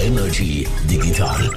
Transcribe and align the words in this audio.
Energy 0.00 0.64
Digital 0.88 1.50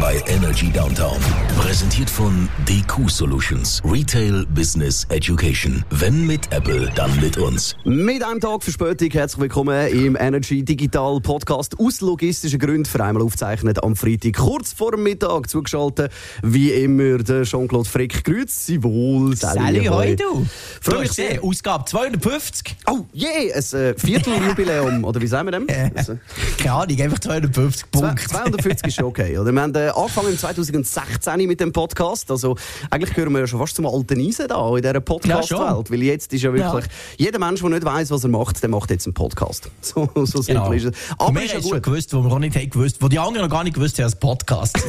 bei 0.00 0.20
Energy 0.26 0.70
Downtown. 0.72 1.16
Präsentiert 1.56 2.10
von 2.10 2.48
DQ 2.68 3.08
Solutions. 3.08 3.80
Retail 3.84 4.44
Business 4.46 5.06
Education. 5.10 5.84
Wenn 5.90 6.26
mit 6.26 6.50
Apple, 6.52 6.90
dann 6.96 7.14
mit 7.20 7.38
uns. 7.38 7.76
Mit 7.84 8.24
einem 8.24 8.40
Tag 8.40 8.64
Verspätung 8.64 9.10
herzlich 9.10 9.40
willkommen 9.42 9.88
im 9.88 10.16
Energy 10.18 10.64
Digital 10.64 11.20
Podcast. 11.20 11.78
Aus 11.78 12.00
logistischen 12.00 12.58
Gründen 12.58 12.84
für 12.84 13.02
einmal 13.04 13.22
aufzeichnet 13.22 13.82
am 13.82 13.94
Freitag 13.94 14.34
kurz 14.34 14.72
vor 14.72 14.96
Mittag 14.96 15.48
zugeschaltet. 15.48 16.10
Wie 16.42 16.72
immer 16.72 17.18
der 17.18 17.44
Jean-Claude 17.44 17.88
Frick. 17.88 18.24
Grüezi 18.24 18.72
Sie 18.72 18.82
wohl. 18.82 19.36
Sally, 19.36 19.84
hoi 19.86 20.16
du. 20.16 20.44
Freue 20.80 21.00
mich 21.00 21.08
Du 21.08 21.14
sehr. 21.14 21.42
Ausgabe 21.44 21.84
250. 21.84 22.76
Oh, 22.90 23.00
je, 23.12 23.26
yeah, 23.26 23.56
ein 23.56 23.80
äh, 23.80 23.94
Vierteljubiläum. 23.96 25.04
Oder 25.04 25.20
wie 25.20 25.26
sagen 25.26 25.46
wir 25.46 25.52
dem? 25.52 25.68
Äh, 25.74 25.90
Also, 25.94 26.18
Keine 26.58 26.72
Ahnung, 26.72 27.00
einfach 27.00 27.18
250 27.18 27.83
Zwei- 27.92 28.06
Punkte. 28.08 28.26
250 28.28 28.86
ist 28.88 29.02
okay. 29.02 29.38
Oder? 29.38 29.52
Wir 29.52 29.60
haben 29.62 29.74
äh, 29.74 29.88
angefangen 29.88 30.30
im 30.30 30.38
2016 30.38 31.46
mit 31.46 31.60
dem 31.60 31.72
Podcast. 31.72 32.30
Also, 32.30 32.56
eigentlich 32.90 33.14
gehören 33.14 33.32
wir 33.32 33.40
ja 33.40 33.46
schon 33.46 33.58
fast 33.60 33.76
zum 33.76 33.86
alten 33.86 34.20
Eisen 34.20 34.48
da 34.48 34.68
in 34.76 34.82
dieser 34.82 35.00
Podcast-Welt. 35.00 35.90
Weil 35.90 36.02
jetzt 36.02 36.32
ist 36.32 36.42
ja 36.42 36.52
wirklich, 36.52 36.84
jeder 37.16 37.38
Mensch, 37.38 37.60
der 37.60 37.70
nicht 37.70 37.84
weiss, 37.84 38.10
was 38.10 38.24
er 38.24 38.30
macht, 38.30 38.62
der 38.62 38.70
macht 38.70 38.90
jetzt 38.90 39.06
einen 39.06 39.14
Podcast. 39.14 39.70
So, 39.80 40.08
so 40.14 40.42
simpel 40.42 40.54
Genau. 40.54 40.72
ist 40.72 40.84
es. 40.84 40.92
Aber 41.18 41.34
wir 41.34 41.42
ist 41.44 41.48
ja 41.50 41.54
haben 41.54 41.60
es 41.60 41.68
schon 41.68 41.76
gut. 41.78 41.82
gewusst, 41.84 42.14
wo 42.14 42.22
wir 42.24 42.32
auch 42.32 42.38
nicht 42.38 42.56
haben 42.56 42.70
gewusst, 42.70 42.96
wo 43.00 43.08
die 43.08 43.18
anderen 43.18 43.46
noch 43.46 43.54
gar 43.54 43.64
nicht 43.64 43.74
gewusst 43.74 43.98
haben, 43.98 44.04
als 44.04 44.16
Podcast. 44.16 44.76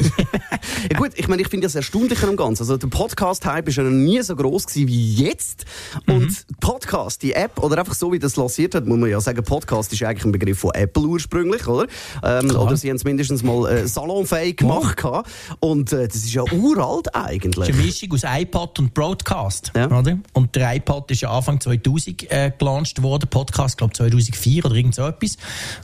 Ja, 0.90 0.98
gut, 0.98 1.12
ich 1.14 1.26
meine, 1.28 1.42
ich 1.42 1.48
finde 1.48 1.66
das 1.66 1.74
erstaunlicher 1.74 2.28
am 2.28 2.36
Ganzen. 2.36 2.62
Also, 2.62 2.76
der 2.76 2.88
Podcast-Hype 2.88 3.68
ist 3.68 3.76
ja 3.76 3.82
noch 3.82 3.90
nie 3.90 4.20
so 4.22 4.34
groß 4.36 4.66
gewesen 4.66 4.88
wie 4.88 5.14
jetzt. 5.14 5.64
Und 6.06 6.44
Podcast, 6.60 7.22
die 7.22 7.32
App, 7.32 7.62
oder 7.62 7.78
einfach 7.78 7.94
so, 7.94 8.12
wie 8.12 8.18
das 8.18 8.36
lanciert 8.36 8.74
hat, 8.74 8.86
muss 8.86 8.98
man 8.98 9.08
ja 9.10 9.20
sagen, 9.20 9.42
Podcast 9.42 9.92
ist 9.92 10.02
eigentlich 10.02 10.24
ein 10.24 10.32
Begriff 10.32 10.58
von 10.58 10.72
Apple 10.74 11.04
ursprünglich, 11.04 11.66
oder? 11.66 11.86
Ähm, 12.22 12.50
oder 12.50 12.76
sie 12.86 12.90
haben 12.90 12.96
es 12.96 13.04
mindestens 13.04 13.42
mal 13.42 13.68
äh, 13.68 13.88
salonfähig 13.88 14.58
gemacht. 14.58 14.96
gehabt. 14.96 15.28
Und 15.58 15.92
äh, 15.92 16.06
das 16.06 16.16
ist 16.18 16.32
ja 16.32 16.42
uralt 16.52 17.12
eigentlich. 17.14 17.66
Das 17.66 17.68
ist 17.68 17.74
eine 17.74 17.84
Mischung 17.84 18.12
aus 18.12 18.22
iPod 18.24 18.78
und 18.78 18.94
Broadcast. 18.94 19.72
Ja. 19.74 19.86
Oder? 19.90 20.18
Und 20.34 20.54
der 20.54 20.76
iPod 20.76 21.10
ist 21.10 21.22
ja 21.22 21.30
Anfang 21.30 21.60
2000 21.60 22.30
äh, 22.30 22.52
gelauncht 22.56 23.02
worden, 23.02 23.28
Podcast, 23.28 23.76
glaube 23.76 23.92
2004 23.94 24.64
oder 24.64 24.74
irgend 24.76 24.94
so 24.94 25.02
etwas. 25.02 25.36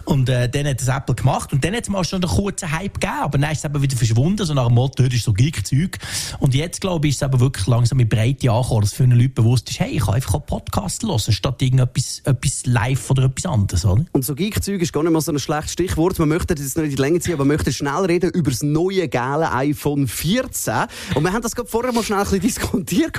Und 0.05 0.29
äh, 0.29 0.49
dann 0.49 0.67
hat 0.69 0.81
das 0.81 0.89
Apple 0.89 1.17
gemacht. 1.17 1.53
Und 1.53 1.65
dann 1.65 1.75
hat 1.75 1.83
es 1.83 1.89
mal 1.89 2.05
schon 2.05 2.23
einen 2.23 2.31
kurzen 2.31 2.71
Hype 2.71 3.01
gegeben, 3.01 3.19
aber 3.21 3.39
dann 3.39 3.51
ist 3.51 3.59
es 3.59 3.65
eben 3.65 3.83
wieder 3.83 3.97
verschwunden, 3.97 4.47
so 4.47 4.55
nach 4.55 4.67
dem 4.67 4.75
Motto, 4.75 5.03
das 5.03 5.13
ist 5.13 5.25
so 5.25 5.33
Geek-Zeug. 5.33 5.99
Und 6.39 6.55
jetzt, 6.55 6.81
glaube 6.81 7.09
ich, 7.09 7.15
ist 7.15 7.17
es 7.17 7.23
aber 7.25 7.41
wirklich 7.41 7.67
langsam 7.67 7.99
in 7.99 8.09
Breite 8.09 8.51
angekommen, 8.51 8.83
dass 8.83 8.93
vielen 8.93 9.11
Leuten 9.13 9.35
bewusst 9.35 9.69
ist, 9.71 9.81
hey, 9.81 9.91
ich 9.91 10.05
kann 10.05 10.15
einfach 10.15 10.35
auch 10.35 10.47
Podcast 10.47 11.03
hören, 11.03 11.19
statt 11.19 11.61
irgendetwas 11.61 12.23
etwas 12.25 12.67
live 12.67 13.11
oder 13.11 13.25
etwas 13.25 13.47
anderes. 13.47 13.85
Oder? 13.85 14.05
Und 14.13 14.25
so 14.25 14.37
Geek-Zeug 14.37 14.81
ist 14.81 14.93
gar 14.93 15.03
nicht 15.03 15.13
mal 15.13 15.21
so 15.21 15.33
ein 15.33 15.39
schlechtes 15.41 15.73
Stichwort. 15.73 16.19
Man 16.19 16.29
möchte 16.29 16.55
das 16.55 16.65
jetzt 16.65 16.79
nicht 16.79 16.92
in 16.93 16.97
die 16.97 17.03
Länge 17.03 17.21
ziehen, 17.21 17.35
aber 17.35 17.45
man 17.45 17.57
möchte 17.57 17.73
schnell 17.73 18.05
reden 18.05 18.31
über 18.31 18.51
das 18.51 18.63
neue 18.63 19.09
geile 19.09 19.53
iPhone 19.53 20.07
14. 20.07 20.75
Und 21.15 21.25
wir 21.25 21.33
haben 21.33 21.43
das 21.43 21.55
gerade 21.55 21.69
vorher 21.69 21.93
mal 21.93 22.03
schnell 22.03 22.19
ein 22.19 22.25
bisschen 22.25 22.41
diskutiert. 22.41 23.19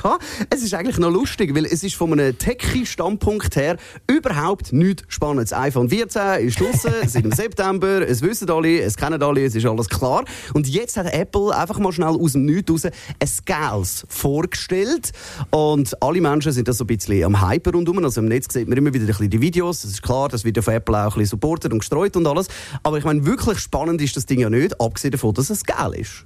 Es 0.50 0.62
ist 0.62 0.74
eigentlich 0.74 0.98
noch 0.98 1.10
lustig, 1.10 1.54
weil 1.54 1.66
es 1.66 1.82
ist 1.82 1.96
von 1.96 2.12
einem 2.12 2.36
Techie-Standpunkt 2.38 3.56
her 3.56 3.76
überhaupt 4.06 4.72
nichts 4.72 5.02
Spannendes. 5.08 5.50
Das 5.50 5.58
iPhone 5.58 5.88
14 5.88 6.46
ist 6.46 6.60
draussen, 6.60 6.92
seit 7.06 7.24
dem 7.24 7.32
September. 7.32 8.06
Es 8.06 8.22
wissen 8.22 8.48
alle, 8.50 8.80
es 8.80 8.96
kennen 8.96 9.22
alle, 9.22 9.44
es 9.44 9.54
ist 9.54 9.66
alles 9.66 9.88
klar. 9.88 10.24
Und 10.52 10.68
jetzt 10.68 10.96
hat 10.96 11.12
Apple 11.12 11.56
einfach 11.56 11.78
mal 11.78 11.92
schnell 11.92 12.08
aus 12.08 12.32
dem 12.32 12.44
Nichts 12.44 12.70
raus 12.70 12.84
ein 12.84 13.26
Scales 13.26 14.06
vorgestellt. 14.08 15.12
Und 15.50 16.00
alle 16.02 16.20
Menschen 16.20 16.52
sind 16.52 16.68
da 16.68 16.72
so 16.72 16.84
ein 16.84 16.86
bisschen 16.86 17.24
am 17.24 17.46
Hyper 17.46 17.72
rundum. 17.72 18.02
Also 18.04 18.20
im 18.20 18.28
Netz 18.28 18.52
sieht 18.52 18.68
man 18.68 18.78
immer 18.78 18.92
wieder 18.92 19.04
ein 19.04 19.08
bisschen 19.08 19.30
die 19.30 19.40
Videos. 19.40 19.84
Es 19.84 19.92
ist 19.92 20.02
klar, 20.02 20.28
das 20.28 20.44
wird 20.44 20.56
ja 20.56 20.62
von 20.62 20.74
Apple 20.74 20.96
auch 20.96 21.14
ein 21.14 21.18
bisschen 21.18 21.26
supportet 21.26 21.72
und 21.72 21.80
gestreut 21.80 22.16
und 22.16 22.26
alles. 22.26 22.46
Aber 22.82 22.98
ich 22.98 23.04
meine, 23.04 23.24
wirklich 23.26 23.58
spannend 23.64 24.00
ist 24.00 24.16
das 24.16 24.26
Ding 24.26 24.40
ja 24.40 24.50
nicht, 24.50 24.80
abgesehen 24.80 25.12
davon, 25.12 25.34
dass 25.34 25.50
es 25.50 25.64
geil 25.64 25.94
ist. 25.94 26.24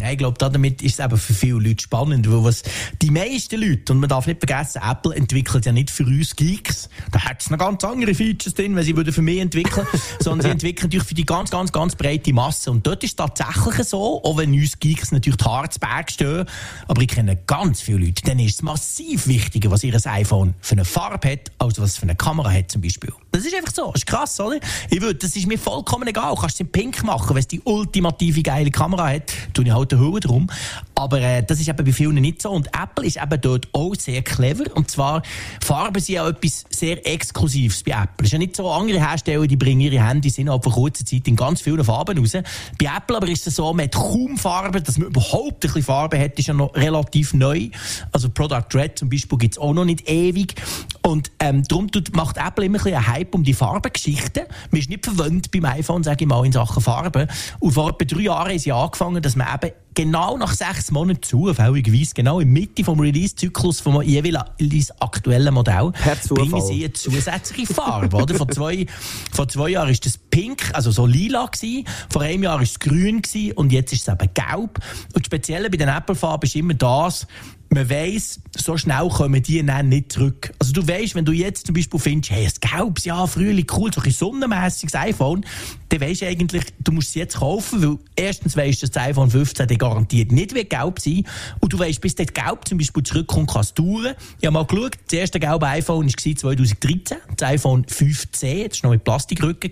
Ja, 0.00 0.12
ich 0.12 0.18
glaube, 0.18 0.38
damit 0.38 0.80
ist 0.82 1.00
es 1.00 1.04
eben 1.04 1.16
für 1.16 1.34
viele 1.34 1.58
Leute 1.58 1.82
spannend, 1.82 2.30
weil 2.30 2.44
was 2.44 2.62
die 3.02 3.10
meisten 3.10 3.60
Leute, 3.60 3.92
und 3.92 3.98
man 3.98 4.08
darf 4.08 4.28
nicht 4.28 4.38
vergessen, 4.38 4.80
Apple 4.88 5.14
entwickelt 5.14 5.66
ja 5.66 5.72
nicht 5.72 5.90
für 5.90 6.04
uns 6.04 6.36
Geeks, 6.36 6.88
da 7.10 7.24
hat 7.24 7.40
es 7.40 7.50
noch 7.50 7.58
ganz 7.58 7.82
andere 7.82 8.14
Features 8.14 8.54
drin, 8.54 8.76
wenn 8.76 8.84
sie 8.84 8.96
würden 8.96 9.12
für 9.12 9.22
mich 9.22 9.40
entwickeln, 9.40 9.86
sondern 10.20 10.42
sie 10.42 10.50
entwickeln 10.50 10.86
natürlich 10.86 11.06
für 11.06 11.14
die 11.14 11.26
ganz, 11.26 11.50
ganz, 11.50 11.72
ganz 11.72 11.96
breite 11.96 12.32
Masse. 12.32 12.70
Und 12.70 12.86
dort 12.86 13.02
ist 13.02 13.10
es 13.10 13.16
tatsächlich 13.16 13.88
so, 13.88 14.22
auch 14.22 14.36
wenn 14.36 14.52
uns 14.52 14.78
Geeks 14.78 15.10
natürlich 15.10 15.38
die 15.38 15.44
Haare 15.44 15.68
zu 15.68 15.80
Berg 15.80 16.12
stehen, 16.12 16.44
aber 16.86 17.02
ich 17.02 17.08
kenne 17.08 17.36
ganz 17.46 17.80
viele 17.80 17.98
Leute, 17.98 18.22
denen 18.22 18.40
ist 18.40 18.56
es 18.56 18.62
massiv 18.62 19.26
wichtiger, 19.26 19.70
was 19.72 19.82
ihr 19.82 19.98
iPhone 20.04 20.54
für 20.60 20.72
eine 20.72 20.84
Farbe 20.84 21.28
hat, 21.28 21.50
als 21.58 21.80
was 21.80 21.90
es 21.90 21.96
für 21.96 22.04
eine 22.04 22.14
Kamera 22.14 22.52
hat 22.52 22.70
zum 22.70 22.82
Beispiel. 22.82 23.12
Das 23.30 23.44
ist 23.44 23.54
einfach 23.54 23.72
so, 23.72 23.92
das 23.92 24.02
ist 24.02 24.06
krass, 24.06 24.40
oder? 24.40 24.58
Ich 24.90 25.00
würde, 25.00 25.16
das 25.16 25.36
ist 25.36 25.46
mir 25.46 25.58
vollkommen 25.58 26.08
egal, 26.08 26.34
du 26.34 26.40
kannst 26.40 26.56
es 26.56 26.60
in 26.60 26.72
pink 26.72 27.04
machen, 27.04 27.28
wenn 27.30 27.40
es 27.40 27.46
die 27.46 27.60
ultimative 27.60 28.42
geile 28.42 28.70
Kamera 28.70 29.10
hat, 29.10 29.32
tue 29.52 29.66
ich 29.66 29.70
halt 29.70 29.92
den 29.92 30.00
Hut 30.00 30.24
drum. 30.24 30.48
Aber 30.94 31.20
äh, 31.20 31.44
das 31.44 31.60
ist 31.60 31.68
eben 31.68 31.84
bei 31.84 31.92
vielen 31.92 32.14
nicht 32.14 32.42
so. 32.42 32.50
Und 32.50 32.68
Apple 32.68 33.06
ist 33.06 33.16
eben 33.16 33.40
dort 33.40 33.68
auch 33.72 33.94
sehr 33.94 34.22
clever. 34.22 34.64
Und 34.74 34.90
zwar, 34.90 35.22
Farben 35.62 36.00
sind 36.00 36.16
ja 36.16 36.28
etwas 36.28 36.64
sehr 36.70 37.06
Exklusives 37.06 37.82
bei 37.84 37.92
Apple. 37.92 38.14
Es 38.20 38.26
ist 38.26 38.32
ja 38.32 38.38
nicht 38.38 38.56
so, 38.56 38.70
andere 38.70 38.98
Hersteller, 38.98 39.46
die 39.46 39.56
bringen 39.56 39.82
ihre 39.82 40.02
Handys 40.02 40.38
innerhalb 40.38 40.64
von 40.64 40.72
kurzer 40.72 41.04
Zeit 41.04 41.28
in 41.28 41.36
ganz 41.36 41.60
vielen 41.60 41.84
Farben 41.84 42.18
raus. 42.18 42.32
Bei 42.32 42.90
Apple 42.96 43.16
aber 43.16 43.28
ist 43.28 43.46
es 43.46 43.56
so, 43.56 43.72
man 43.72 43.84
hat 43.84 43.94
kaum 43.94 44.38
Farben, 44.38 44.82
dass 44.82 44.98
man 44.98 45.08
überhaupt 45.08 45.54
ein 45.56 45.60
bisschen 45.60 45.82
Farbe 45.82 46.18
hat, 46.18 46.38
ist 46.38 46.48
ja 46.48 46.54
noch 46.54 46.74
relativ 46.74 47.34
neu. 47.34 47.68
Also 48.10 48.30
Product 48.30 48.74
Red 48.74 48.98
zum 48.98 49.10
Beispiel 49.10 49.38
gibt 49.38 49.54
es 49.54 49.58
auch 49.58 49.74
noch 49.74 49.84
nicht 49.84 50.08
ewig. 50.08 50.54
Und 51.02 51.30
ähm, 51.40 51.62
darum 51.68 51.90
tut, 51.90 52.14
macht 52.16 52.38
Apple 52.38 52.64
immer 52.64 52.78
ein 52.78 52.84
bisschen 52.84 53.17
Hype 53.18 53.34
um 53.34 53.44
die 53.44 53.54
Farbengeschichten. 53.54 54.44
Man 54.70 54.80
ist 54.80 54.88
nicht 54.88 55.04
verwöhnt 55.04 55.50
beim 55.50 55.64
iPhone, 55.64 56.02
sage 56.02 56.24
ich 56.24 56.28
mal, 56.28 56.44
in 56.44 56.52
Sachen 56.52 56.82
Farben. 56.82 57.28
Und 57.58 57.72
vor 57.72 57.90
etwa 57.90 58.04
drei 58.04 58.22
Jahren 58.22 58.50
haben 58.50 58.58
sie 58.58 58.72
angefangen, 58.72 59.22
dass 59.22 59.36
man 59.36 59.48
eben 59.54 59.74
genau 59.94 60.36
nach 60.36 60.52
sechs 60.52 60.92
Monaten 60.92 61.22
zufälligerweise, 61.22 62.14
genau 62.14 62.38
in 62.38 62.52
Mitte 62.52 62.84
vom 62.84 63.00
Release-Zyklus 63.00 63.80
vom 63.80 64.00
jeweils 64.02 64.92
aktuellen 65.00 65.52
Modell, 65.52 65.92
bringen 66.28 66.60
sie 66.60 66.84
eine 66.84 66.92
zusätzliche 66.92 67.74
Farbe. 67.74 68.16
oder? 68.16 68.34
Vor, 68.36 68.48
zwei, 68.48 68.86
vor 69.32 69.48
zwei 69.48 69.70
Jahren 69.70 69.88
war 69.88 69.96
das 69.96 70.18
pink, 70.18 70.70
also 70.72 70.90
so 70.90 71.06
lila. 71.06 71.46
Gewesen. 71.46 71.84
Vor 72.10 72.22
einem 72.22 72.42
Jahr 72.42 72.56
war 72.56 72.62
es 72.62 72.78
grün 72.78 73.22
gewesen, 73.22 73.52
und 73.52 73.72
jetzt 73.72 73.92
ist 73.92 74.06
es 74.06 74.14
eben 74.14 74.30
gelb. 74.34 74.78
Und 75.14 75.16
das 75.16 75.26
Spezielle 75.26 75.70
bei 75.70 75.76
den 75.76 75.88
Apple-Farben 75.88 76.46
ist 76.46 76.54
immer 76.56 76.74
das, 76.74 77.26
man 77.70 77.90
weiss, 77.90 78.40
so 78.56 78.76
schnell 78.76 79.08
kommen 79.08 79.42
die 79.42 79.64
dann 79.64 79.88
nicht 79.88 80.12
zurück. 80.12 80.52
Also 80.58 80.72
du 80.72 80.86
weißt, 80.86 81.14
wenn 81.14 81.24
du 81.24 81.32
jetzt 81.32 81.66
zum 81.66 81.74
Beispiel 81.74 82.00
findest, 82.00 82.30
hey, 82.30 82.46
ein 82.46 82.78
gelbes, 82.78 83.04
ja, 83.04 83.26
Frühling, 83.26 83.66
cool, 83.76 83.92
so 83.92 84.00
ein 84.00 84.10
sonnenmässiges 84.10 84.94
iPhone, 84.94 85.44
dann 85.90 86.00
weisst 86.00 86.22
du 86.22 86.26
eigentlich, 86.26 86.64
du 86.80 86.92
musst 86.92 87.08
es 87.08 87.14
jetzt 87.14 87.36
kaufen, 87.36 87.82
weil 87.82 87.98
erstens 88.16 88.56
weisst 88.56 88.82
du, 88.82 88.86
dass 88.86 88.92
das 88.92 89.02
iPhone 89.04 89.30
15 89.30 89.68
dann 89.68 89.78
garantiert 89.78 90.32
nicht 90.32 90.54
wird 90.54 90.70
gelb 90.70 90.98
sein 91.00 91.24
und 91.60 91.72
du 91.72 91.78
weisst, 91.78 92.00
bis 92.00 92.14
das 92.14 92.28
Gelb 92.32 92.66
zum 92.66 92.78
Beispiel 92.78 93.02
zurückkommt, 93.02 93.50
kann 93.50 93.60
es 93.60 93.74
dauern. 93.74 94.14
Ich 94.40 94.46
habe 94.46 94.52
mal 94.52 94.64
geschaut, 94.64 94.96
das 95.06 95.18
erste 95.18 95.40
gelbe 95.40 95.66
iPhone 95.66 96.06
war 96.06 96.36
2013, 96.36 97.18
das 97.36 97.48
iPhone 97.48 97.84
5C, 97.84 98.68
das 98.68 98.82
war 98.82 98.88
noch 98.88 98.94
mit 98.94 99.04
Plastikrücken, 99.04 99.70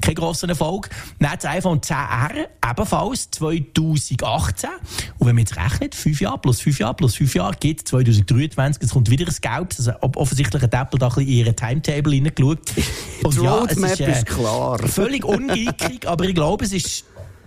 kein 0.00 0.14
grosser 0.14 0.48
Erfolg. 0.48 0.90
Dann 1.18 1.30
das 1.34 1.44
iPhone 1.44 1.80
10R, 1.80 2.46
ebenfalls 2.68 3.30
2018 3.30 4.70
und 5.18 5.26
wenn 5.26 5.34
man 5.34 5.44
jetzt 5.44 5.56
rechnet, 5.56 5.94
fünf 5.94 6.20
Jahre 6.20 6.38
plus 6.38 6.60
fünf 6.60 6.78
Jahre 6.78 6.94
plus 6.94 7.19
fünf 7.20 7.34
Jahre, 7.34 7.54
geht 7.60 7.86
2023, 7.86 8.82
es 8.82 8.90
kommt 8.90 9.10
wieder 9.10 9.26
ein 9.26 9.34
Gelb. 9.40 9.74
Also 9.76 9.92
offensichtlich 10.16 10.62
hat 10.62 10.72
Apple 10.72 10.98
da 10.98 11.08
ein 11.08 11.14
bisschen 11.14 11.28
in 11.28 11.34
ihren 11.34 11.56
Timetable 11.56 12.14
hineingeschaut. 12.14 12.58
Und 13.24 13.34
Die 13.34 13.38
Roadmap 13.46 14.00
äh, 14.00 14.12
ist 14.12 14.26
klar. 14.26 14.78
Völlig 14.78 15.24
ungeekig, 15.24 16.06
aber 16.08 16.24
ich 16.24 16.34
glaube, 16.34 16.64
es 16.64 16.72
ist 16.72 17.04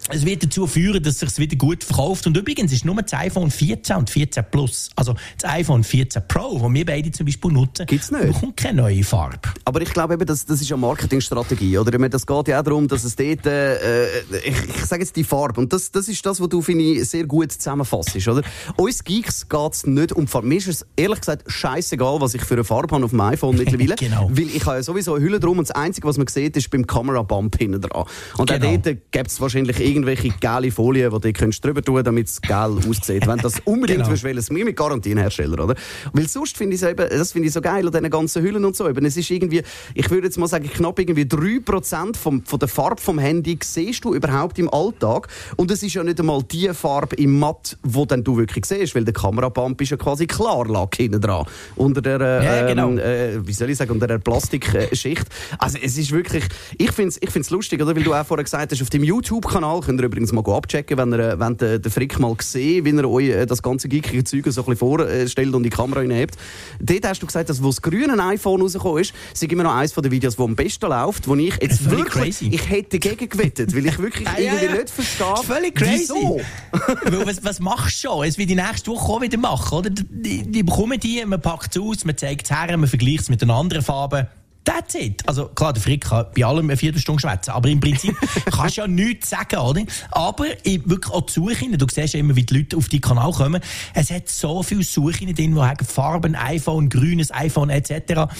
es 0.09 0.25
wird 0.25 0.44
dazu 0.44 0.68
führen, 0.68 1.02
dass 1.02 1.22
es 1.22 1.36
sich 1.36 1.40
wieder 1.40 1.56
gut 1.56 1.84
verkauft. 1.84 2.28
Und 2.28 2.36
übrigens 2.38 2.72
ist 2.74 2.86
nur 2.86 2.96
das 2.96 3.14
iPhone 3.14 3.50
14 3.52 3.96
und 3.96 4.09
14 4.09 4.44
Plus, 4.52 4.90
also 4.96 5.16
das 5.40 5.50
iPhone 5.52 5.84
14 5.84 6.22
Pro, 6.28 6.59
das 6.59 6.74
wir 6.74 6.86
beide 6.86 7.12
zum 7.12 7.25
Beispiel 7.25 7.52
nutzen, 7.52 7.86
Gibt's 7.86 8.12
nicht? 8.12 8.28
bekommt 8.28 8.58
keine 8.58 8.81
neue 8.81 9.03
Farbe. 9.03 9.40
Aber 9.66 9.81
ich 9.81 9.91
glaube 9.94 10.16
eben, 10.16 10.25
das, 10.25 10.46
das 10.46 10.62
ist 10.62 10.72
eine 10.72 10.81
Marketingstrategie, 10.81 11.78
oder? 11.78 11.94
Ich 11.94 12.00
meine, 12.00 12.09
Das 12.09 12.28
geht 12.28 12.47
ja 12.47 12.59
auch 12.59 12.64
darum, 12.64 12.88
dass 12.88 13.03
es 13.03 13.16
dort, 13.16 13.46
äh, 13.46 14.19
ich, 14.46 14.55
ich 14.76 14.85
sage 14.85 15.02
jetzt 15.03 15.16
die 15.16 15.23
Farbe, 15.23 15.59
und 15.61 15.72
das, 15.73 15.91
das 15.91 16.08
ist 16.08 16.26
das, 16.26 16.40
was 16.41 16.50
du, 16.50 16.61
finde 16.61 16.84
ich, 16.84 17.09
sehr 17.09 17.26
gut 17.26 17.52
zusammenfasst, 17.52 18.16
oder? 18.28 18.41
Uns 18.76 19.03
Geeks 19.03 19.47
geht 19.47 19.73
es 19.73 19.85
nicht 19.85 20.11
um 20.11 20.28
Farbe. 20.28 20.47
Mir 20.47 20.58
ist 20.58 20.67
es 20.67 20.85
ehrlich 20.96 21.20
gesagt 21.20 21.44
scheißegal, 21.50 22.20
was 22.22 22.34
ich 22.34 22.41
für 22.44 22.55
eine 22.55 22.64
Farbe 22.64 22.94
habe 22.96 23.05
auf 23.05 23.11
dem 23.11 23.22
iPhone 23.22 23.58
mittlerweile. 23.58 23.96
Genau. 24.03 24.29
Weil 24.32 24.47
ich 24.50 24.66
habe 24.66 24.78
ja 24.78 24.84
sowieso 24.84 25.14
eine 25.16 25.23
Hülle 25.23 25.40
drum 25.40 25.59
und 25.59 25.70
das 25.70 25.76
Einzige, 25.76 26.08
was 26.08 26.17
man 26.17 26.28
sieht, 26.28 26.58
ist 26.58 26.70
beim 26.72 26.85
Kamera-Bump 26.85 27.58
hinten 27.58 27.79
dran. 27.82 28.05
Und 28.38 28.50
Genau. 28.50 28.67
auch 28.67 28.78
dort 28.82 29.11
gibt 29.11 29.28
es 29.28 29.40
wahrscheinlich 29.40 29.79
irgendwelche 29.93 30.29
geile 30.40 30.72
Folien, 30.72 31.11
die 31.11 31.19
du 31.19 31.34
könntest 31.34 31.63
drüber 31.63 31.81
tun 31.81 32.03
damit 32.03 32.28
es 32.28 32.41
geil 32.41 32.78
aussieht. 32.87 33.28
Wenn 33.28 33.40
das 33.40 33.59
unbedingt 33.66 34.03
genau. 34.03 34.23
willst, 34.23 34.25
es 34.25 34.49
mit 34.49 34.75
Garantiehersteller, 34.75 35.63
oder? 35.63 35.75
Weil 36.11 36.28
sonst 36.28 36.57
finde 36.57 36.75
ich 36.75 36.81
es 36.81 36.90
eben, 36.90 37.07
das 37.09 37.31
finde 37.31 37.47
ich 37.47 37.53
so 37.53 37.61
geil 37.61 37.85
an 37.85 37.91
diesen 37.91 38.09
ganzen 38.09 38.43
Hüllen 38.43 38.66
und 38.66 38.75
so. 38.75 38.87
Eben, 38.90 39.05
es 39.05 39.17
ist 39.17 39.29
irgendwie, 39.29 39.61
ich 39.93 40.09
würde 40.09 40.28
jetzt 40.28 40.37
mal 40.37 40.47
sagen, 40.47 40.69
knapp 40.69 40.99
irgendwie 40.99 41.23
3% 41.23 42.17
vom, 42.17 42.43
von 42.43 42.59
der 42.59 42.67
Farbe 42.67 43.01
vom 43.01 43.19
Handy 43.19 43.57
siehst 43.61 44.03
du 44.05 44.13
überhaupt 44.13 44.59
im 44.59 44.73
Alltag. 44.73 45.28
Und 45.55 45.72
es 45.72 45.84
ist 45.84 45.93
ja 45.93 46.03
nicht 46.03 46.19
einmal 46.19 46.43
die 46.43 46.69
Farbe 46.69 47.16
im 47.16 47.40
Matt, 47.40 47.78
die 47.84 48.07
dann 48.07 48.23
du 48.23 48.37
wirklich 48.37 48.66
siehst, 48.66 48.95
weil 48.95 49.05
der 49.05 49.13
Kamerabump 49.13 49.79
ist 49.81 49.91
ja 49.91 49.97
quasi 49.97 50.28
Klarlack 50.28 50.95
hinten 50.95 51.22
dran. 51.22 51.45
Unter 51.75 52.01
der, 52.01 52.19
äh, 52.22 52.45
ja, 52.45 52.67
genau. 52.67 52.91
äh, 52.93 53.45
wie 53.45 53.53
soll 53.53 53.69
ich 53.69 53.78
sagen, 53.78 53.91
unter 53.91 54.07
der 54.07 54.19
Plastikschicht. 54.19 55.25
Also 55.57 55.78
es 55.81 55.97
ist 55.97 56.11
wirklich, 56.11 56.45
ich 56.78 56.91
finde 56.91 57.09
es 57.09 57.22
ich 57.22 57.29
find's 57.29 57.49
lustig, 57.49 57.81
oder? 57.81 57.95
Weil 57.95 58.03
du 58.03 58.13
auch 58.13 58.25
vorher 58.25 58.43
gesagt 58.43 58.72
hast, 58.72 58.81
auf 58.81 58.90
dem 58.90 59.03
YouTube-Kanal 59.03 59.81
könnt 59.85 60.00
ihr 60.00 60.06
übrigens 60.06 60.32
mal 60.32 60.44
abchecken, 60.46 60.97
wenn 60.97 61.14
ihr, 61.14 61.40
wenn 61.40 61.58
der, 61.58 61.80
der 61.80 61.91
Frick 61.91 62.20
mal 62.20 62.34
gesehen, 62.35 62.85
wie 62.85 62.97
er 62.97 63.09
euch 63.09 63.30
äh, 63.30 63.46
das 63.46 63.62
ganze 63.62 63.88
geekige 63.88 64.24
Zeug 64.24 64.46
so 64.47 64.62
ein 64.62 64.66
bisschen 64.66 64.78
vorstellt 64.78 65.53
und 65.53 65.64
die 65.64 65.70
Kamera 65.70 66.00
reinhebt. 66.00 66.35
Dort 66.80 67.08
hast 67.08 67.22
du 67.22 67.26
gesagt, 67.26 67.50
dass 67.50 67.62
wo 67.62 67.68
das 67.68 67.82
grüne 67.82 68.22
iPhone 68.24 68.62
rausgekommen 68.62 69.02
ist, 69.02 69.14
ist 69.34 69.44
immer 69.44 69.64
noch 69.64 69.76
eines 69.76 69.94
der 69.94 70.12
Videos, 70.12 70.35
das 70.35 70.46
am 70.46 70.56
besten 70.56 70.88
läuft, 70.88 71.28
wo 71.28 71.35
ich 71.35 71.56
jetzt 71.62 71.90
wirklich, 71.90 72.38
crazy. 72.38 72.50
ich 72.52 72.70
hätte 72.70 73.00
dagegen 73.00 73.30
gewettet, 73.30 73.76
weil 73.76 73.85
ich 73.85 74.00
wirklich 74.00 74.28
ah, 74.34 74.35
irgendwie 74.38 74.66
ja, 74.66 74.72
ja. 74.72 74.78
nicht 74.78 74.90
verstehe, 74.90 75.44
völlig 75.44 75.76
crazy. 75.76 76.14
wieso. 76.14 76.41
was, 77.26 77.44
was 77.44 77.59
machst 77.59 78.03
du 78.03 78.09
schon? 78.09 78.28
Es 78.28 78.38
wird 78.38 78.50
die 78.50 78.56
nächste 78.56 78.91
Woche 78.91 79.12
auch 79.12 79.22
wieder 79.22 79.38
machen, 79.38 79.78
oder? 79.78 79.90
Die, 79.90 80.44
die 80.44 80.64
bekommen 80.64 81.00
die, 81.00 81.24
man 81.26 81.41
packt 81.41 81.76
es 81.76 81.82
aus, 81.82 82.06
man 82.06 82.18
zeigt 82.18 82.50
es 82.50 82.58
her, 82.58 82.76
man 82.78 82.88
vergleicht 82.88 83.22
es 83.22 83.29
mit 83.29 83.41
den 83.41 83.52
anderen 83.52 83.84
Farben. 83.84 84.28
That's 84.66 84.96
it. 84.96 85.28
Also 85.28 85.48
klar, 85.48 85.74
der 85.74 85.82
Frick 85.82 86.06
kann 86.06 86.28
bei 86.36 86.46
allem 86.46 86.70
eine 86.70 86.78
Viertelstunde 86.78 87.20
schwätzen, 87.20 87.52
aber 87.52 87.68
im 87.70 87.80
Prinzip 87.82 88.16
kannst 88.46 88.78
du 88.78 88.82
ja 88.82 88.88
nichts 88.88 89.30
sagen, 89.30 89.58
oder? 89.58 89.82
Aber 90.12 90.46
ich, 90.64 90.88
wirklich 90.88 91.14
auch 91.14 91.22
die 91.22 91.34
Suche, 91.34 91.78
du 91.78 91.86
siehst 91.92 92.14
ja 92.14 92.20
immer, 92.20 92.36
wie 92.36 92.44
die 92.44 92.58
Leute 92.58 92.78
auf 92.78 92.88
die 92.88 93.02
Kanal 93.02 93.32
kommen, 93.34 93.62
es 93.94 94.10
hat 94.10 94.30
so 94.30 94.64
viele 94.64 94.84
Suche 94.84 95.26
drin, 95.26 95.36
die 95.36 95.62
haben 95.62 95.86
Farben, 95.86 96.36
iPhone, 96.36 96.88
grünes 96.88 97.34
iPhone 97.34 97.70
etc. 97.70 98.34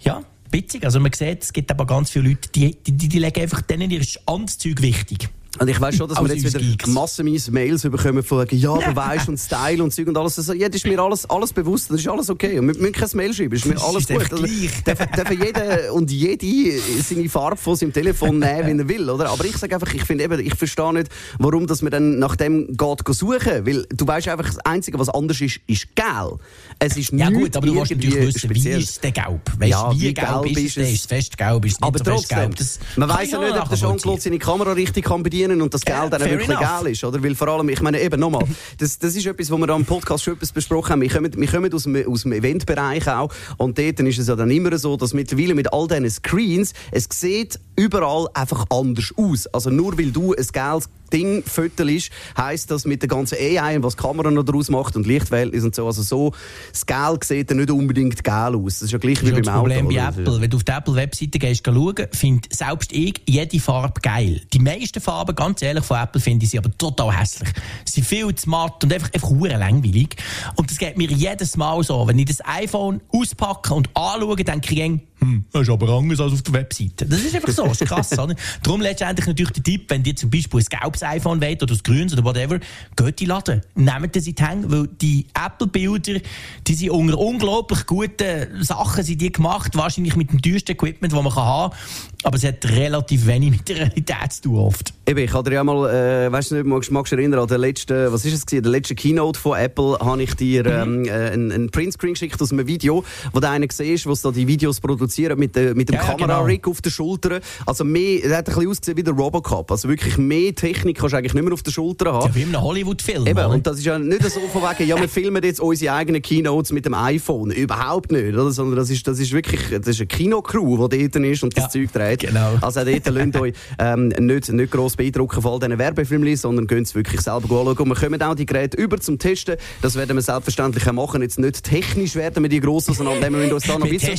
Ja, 0.00 0.22
witzig. 0.50 0.84
Also 0.84 0.98
man 0.98 1.12
sieht, 1.12 1.44
es 1.44 1.52
gibt 1.52 1.70
aber 1.70 1.86
ganz 1.86 2.10
viele 2.10 2.30
Leute, 2.30 2.48
die, 2.52 2.76
die, 2.82 2.92
die, 2.92 3.08
die 3.08 3.18
legen 3.18 3.40
einfach 3.40 3.60
denen 3.60 3.90
ihr 3.90 4.04
Amtszeug 4.26 4.82
wichtig. 4.82 5.28
Und 5.58 5.68
ich 5.68 5.80
weiß 5.80 5.96
schon, 5.96 6.08
dass 6.08 6.22
wir 6.22 6.32
jetzt 6.34 6.54
wieder 6.54 6.88
massenweise 6.88 7.50
Mails 7.50 7.82
bekommen 7.82 8.22
von 8.22 8.46
ja, 8.50 8.72
du 8.72 8.96
weißt 8.96 9.28
und 9.28 9.36
Style 9.36 9.82
und 9.82 9.92
Zeug 9.92 10.06
und 10.06 10.16
alles. 10.16 10.38
Also, 10.38 10.52
ja, 10.52 10.68
das 10.68 10.76
ist 10.76 10.86
mir 10.86 10.98
alles, 11.00 11.28
alles 11.28 11.52
bewusst, 11.52 11.90
das 11.90 12.00
ist 12.00 12.08
alles 12.08 12.30
okay. 12.30 12.58
Und 12.58 12.68
wir 12.68 12.76
müssen 12.76 12.92
kein 12.92 13.08
Mail 13.14 13.34
schreiben, 13.34 13.54
ist 13.54 13.66
mir 13.66 13.80
alles 13.82 14.06
gut. 14.06 14.32
Also, 14.32 14.46
darf, 14.84 14.98
darf 15.10 15.30
jeder 15.30 15.92
und 15.92 16.10
jede 16.10 16.78
seine 17.02 17.28
Farbe 17.28 17.56
von 17.56 17.74
seinem 17.74 17.92
Telefon 17.92 18.38
nehmen, 18.38 18.88
wie 18.88 18.94
er 18.94 19.00
will, 19.00 19.10
oder? 19.10 19.30
Aber 19.30 19.44
ich 19.44 19.56
sage 19.56 19.74
einfach, 19.74 19.92
ich 19.92 20.04
finde 20.04 20.24
eben, 20.24 20.38
ich 20.38 20.54
verstehe 20.54 20.92
nicht, 20.94 21.10
warum 21.38 21.66
dass 21.66 21.82
man 21.82 21.90
dann 21.90 22.18
nach 22.20 22.36
dem 22.36 22.68
geht 22.76 23.00
suchen. 23.08 23.66
Weil 23.66 23.86
du 23.92 24.06
weißt 24.06 24.28
einfach, 24.28 24.46
das 24.46 24.58
Einzige, 24.60 25.00
was 25.00 25.08
anders 25.08 25.40
ist, 25.40 25.60
ist 25.66 25.94
gel. 25.96 26.38
Es 26.78 26.96
ist 26.96 27.12
ja 27.12 27.28
gut, 27.28 27.56
aber 27.56 27.66
du 27.66 27.74
musst 27.74 27.90
natürlich 27.90 28.34
wissen, 28.34 28.50
wie 28.54 28.68
ist 28.68 29.02
der 29.02 29.10
Gelb? 29.10 29.40
Weißt, 29.58 29.70
ja, 29.70 29.92
wie, 29.92 30.00
wie 30.00 30.14
gelb, 30.14 30.42
gelb 30.42 30.58
ist 30.58 30.76
es? 30.76 30.88
Ist 30.90 31.00
es 31.00 31.06
fest 31.06 31.36
gelb? 31.36 31.64
Ist 31.64 31.72
es 31.72 31.80
nicht 31.80 31.86
aber 31.86 31.98
so 31.98 32.04
trotzdem, 32.04 32.38
gelb? 32.38 32.56
Das 32.56 32.78
man 32.96 33.08
weiß 33.08 33.32
ja 33.32 33.40
nicht, 33.40 33.60
ob 33.60 33.68
der 33.68 33.78
Jean-Claude 33.78 34.20
seine 34.20 34.38
Kamera 34.38 34.72
richtig 34.72 35.04
kann 35.04 35.24
bedienen 35.24 35.39
verdienen 35.40 35.62
und 35.62 35.74
das 35.74 35.82
Geld 35.82 36.12
dann 36.12 36.20
wirklich 36.20 36.48
enough. 36.48 36.60
geil 36.60 36.92
ist, 36.92 37.04
oder? 37.04 37.22
Weil 37.22 37.34
vor 37.34 37.48
allem, 37.48 37.68
ich 37.68 37.80
meine 37.80 38.00
eben 38.00 38.20
nochmal, 38.20 38.44
das, 38.78 38.98
das 38.98 39.16
ist 39.16 39.26
etwas, 39.26 39.50
wo 39.50 39.58
wir 39.58 39.68
am 39.70 39.84
Podcast 39.84 40.24
schon 40.24 40.34
etwas 40.34 40.52
besprochen 40.52 40.92
haben. 40.92 41.00
Wir 41.00 41.10
kommen, 41.10 41.32
wir 41.34 41.48
kommen 41.48 41.72
aus, 41.72 41.84
dem, 41.84 42.06
aus 42.06 42.22
dem 42.22 42.32
Eventbereich 42.32 43.08
auch 43.08 43.32
und 43.56 43.78
dort 43.78 44.00
ist 44.00 44.18
es 44.18 44.28
ja 44.28 44.36
dann 44.36 44.50
immer 44.50 44.76
so, 44.78 44.96
dass 44.96 45.14
mittlerweile 45.14 45.54
mit 45.54 45.72
all 45.72 45.88
diesen 45.88 46.10
Screens, 46.10 46.72
es 46.92 47.08
sieht 47.10 47.58
überall 47.76 48.28
einfach 48.34 48.66
anders 48.70 49.12
aus. 49.16 49.46
Also 49.48 49.70
nur 49.70 49.98
weil 49.98 50.10
du 50.10 50.34
ein 50.34 50.46
geiles 50.52 50.88
Ding 51.12 51.42
ist, 51.42 52.10
heisst 52.36 52.70
das 52.70 52.84
mit 52.84 53.02
der 53.02 53.08
ganzen 53.08 53.36
AI 53.36 53.76
und 53.76 53.82
was 53.82 53.96
die 53.96 54.02
Kamera 54.02 54.30
noch 54.30 54.44
daraus 54.44 54.70
macht 54.70 54.96
und 54.96 55.06
Lichtverhältnis 55.06 55.64
und 55.64 55.74
so, 55.74 55.86
also 55.86 56.02
so, 56.02 56.32
das 56.70 56.86
Geld 56.86 57.24
sieht 57.24 57.50
dann 57.50 57.58
nicht 57.58 57.70
unbedingt 57.70 58.22
geil 58.22 58.54
aus. 58.54 58.74
Das 58.74 58.82
ist 58.82 58.92
ja 58.92 58.98
gleich 58.98 59.20
das 59.20 59.26
wie 59.28 59.32
beim 59.32 59.48
Auto. 59.48 59.68
Das 59.68 59.78
Problem 59.78 59.88
bei 59.88 60.08
Apple. 60.08 60.40
Wenn 60.40 60.50
du 60.50 60.56
auf 60.56 60.64
die 60.64 60.72
Apple-Webseite 60.72 61.38
gehst, 61.38 61.66
schauen, 61.66 62.06
findet 62.12 62.54
selbst 62.54 62.92
ich 62.92 63.20
jede 63.26 63.58
Farbe 63.58 64.00
geil. 64.00 64.42
Die 64.52 64.60
meisten 64.60 65.00
Farben, 65.00 65.29
ganz 65.34 65.62
ehrlich, 65.62 65.84
von 65.84 65.98
Apple 65.98 66.20
finde 66.20 66.44
ich 66.44 66.50
sie 66.50 66.58
aber 66.58 66.76
total 66.76 67.18
hässlich. 67.18 67.50
Sie 67.84 68.00
sind 68.00 68.06
viel 68.06 68.34
zu 68.34 68.48
matt 68.48 68.82
und 68.84 68.92
einfach, 68.92 69.12
einfach 69.12 69.30
langweilig. 69.30 70.16
Und 70.56 70.70
das 70.70 70.78
geht 70.78 70.96
mir 70.96 71.10
jedes 71.10 71.56
Mal 71.56 71.82
so. 71.82 72.06
Wenn 72.06 72.18
ich 72.18 72.26
das 72.26 72.44
iPhone 72.44 73.00
auspacke 73.12 73.74
und 73.74 73.88
anschaue, 73.94 74.36
denke 74.36 74.74
ich, 74.74 75.00
hm, 75.20 75.44
das 75.52 75.62
ist 75.62 75.70
aber 75.70 75.88
anders 75.90 76.18
als 76.18 76.32
auf 76.32 76.42
der 76.42 76.54
Webseite. 76.54 77.04
Das 77.04 77.20
ist 77.20 77.34
einfach 77.34 77.52
so, 77.52 77.66
das 77.66 77.80
ist 77.80 77.88
krass. 77.88 78.18
oder? 78.18 78.34
Darum 78.62 78.80
letztendlich 78.80 79.26
natürlich 79.26 79.52
der 79.52 79.62
Tipp, 79.62 79.84
wenn 79.88 80.02
ihr 80.02 80.16
zum 80.16 80.30
Beispiel 80.30 80.60
ein 80.60 80.80
gelbes 80.80 81.02
iPhone 81.02 81.42
wollt 81.42 81.62
oder 81.62 81.74
ein 81.74 81.80
grünes 81.84 82.14
oder 82.14 82.24
whatever, 82.24 82.58
geht 82.96 83.20
die 83.20 83.26
Laden. 83.26 83.60
Nehmt 83.74 84.16
das 84.16 84.26
in 84.26 84.34
die 84.34 84.42
Hände, 84.42 84.70
weil 84.70 84.86
die 84.86 85.26
Apple-Bilder, 85.34 86.20
die 86.66 86.74
sind 86.74 86.90
unter 86.90 87.18
unglaublich 87.18 87.84
guten 87.84 88.64
Sachen 88.64 89.04
sind 89.04 89.20
die 89.20 89.30
gemacht, 89.30 89.76
wahrscheinlich 89.76 90.16
mit 90.16 90.32
dem 90.32 90.40
teuersten 90.40 90.72
Equipment, 90.72 91.12
das 91.12 91.22
man 91.22 91.34
haben 91.34 91.70
kann. 91.70 91.78
Aber 92.22 92.36
es 92.36 92.44
hat 92.44 92.64
relativ 92.64 93.26
wenig 93.26 93.50
mit 93.50 93.68
der 93.68 93.76
Realität 93.76 94.32
zu 94.32 94.42
tun 94.42 94.56
oft. 94.56 94.94
Eben, 95.06 95.20
ich 95.20 95.32
hatte 95.32 95.52
ja 95.52 95.64
mal, 95.64 95.88
äh, 95.90 96.32
weißt 96.32 96.50
du 96.50 96.54
nicht, 96.56 96.66
magst, 96.66 96.90
magst 96.90 97.12
du 97.12 97.16
erinnern 97.16 97.40
an 97.40 97.48
den 97.48 97.60
letzten, 97.60 98.12
was 98.12 98.24
ist 98.24 98.34
es 98.34 98.46
gewesen, 98.46 98.62
der 98.62 98.72
letzte 98.72 98.94
Keynote 98.94 99.38
von 99.38 99.58
Apple, 99.58 99.98
habe 99.98 100.22
ich 100.22 100.34
dir 100.34 100.64
mhm. 100.64 101.04
ähm, 101.04 101.04
äh, 101.06 101.30
einen, 101.30 101.52
einen 101.52 101.70
Printscreen 101.70 102.14
geschickt 102.14 102.40
aus 102.40 102.52
einem 102.52 102.66
Video, 102.66 103.04
wo 103.32 103.40
der 103.40 103.50
eine 103.50 103.68
gesehen 103.68 103.94
ist, 103.94 104.06
was 104.06 104.22
da 104.22 104.30
die 104.30 104.46
Videos 104.46 104.80
produziert 104.80 105.09
mit, 105.36 105.56
de, 105.56 105.74
mit 105.74 105.88
dem 105.88 105.96
ja, 105.96 106.02
Kamerarig 106.02 106.62
genau. 106.62 106.72
auf 106.72 106.82
der 106.82 106.90
Schulter. 106.90 107.40
Also 107.66 107.84
mehr, 107.84 108.24
er 108.24 108.38
hat 108.38 108.48
ein 108.48 108.54
bisschen 108.54 108.70
ausgesehen 108.70 108.96
wie 108.98 109.02
der 109.02 109.14
Robocop. 109.14 109.70
Also 109.70 109.88
wirklich 109.88 110.16
mehr 110.18 110.54
Technik 110.54 110.98
kannst 110.98 111.12
du 111.12 111.18
eigentlich 111.18 111.34
nicht 111.34 111.44
mehr 111.44 111.52
auf 111.52 111.62
der 111.62 111.70
Schulter 111.70 112.12
haben. 112.12 112.28
Ja, 112.28 112.34
wie 112.34 112.42
in 112.42 112.48
einem 112.48 112.62
Hollywood-Film. 112.62 113.26
Eben, 113.26 113.46
und 113.46 113.66
das 113.66 113.78
ist 113.78 113.84
ja 113.84 113.98
nicht 113.98 114.22
so 114.22 114.40
von 114.40 114.62
wegen, 114.62 114.88
ja, 114.88 115.00
wir 115.00 115.08
filmen 115.20 115.42
jetzt 115.42 115.60
unsere 115.60 115.94
eigenen 115.94 116.22
Keynotes 116.22 116.72
mit 116.72 116.86
dem 116.86 116.94
iPhone. 116.94 117.50
Überhaupt 117.50 118.12
nicht, 118.12 118.34
oder? 118.34 118.50
Sondern 118.50 118.76
das 118.76 118.90
ist, 118.90 119.06
das 119.06 119.18
ist 119.18 119.32
wirklich, 119.32 119.60
das 119.70 119.86
ist 119.86 120.00
eine 120.00 120.06
Kinocrew, 120.06 120.88
die 120.88 121.08
dort 121.10 121.24
ist 121.24 121.42
und 121.42 121.56
das 121.56 121.64
ja, 121.64 121.70
Zeug 121.70 121.92
dreht. 121.92 122.20
Genau. 122.20 122.58
Also 122.60 122.84
dort 122.84 123.06
lasst 123.06 123.36
euch 123.36 123.54
ähm, 123.78 124.08
nicht, 124.08 124.48
nicht 124.50 124.70
gross 124.70 124.96
beeindrucken 124.96 125.42
von 125.42 125.52
all 125.52 125.58
diesen 125.58 125.78
Werbefilmen, 125.78 126.36
sondern 126.36 126.66
könnt 126.66 126.86
es 126.86 126.94
wirklich 126.94 127.20
selber 127.20 127.60
anschauen. 127.60 127.78
Und 127.78 127.88
wir 127.88 127.94
kommen 127.94 128.22
auch 128.22 128.34
die 128.34 128.46
Geräte 128.46 128.76
über 128.76 128.98
zum 129.00 129.18
Testen. 129.18 129.56
Das 129.82 129.96
werden 129.96 130.16
wir 130.16 130.22
selbstverständlich 130.22 130.86
auch 130.88 130.92
machen. 130.92 131.22
Jetzt 131.22 131.38
nicht 131.38 131.62
technisch 131.62 132.14
werden 132.14 132.42
wir 132.42 132.48
die 132.48 132.60
grossen, 132.60 132.94
sondern 132.94 133.20
wir 133.20 133.54
uns 133.54 133.64
da 133.66 133.78
noch 133.78 133.86
ein 133.86 133.92
bisschen 133.92 134.16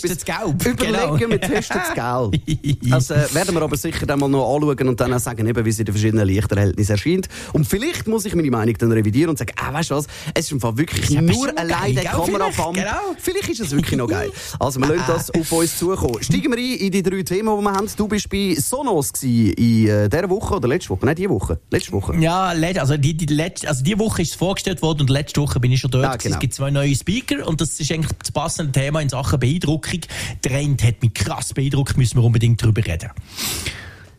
überlegen. 0.82 1.18
Genau. 1.18 1.32
Wir 1.32 1.42
testen 1.42 1.82
das 1.84 1.94
Geld. 1.94 2.90
Das 2.90 3.10
äh, 3.10 3.34
werden 3.34 3.56
wir 3.56 3.62
aber 3.62 3.78
sicher 3.78 4.06
dann 4.06 4.20
mal 4.20 4.30
noch 4.30 4.56
anschauen 4.56 4.88
und 4.90 5.00
dann 5.00 5.14
auch 5.14 5.20
sagen, 5.20 5.48
eben, 5.48 5.66
wie 5.66 5.72
sie 5.72 5.82
in 5.82 5.86
den 5.86 5.94
verschiedenen 5.94 6.28
Lichterhältnissen 6.28 6.92
erscheint. 6.92 7.30
Und 7.54 7.66
vielleicht 7.66 8.08
muss 8.08 8.26
ich 8.26 8.36
meine 8.36 8.52
Meinung 8.52 8.76
dann 8.78 8.92
revidieren 8.92 9.30
und 9.30 9.40
sagen, 9.40 9.54
ah, 9.58 9.74
weißt 9.74 9.92
du 9.92 9.96
was, 9.96 10.08
es 10.34 10.46
ist 10.46 10.52
im 10.52 10.60
Fall 10.60 10.78
wirklich 10.78 11.10
nur 11.10 11.58
allein 11.58 11.96
der 11.96 12.06
Kameraband. 12.06 12.76
Genau. 12.76 13.16
Vielleicht 13.18 13.50
ist 13.50 13.60
es 13.60 13.72
wirklich 13.72 13.98
noch 13.98 14.08
geil. 14.08 14.32
Also 14.60 14.80
wir 14.80 14.88
lassen 14.88 15.04
das 15.08 15.32
auf 15.34 15.52
uns 15.52 15.78
zukommen. 15.78 16.22
Steigen 16.22 16.52
wir 16.52 16.58
ein 16.58 16.78
in 16.78 16.92
die 16.92 17.02
drei 17.02 17.24
Themen, 17.24 17.58
die 17.58 17.64
wir 17.64 17.72
haben. 17.72 17.88
Du 17.96 18.08
bist 18.08 18.30
bei 18.30 18.56
Sonos 18.60 19.12
in 19.24 19.88
äh, 19.88 20.10
dieser 20.10 20.30
Woche 20.30 20.56
oder 20.56 20.68
letzte 20.68 20.90
Woche? 20.90 21.06
Nein, 21.06 21.16
diese 21.16 21.30
Woche. 21.30 21.60
Letzte 21.70 21.92
Woche. 21.92 22.16
Ja, 22.18 22.48
also 22.48 22.98
die, 22.98 23.16
die, 23.16 23.34
letzte, 23.34 23.68
also 23.68 23.84
die 23.84 23.98
Woche 23.98 24.22
ist 24.22 24.32
es 24.32 24.36
vorgestellt 24.36 24.82
worden 24.82 25.02
und 25.02 25.10
letzte 25.10 25.42
Woche 25.42 25.60
bin 25.60 25.72
ich 25.72 25.80
schon 25.80 25.92
dort. 25.92 26.04
Ja, 26.04 26.16
genau. 26.16 26.36
Es 26.36 26.40
gibt 26.40 26.54
zwei 26.54 26.72
neue 26.72 26.96
Speaker 26.96 27.48
und 27.48 27.62
das 27.62 27.80
ist 27.80 27.92
eigentlich 27.92 28.12
das 28.20 28.32
passende 28.32 28.72
Thema 28.72 29.02
in 29.02 29.10
Sachen 29.10 29.40
Beeindruckung. 29.40 30.02
Der 30.44 30.52
eine 30.80 30.88
hat 30.88 31.02
mich 31.02 31.14
krass 31.14 31.54
beeindruckt, 31.54 31.98
müssen 31.98 32.18
wir 32.18 32.24
unbedingt 32.24 32.62
darüber 32.62 32.86
reden. 32.86 33.10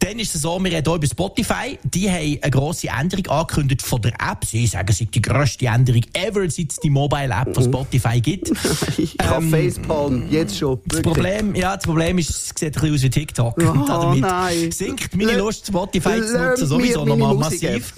Dann 0.03 0.19
ist 0.19 0.35
es 0.35 0.43
so, 0.43 0.59
wir 0.59 0.73
reden 0.73 0.85
hier 0.85 0.97
über 0.97 1.07
Spotify. 1.07 1.79
Die 1.85 2.11
haben 2.11 2.39
eine 2.43 2.51
grosse 2.51 2.89
Änderung 2.89 3.25
angekündigt 3.29 3.83
von 3.83 4.03
der 4.03 4.13
App. 4.15 4.45
Sie 4.45 4.67
sagen, 4.67 4.89
es 4.91 5.01
ist 5.01 5.15
die 5.15 5.23
grösste 5.23 5.67
Änderung 5.67 6.03
ever, 6.13 6.51
seit 6.51 6.73
es 6.73 6.81
die 6.81 6.91
Mobile-App 6.91 7.55
von 7.55 7.63
Spotify 7.63 8.21
gibt. 8.21 8.51
ich 8.99 9.17
ähm, 9.23 9.49
Facepalm, 9.49 10.29
jetzt 10.29 10.59
schon. 10.59 10.81
Das 10.87 11.03
Problem, 11.03 11.55
ja, 11.55 11.77
das 11.77 11.85
Problem 11.85 12.19
ist, 12.19 12.31
es 12.31 12.49
sieht 12.49 12.63
ein 12.63 12.73
bisschen 12.73 12.95
aus 12.95 13.03
wie 13.03 13.11
TikTok. 13.11 13.55
Oh, 13.59 13.71
und 13.71 13.89
damit 13.89 14.21
nein. 14.23 14.73
sinkt 14.73 15.15
meine 15.15 15.37
Lust, 15.37 15.69
Spotify 15.69 16.21
zu 16.21 16.37
nutzen, 16.37 16.67
sowieso 16.67 17.05
nochmal 17.05 17.37
massiv. 17.37 17.95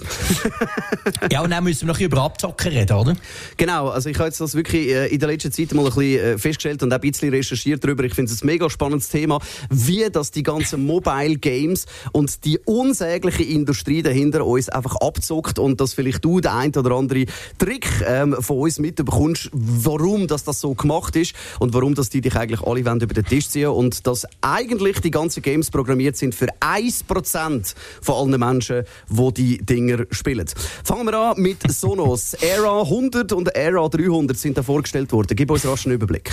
ja, 1.31 1.41
und 1.41 1.49
dann 1.49 1.63
müssen 1.63 1.87
wir 1.87 1.93
noch 1.93 1.99
über 1.99 2.21
Abzocken 2.21 2.71
reden, 2.71 2.97
oder? 2.97 3.15
Genau, 3.57 3.89
also 3.89 4.09
ich 4.09 4.17
habe 4.17 4.27
jetzt 4.27 4.39
das 4.39 4.53
wirklich 4.53 4.89
äh, 4.89 5.07
in 5.07 5.19
der 5.19 5.29
letzten 5.29 5.51
Zeit 5.51 5.73
mal 5.73 5.81
ein 5.81 5.85
bisschen 5.85 6.19
äh, 6.19 6.37
festgestellt 6.37 6.83
und 6.83 6.93
auch 6.93 6.97
ein 6.97 7.01
bisschen 7.01 7.31
recherchiert 7.31 7.83
darüber. 7.83 8.03
Ich 8.03 8.13
finde 8.13 8.31
es 8.31 8.43
ein 8.43 8.45
mega 8.45 8.69
spannendes 8.69 9.09
Thema, 9.09 9.39
wie 9.71 10.07
das 10.11 10.29
die 10.29 10.43
ganzen 10.43 10.85
Mobile 10.85 11.37
Games 11.37 11.87
und 12.11 12.45
die 12.45 12.59
unsägliche 12.65 13.43
Industrie 13.43 14.01
dahinter 14.01 14.45
uns 14.45 14.69
einfach 14.69 14.95
abzockt 14.97 15.59
und 15.59 15.81
dass 15.81 15.93
vielleicht 15.93 16.23
du 16.23 16.39
den 16.39 16.51
ein 16.51 16.75
oder 16.75 16.91
andere 16.91 17.25
Trick 17.57 17.87
ähm, 18.07 18.35
von 18.39 18.59
uns 18.59 18.79
mitbekommst, 18.79 19.49
warum 19.51 20.27
das, 20.27 20.43
das 20.43 20.59
so 20.59 20.73
gemacht 20.73 21.15
ist 21.15 21.33
und 21.59 21.73
warum 21.73 21.95
das 21.95 22.09
die 22.09 22.21
dich 22.21 22.35
eigentlich 22.35 22.61
alle 22.61 22.79
über 22.79 22.97
den 22.97 23.25
Tisch 23.25 23.49
ziehen 23.49 23.69
und 23.69 24.05
dass 24.07 24.25
eigentlich 24.41 24.99
die 25.01 25.11
ganzen 25.11 25.41
Games 25.41 25.71
programmiert 25.71 26.17
sind 26.17 26.35
für 26.35 26.47
1% 26.59 27.75
von 28.01 28.15
allen 28.15 28.39
Menschen, 28.39 28.83
die 29.09 29.33
die 29.33 29.57
Dinger 29.57 30.05
spielen. 30.11 30.45
Fangen 30.83 31.05
wir 31.05 31.17
an 31.17 31.41
mit 31.41 31.59
Sonos. 31.71 32.33
Era 32.41 32.81
100 32.81 33.31
und 33.33 33.55
Era 33.55 33.87
300 33.87 34.37
sind 34.37 34.57
da 34.57 34.63
vorgestellt 34.63 35.11
worden. 35.11 35.35
Gib 35.35 35.51
uns 35.51 35.65
rasch 35.65 35.85
einen 35.85 35.95
Überblick. 35.95 36.31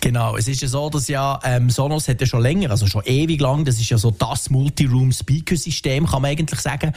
Genau, 0.00 0.36
es 0.36 0.48
ist 0.48 0.62
ja 0.62 0.68
so, 0.68 0.88
dass 0.88 1.08
ja 1.08 1.38
ähm, 1.44 1.70
Sonos 1.70 2.08
hat 2.08 2.20
ja 2.20 2.26
schon 2.26 2.40
länger, 2.40 2.70
also 2.70 2.86
schon 2.86 3.02
ewig 3.04 3.40
lang, 3.40 3.64
das 3.64 3.76
ist 3.76 3.90
ja 3.90 3.98
so 3.98 4.10
das 4.10 4.50
Multi 4.50 4.79
Multi-Room-Speaker-System, 4.80 6.06
kann 6.06 6.22
man 6.22 6.30
eigentlich 6.30 6.60
sagen. 6.60 6.92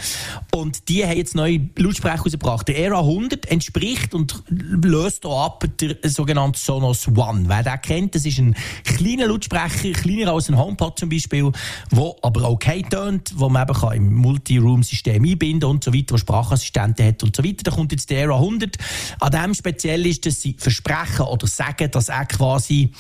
Und 0.54 0.88
die 0.90 1.06
haben 1.06 1.18
jetzt 1.18 1.36
neue 1.36 1.70
Lautsprecher 1.78 2.24
rausgebracht. 2.24 2.68
Der 2.68 2.78
Era 2.78 3.00
100 3.00 3.46
entspricht 3.48 4.14
und 4.14 4.44
löst 4.48 5.26
auch 5.26 5.46
ab 5.46 5.66
der 5.80 5.98
sogenannte 6.10 6.60
Sonos 6.60 7.08
One. 7.08 7.46
Wer 7.48 7.64
den 7.64 7.82
kennt, 7.82 8.16
das 8.16 8.26
ist 8.26 8.40
ein 8.40 8.56
kleiner 8.84 9.28
Lautsprecher, 9.28 9.92
kleiner 9.92 10.32
als 10.32 10.50
ein 10.50 10.58
HomePod 10.58 11.00
zum 11.00 11.10
Beispiel, 11.10 11.52
wo 11.90 12.18
aber 12.22 12.50
okay 12.50 12.84
tönt, 12.90 13.34
wo 13.36 13.50
man 13.50 13.68
eben 13.68 13.80
kann 13.80 13.94
im 13.94 14.14
Multi-Room-System 14.14 15.24
einbinden 15.24 15.70
und 15.70 15.84
so 15.84 15.94
weiter, 15.94 16.14
wo 16.14 16.18
Sprachassistenten 16.18 17.06
hat 17.06 17.24
und 17.24 17.36
so 17.36 17.44
weiter. 17.44 17.64
Da 17.64 17.72
kommt 17.72 17.92
jetzt 17.92 18.10
der 18.10 18.20
Era 18.20 18.36
100. 18.36 18.78
An 19.20 19.32
dem 19.32 19.54
speziell 19.54 20.06
ist, 20.06 20.26
dass 20.26 20.42
sie 20.42 20.56
versprechen 20.58 21.26
oder 21.26 21.48
sagen, 21.48 21.92
dass 21.92 22.10
er 22.10 22.26
quasi 22.26 22.92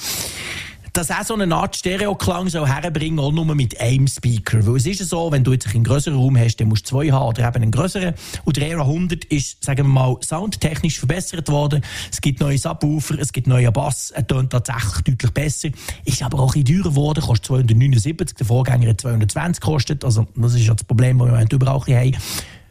dass 0.94 1.10
auch 1.10 1.24
so 1.24 1.34
eine 1.34 1.54
Art 1.56 1.76
Stereoklang 1.76 2.50
so 2.50 2.68
herbringen, 2.68 3.20
auch 3.20 3.32
nur 3.32 3.56
mit 3.56 3.82
einem 3.82 4.08
Speaker. 4.08 4.66
Weil 4.66 4.76
es 4.76 4.86
ist 4.86 5.10
so, 5.10 5.32
wenn 5.32 5.44
du 5.44 5.52
jetzt 5.52 5.68
einen 5.74 5.84
größeren 5.84 6.16
Raum 6.18 6.38
hast, 6.38 6.58
dann 6.58 6.68
musst 6.68 6.86
du 6.86 6.90
zwei 6.92 7.12
haben 7.12 7.30
oder 7.30 7.48
eben 7.48 7.64
einen 7.64 7.72
größeren. 7.72 8.14
Und 8.46 8.58
der 8.58 8.70
Era 8.70 8.84
100 8.84 9.26
ist, 9.26 9.64
sagen 9.64 9.88
wir 9.88 9.92
mal, 9.92 10.18
soundtechnisch 10.22 11.00
verbessert 11.00 11.50
worden. 11.50 11.82
Es 12.12 12.22
gibt 12.22 12.40
neue 12.40 12.60
Subwoofer, 12.60 13.18
es 13.18 13.34
gibt 13.34 13.48
neue 13.48 13.72
Bass, 13.72 14.12
er 14.12 14.26
tönt 14.28 14.52
tatsächlich 14.52 15.04
deutlich 15.04 15.32
besser. 15.32 15.70
Ist 16.06 16.22
aber 16.22 16.40
auch 16.40 16.56
ein 16.56 16.64
bisschen 16.64 16.84
teurer 16.84 16.92
geworden, 16.92 17.22
kostet 17.22 17.48
279, 17.48 18.38
der 18.38 18.46
Vorgänger 18.46 18.90
hat 18.90 19.02
220 19.02 19.62
gekostet. 19.62 20.06
Also, 20.06 20.28
das 20.36 20.54
ist 20.54 20.68
ja 20.68 20.76
das 20.76 20.84
Problem, 20.84 21.18
das 21.18 21.26
wir 21.26 21.30
im 21.30 21.34
Moment 21.34 21.54
überall 21.54 21.80
haben. 21.80 22.18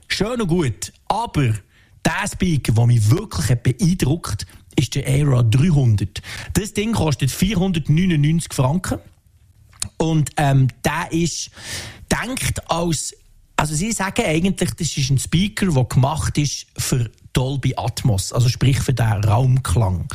Schön 0.07 0.41
und 0.41 0.47
gut, 0.47 0.93
aber 1.09 1.55
der 2.05 2.29
Speaker, 2.31 2.73
der 2.73 2.87
mich 2.87 3.11
wirklich 3.11 3.59
beeindruckt 3.59 4.47
ist 4.77 4.95
der 4.95 5.07
Aera 5.07 5.43
300. 5.43 6.23
Das 6.55 6.73
Ding 6.75 6.93
kostet 6.93 7.31
499 7.31 8.53
Franken. 8.53 8.99
Und 9.97 10.31
ähm, 10.37 10.69
der 10.85 11.13
ist 11.13 11.51
denkt 12.11 12.71
als 12.71 13.15
also 13.57 13.77
sie 13.77 13.93
sagen 13.93 14.25
eigentlich, 14.25 14.73
das 14.73 14.97
ist 14.97 15.11
ein 15.11 15.19
Speaker, 15.19 15.67
der 15.67 15.85
gemacht 15.85 16.37
ist 16.37 16.67
für 16.77 17.09
Dolby 17.33 17.75
Atmos, 17.77 18.33
also 18.33 18.49
sprich 18.49 18.81
für 18.81 18.93
den 18.93 19.07
Raumklang. 19.07 20.07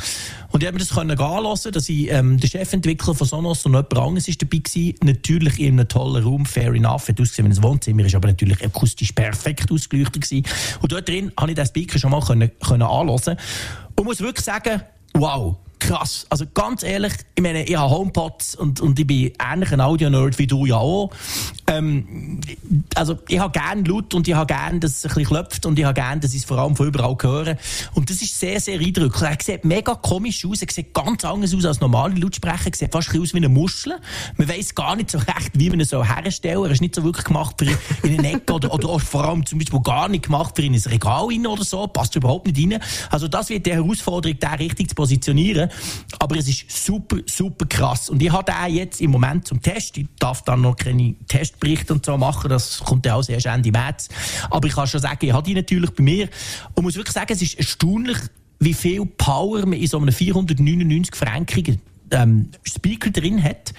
Und 0.50 0.62
ich 0.62 0.66
habe 0.66 0.74
mir 0.74 0.80
das 0.80 0.90
können 0.90 1.18
anlassen, 1.18 1.72
dass 1.72 1.88
ich, 1.88 2.10
ähm, 2.10 2.38
der 2.38 2.48
Chefentwickler 2.48 3.14
von 3.14 3.26
Sonos 3.26 3.66
und 3.66 3.72
jemand 3.72 3.96
anderes 3.96 4.28
ist 4.28 4.40
dabei 4.40 4.58
gewesen. 4.58 4.94
Natürlich 5.02 5.58
in 5.58 5.74
einem 5.74 5.88
tollen 5.88 6.22
Raum, 6.22 6.46
fair 6.46 6.72
enough, 6.72 7.08
hat 7.08 7.20
ausgesehen 7.20 7.50
wie 7.50 7.56
ein 7.56 7.62
Wohnzimmer, 7.62 8.04
ist 8.04 8.14
aber 8.14 8.28
natürlich 8.28 8.64
akustisch 8.64 9.12
perfekt 9.12 9.70
ausgeleuchtet 9.70 10.22
gewesen. 10.22 10.44
Und 10.80 10.92
dort 10.92 11.08
drin 11.08 11.32
habe 11.38 11.50
ich 11.50 11.56
den 11.56 11.66
Speaker 11.66 11.98
schon 11.98 12.10
mal 12.10 12.22
können, 12.22 12.50
können 12.66 12.82
anlassen. 12.82 13.36
Und 13.96 14.04
muss 14.04 14.20
wirklich 14.20 14.44
sagen, 14.44 14.82
wow, 15.14 15.56
krass. 15.78 16.26
Also 16.28 16.44
ganz 16.52 16.82
ehrlich, 16.82 17.12
ich 17.34 17.42
meine, 17.42 17.64
ich 17.64 17.76
habe 17.76 17.90
HomePods 17.90 18.54
und, 18.56 18.80
und 18.80 18.98
ich 18.98 19.06
bin 19.06 19.32
ähnlich 19.38 19.72
ein 19.72 19.80
Audio-Nerd 19.80 20.38
wie 20.38 20.46
du 20.46 20.66
ja 20.66 20.76
auch. 20.76 21.10
Ähm, 21.66 22.40
also 22.94 23.18
ich 23.28 23.38
habe 23.38 23.52
gerne 23.52 23.82
laut 23.82 24.14
und 24.14 24.26
ich 24.26 24.34
habe 24.34 24.46
gerne, 24.46 24.80
dass 24.80 24.92
es 24.92 25.04
ein 25.04 25.08
bisschen 25.08 25.24
klopft 25.26 25.66
und 25.66 25.78
ich 25.78 25.84
habe 25.84 25.94
gerne, 25.94 26.20
dass 26.20 26.32
ich 26.32 26.40
es 26.40 26.44
vor 26.44 26.58
allem 26.58 26.76
von 26.76 26.86
überall 26.86 27.16
höre. 27.20 27.56
Und 27.94 28.10
das 28.10 28.22
ist 28.22 28.38
sehr, 28.38 28.60
sehr 28.60 28.80
eindrücklich. 28.80 29.22
Er 29.22 29.36
sieht 29.40 29.64
mega 29.64 29.94
komisch 29.94 30.44
aus, 30.46 30.62
er 30.62 30.70
sieht 30.70 30.94
ganz 30.94 31.24
anders 31.24 31.54
aus 31.54 31.64
als 31.64 31.80
normale 31.80 32.14
Lautsprecher, 32.14 32.70
er 32.70 32.76
sieht 32.76 32.92
fast 32.92 33.12
ein 33.14 33.20
aus 33.20 33.32
wie 33.32 33.38
eine 33.38 33.48
Muschel. 33.48 33.94
Man 34.36 34.48
weiß 34.48 34.74
gar 34.74 34.96
nicht 34.96 35.10
so 35.10 35.18
recht, 35.18 35.50
wie 35.54 35.70
man 35.70 35.80
ihn 35.80 35.86
so 35.86 36.04
herstellen 36.04 36.64
Er 36.64 36.70
ist 36.70 36.80
nicht 36.80 36.94
so 36.94 37.04
wirklich 37.04 37.24
gemacht 37.24 37.56
für 37.58 37.66
in 38.06 38.18
eine 38.18 38.32
Ecke 38.32 38.52
oder, 38.52 38.72
oder 38.72 38.98
vor 38.98 39.24
allem 39.24 39.44
zum 39.44 39.58
Beispiel 39.58 39.80
gar 39.80 40.08
nicht 40.08 40.24
gemacht 40.24 40.56
für 40.56 40.62
in 40.62 40.74
ein 40.74 40.82
Regal 40.86 41.26
rein 41.26 41.46
oder 41.46 41.64
so, 41.64 41.86
passt 41.86 42.16
überhaupt 42.16 42.46
nicht 42.46 42.58
rein. 42.58 42.82
Also 43.10 43.28
das 43.28 43.48
wird 43.48 43.66
die 43.66 43.72
Herausforderung, 43.72 44.38
da 44.38 44.52
richtig 44.52 44.88
zu 44.88 44.94
positionieren. 44.94 45.67
Aber 46.18 46.36
es 46.36 46.48
ist 46.48 46.70
super, 46.84 47.18
super 47.26 47.66
krass. 47.66 48.10
Und 48.10 48.22
ich 48.22 48.30
habe 48.30 48.50
den 48.50 48.74
jetzt 48.74 49.00
im 49.00 49.10
Moment 49.10 49.46
zum 49.46 49.62
Test. 49.62 49.96
Ich 49.98 50.06
darf 50.18 50.42
dann 50.42 50.60
noch 50.60 50.76
keine 50.76 51.14
Testberichte 51.26 51.92
und 51.94 52.04
so 52.04 52.16
machen. 52.16 52.50
Das 52.50 52.80
kommt 52.80 53.06
ja 53.06 53.14
auch 53.14 53.28
erst 53.28 53.46
Ende 53.46 53.70
März. 53.70 54.08
Aber 54.50 54.66
ich 54.66 54.74
kann 54.74 54.86
schon 54.86 55.00
sagen, 55.00 55.24
ich 55.26 55.32
habe 55.32 55.44
die 55.44 55.54
natürlich 55.54 55.90
bei 55.90 56.02
mir. 56.02 56.28
Und 56.74 56.84
muss 56.84 56.96
wirklich 56.96 57.14
sagen, 57.14 57.32
es 57.32 57.42
ist 57.42 57.58
erstaunlich, 57.58 58.18
wie 58.60 58.74
viel 58.74 59.06
Power 59.06 59.60
man 59.60 59.74
in 59.74 59.86
so 59.86 59.98
einem 59.98 60.12
499 60.12 61.14
Franken 61.14 61.80
ähm, 62.10 62.50
Speaker 62.64 63.10
drin 63.10 63.42
hat. 63.42 63.72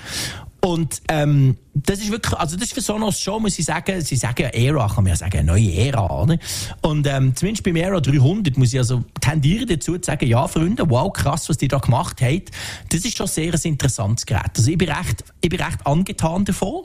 Und 0.62 1.02
ähm, 1.08 1.58
das 1.74 2.00
ist 2.00 2.12
wirklich, 2.12 2.38
also 2.38 2.58
das 2.58 2.66
ist 2.66 2.74
für 2.74 2.82
Sonos 2.82 3.20
schon, 3.20 3.42
muss 3.42 3.58
ich 3.58 3.66
sagen, 3.66 4.02
sie 4.02 4.16
sagen 4.18 4.42
ja 4.42 4.50
Ära, 4.50 4.88
kann 4.88 5.04
man 5.04 5.08
ja 5.08 5.16
sagen, 5.16 5.38
eine 5.38 5.52
neue 5.52 5.74
Ära. 5.74 6.22
Oder? 6.22 6.38
Und 6.82 7.08
ähm, 7.08 7.36
zumindest 7.36 7.64
beim 7.64 7.78
Ära 7.78 8.02
300 8.02 8.58
muss 8.58 8.74
ich 8.74 8.80
also 8.80 9.04
tendieren 9.22 9.68
dazu 9.68 9.98
zu 9.98 10.06
sagen, 10.06 10.28
ja 10.28 10.48
Freunde, 10.48 10.90
wow, 10.90 11.14
krass, 11.14 11.48
was 11.48 11.58
die 11.58 11.70
da 11.70 11.78
gemacht 11.78 12.22
haben. 12.22 12.42
Das 12.90 13.06
ist 13.06 13.18
schon 13.18 13.28
sehr 13.28 13.54
ein 13.54 13.60
interessantes 13.64 14.26
Gerät. 14.26 14.52
Also 14.58 14.70
ich 14.70 14.78
bin 14.78 14.90
recht, 14.90 15.24
ich 15.42 15.50
bin 15.50 15.62
recht 15.62 15.86
angetan 15.86 16.44
davon. 16.44 16.84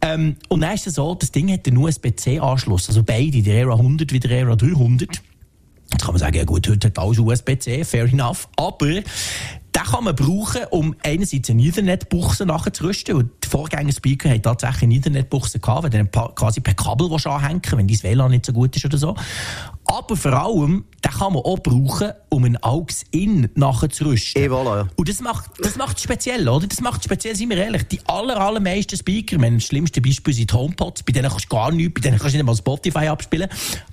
Ähm, 0.00 0.36
und 0.48 0.60
dann 0.60 0.74
ist 0.74 0.86
es 0.86 0.94
so, 0.94 1.14
das 1.14 1.32
Ding 1.32 1.50
hat 1.50 1.66
einen 1.66 1.78
USB-C-Anschluss, 1.78 2.88
also 2.88 3.02
beide, 3.02 3.42
der 3.42 3.60
Ära 3.62 3.72
100 3.72 4.12
wie 4.12 4.20
der 4.20 4.30
Ära 4.30 4.54
300. 4.54 5.20
Jetzt 5.90 6.04
kann 6.04 6.12
man 6.12 6.18
sagen, 6.18 6.36
ja 6.36 6.44
gut, 6.44 6.68
heute 6.68 6.88
hat 6.88 6.98
alles 6.98 7.18
USB-C, 7.18 7.84
fair 7.84 8.04
enough. 8.04 8.48
Aber 8.56 9.00
den 9.74 9.82
kann 9.82 10.04
man 10.04 10.14
brauchen, 10.14 10.64
um 10.70 10.94
einerseits 11.02 11.50
eine 11.50 11.64
Internetbuchse 11.64 12.46
nachzurüsten. 12.46 13.14
Und 13.16 13.30
die 13.44 13.48
Vorgänger-Speaker 13.48 14.30
haben 14.30 14.42
tatsächlich 14.42 14.82
eine 14.84 14.94
Internetbuchse 14.94 15.58
gehabt, 15.58 15.84
weil 15.84 15.90
du 15.90 16.04
quasi 16.34 16.60
per 16.60 16.74
Kabel 16.74 17.10
anhängen 17.12 17.62
wenn 17.70 17.86
dein 17.86 18.02
WLAN 18.02 18.30
nicht 18.30 18.46
so 18.46 18.52
gut 18.52 18.74
ist 18.76 18.84
oder 18.84 18.98
so. 18.98 19.14
Aber 19.84 20.16
vor 20.16 20.32
allem, 20.32 20.84
den 21.04 21.12
kann 21.12 21.32
man 21.32 21.42
auch 21.42 21.58
brauchen, 21.60 22.12
um 22.28 22.44
ein 22.44 22.56
AUX-In 22.62 23.50
nachzurüsten. 23.54 24.42
E 24.42 24.48
voilà, 24.48 24.76
ja. 24.78 24.88
Und 24.96 25.08
das 25.08 25.20
macht, 25.20 25.50
das 25.62 25.76
macht 25.76 26.00
speziell, 26.00 26.48
oder? 26.48 26.66
Das 26.66 26.80
macht 26.80 27.04
speziell, 27.04 27.36
sind 27.36 27.50
wir 27.50 27.56
ehrlich. 27.56 27.84
Die 27.84 28.00
aller, 28.06 28.40
allermeisten 28.40 28.96
Speaker, 28.96 29.38
mein 29.38 29.60
schlimmste 29.60 30.00
Beispiel 30.00 30.34
sind 30.34 30.50
die 30.50 30.56
HomePods, 30.56 31.04
bei 31.04 31.12
denen 31.12 31.30
kannst 31.30 31.44
du 31.44 31.48
gar 31.48 31.70
nichts, 31.70 31.94
bei 31.94 32.00
denen 32.00 32.18
kannst 32.18 32.34
du 32.34 32.38
nicht 32.38 32.46
mal 32.46 32.56
Spotify 32.56 33.08
abspielen. 33.08 33.48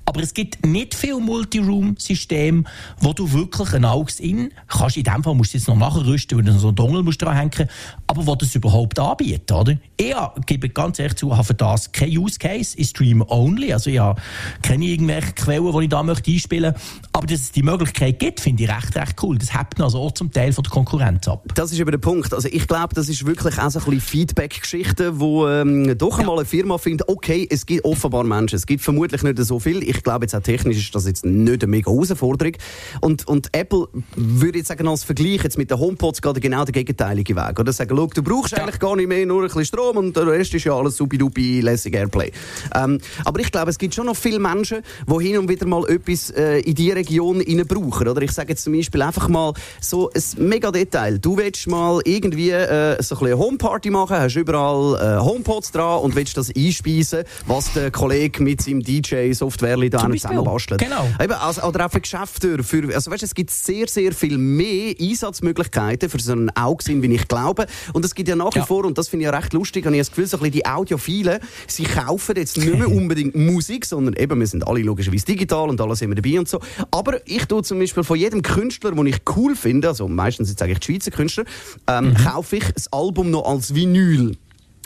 Aber 0.06 0.22
es 0.22 0.34
gibt 0.34 0.66
nicht 0.66 0.96
viele 0.96 1.20
Multiroom-Systeme, 1.20 2.64
wo 3.00 3.14
du 3.14 3.32
wirklich 3.32 3.74
ein 3.74 3.86
AUX-In 3.86 4.52
kannst. 4.68 4.98
In 4.98 5.04
dem 5.04 5.24
Fall 5.24 5.36
musst 5.36 5.54
du 5.54 5.58
jetzt 5.58 5.68
noch 5.68 5.78
nachrüsten, 5.78 6.38
weil 6.38 6.46
du 6.46 6.58
so 6.58 6.68
einen 6.68 6.76
Dongle 6.76 7.04
musst 7.04 7.22
dranhängen 7.22 7.70
aber 8.08 8.28
wo 8.28 8.36
das 8.36 8.54
überhaupt 8.56 9.00
anbietet, 9.00 9.52
oder? 9.52 9.78
Ich 9.98 10.14
gebe 10.46 10.70
ganz 10.70 11.00
ehrlich 11.00 11.16
zu, 11.16 11.36
habe 11.36 11.44
für 11.44 11.54
das 11.54 11.92
kein 11.92 12.16
Use 12.16 12.38
Case, 12.38 12.78
ich 12.78 12.90
stream 12.90 13.24
only, 13.28 13.74
also 13.74 13.90
ich 13.90 14.00
habe 14.00 14.22
keine 14.62 14.86
irgendwelche 14.86 15.34
Quellen, 15.34 15.72
die 15.72 15.84
ich 15.84 15.90
da 15.90 16.04
möchte 16.04 16.32
einspielen 16.32 16.74
möchte. 16.74 17.10
Aber 17.14 17.28
dass 17.28 17.42
es 17.42 17.52
die 17.52 17.64
Möglichkeit 17.64 18.20
gibt, 18.20 18.40
finde 18.40 18.64
ich 18.64 18.70
recht, 18.70 18.96
recht 18.96 19.24
cool. 19.24 19.38
Das 19.38 19.58
hebt 19.58 19.80
also 19.82 20.00
auch 20.00 20.12
zum 20.12 20.32
Teil 20.32 20.54
von 20.54 20.64
der 20.64 20.72
Konkurrenz 20.72 21.28
ab. 21.28 21.44
Das 21.56 21.72
ist 21.72 21.80
eben 21.80 21.92
der 21.92 21.98
Punkt. 21.98 22.34
Also 22.34 22.48
ich 22.52 22.68
glaube, 22.68 22.94
das 22.94 23.10
ist 23.10 23.26
wirklich 23.26 23.58
auch 23.58 23.72
so 23.72 23.80
ein 23.90 24.00
Feedback-Geschichte, 24.00 25.20
wo 25.20 25.48
ähm, 25.48 25.98
doch 25.98 26.20
einmal 26.20 26.38
eine 26.38 26.46
Firma 26.46 26.78
findet, 26.78 27.08
okay, 27.08 27.48
es 27.50 27.66
gibt 27.66 27.86
offenbar 27.86 28.24
Menschen, 28.24 28.56
es 28.56 28.66
gibt 28.66 28.84
vermutlich 28.84 29.24
nicht 29.24 29.38
so 29.40 29.60
viel. 29.60 29.82
Ich 29.84 30.04
glaube 30.04 30.26
jetzt 30.26 30.36
auch 30.36 30.42
technisch 30.42 30.78
ist 30.78 30.96
das 30.96 31.06
jetzt 31.06 31.26
nicht 31.26 31.64
eine 31.64 31.72
mega 31.72 31.92
Herausforderung. 31.92 32.54
Und, 33.02 33.28
und 33.28 33.50
Apple 33.54 33.88
würde 34.16 34.60
jetzt 34.60 34.68
sagen, 34.68 34.88
als 34.88 35.04
Vergleich 35.04 35.44
jetzt 35.44 35.58
mit 35.58 35.72
den 35.72 35.80
HomePods 35.80 36.22
gerade 36.22 36.40
genau 36.40 36.66
der 36.66 36.74
gegenteilige 36.74 37.36
Weg. 37.36 37.60
Oder 37.60 37.74
sagen, 37.74 37.95
schau, 37.96 38.08
du 38.08 38.24
brauchst 38.24 38.52
ja. 38.54 38.60
eigentlich 38.60 38.80
gar 38.80 38.96
nicht 38.96 39.08
mehr, 39.08 39.26
nur 39.26 39.42
ein 39.42 39.48
bisschen 39.48 39.66
Strom 39.66 39.98
und 39.98 40.16
der 40.16 40.28
Rest 40.28 40.54
ist 40.54 40.64
ja 40.64 40.74
alles 40.74 40.98
supi-dupi, 40.98 41.62
lässig 41.62 41.94
Airplay. 41.94 42.32
Ähm, 42.74 43.00
aber 43.24 43.40
ich 43.40 43.52
glaube, 43.52 43.72
es 43.72 43.78
gibt 43.78 43.94
schon 43.94 44.06
noch 44.06 44.16
viele 44.16 44.40
Menschen, 44.40 44.82
die 45.08 45.24
hin 45.24 45.38
und 45.38 45.50
wieder 45.50 45.66
mal 45.66 45.88
etwas 45.90 46.30
äh, 46.32 46.60
in 46.60 46.76
diese 46.76 46.96
Region 46.96 47.44
brauchen. 47.68 48.08
Oder 48.08 48.22
ich 48.22 48.32
sage 48.32 48.50
jetzt 48.50 48.64
zum 48.64 48.74
Beispiel 48.74 49.02
einfach 49.02 49.28
mal 49.28 49.54
so 49.82 50.10
ein 50.10 50.48
mega 50.48 50.72
Detail. 50.72 51.20
Du 51.20 51.38
willst 51.38 51.68
mal 51.68 52.02
irgendwie 52.06 52.52
äh, 52.52 53.02
so 53.02 53.18
ein 53.20 53.26
eine 53.26 53.38
Homeparty 53.38 53.90
machen, 53.90 54.18
hast 54.18 54.36
überall 54.36 55.18
äh, 55.18 55.20
Homepods 55.20 55.72
dran 55.72 56.00
und 56.00 56.16
willst 56.16 56.38
das 56.38 56.52
einspeisen, 56.56 57.24
was 57.46 57.74
der 57.74 57.92
Kollege 57.92 58.44
mit 58.44 58.62
seinem 58.62 58.82
DJ-Software 58.82 59.78
da 59.90 60.10
zusammen 60.10 60.44
bastelt. 60.44 60.82
Genau. 60.82 61.08
Eben, 61.22 61.34
also, 61.34 61.64
oder 61.64 61.86
auch 61.86 61.92
für 61.92 62.02
Geschäfte. 62.02 62.64
Für, 62.64 62.94
also 62.94 63.12
weißt, 63.12 63.24
es 63.24 63.36
gibt 63.36 63.52
sehr, 63.52 63.88
sehr 63.88 64.14
viel 64.14 64.38
mehr 64.38 64.96
Einsatzmöglichkeiten 65.00 66.10
für 66.10 66.20
so 66.20 66.32
einen 66.32 66.50
Augsinn, 66.52 67.02
wie 67.02 67.14
ich 67.14 67.28
glaube. 67.28 67.66
Und 67.94 68.06
es 68.06 68.16
gibt 68.16 68.30
ja 68.30 68.36
nach 68.36 68.54
wie 68.54 68.60
ja. 68.60 68.66
vor, 68.66 68.86
und 68.86 68.98
das 68.98 69.08
finde 69.08 69.26
ich 69.26 69.32
ja 69.32 69.38
recht 69.38 69.54
lustig, 69.54 69.86
habe 69.86 69.96
ich 69.96 70.02
das 70.02 70.10
Gefühl, 70.10 70.28
so 70.28 70.38
ein 70.38 70.42
bisschen 70.42 70.54
die 70.54 70.66
Audiophilen, 70.66 71.40
sie 71.68 71.84
kaufen 71.84 72.36
jetzt 72.36 72.58
nicht 72.58 72.78
mehr 72.78 72.92
unbedingt 72.92 73.36
Musik, 73.36 73.86
sondern 73.86 74.16
eben, 74.16 74.40
wir 74.40 74.48
sind 74.48 74.68
alle 74.68 74.82
logischerweise 74.82 75.26
digital 75.26 75.70
und 75.70 75.80
alles 75.82 76.02
immer 76.02 76.16
dabei 76.16 76.40
und 76.40 76.48
so. 76.48 76.60
Aber 76.92 77.20
ich 77.28 77.46
tue 77.46 77.64
zum 77.64 77.80
Beispiel 77.80 78.04
von 78.04 78.18
jedem 78.18 78.42
Künstler, 78.42 78.92
den 78.92 79.06
ich 79.08 79.22
cool 79.36 79.56
finde, 79.56 79.88
also 79.90 80.08
meistens 80.08 80.50
jetzt 80.50 80.62
eigentlich 80.62 80.80
die 80.80 80.94
Schweizer 80.94 81.12
Künstler, 81.12 81.46
ähm, 81.88 82.10
mhm. 82.10 82.14
kaufe 82.16 82.58
ich 82.58 82.72
das 82.72 82.92
Album 82.92 83.32
noch 83.32 83.46
als 83.46 83.74
Vinyl. 83.74 84.38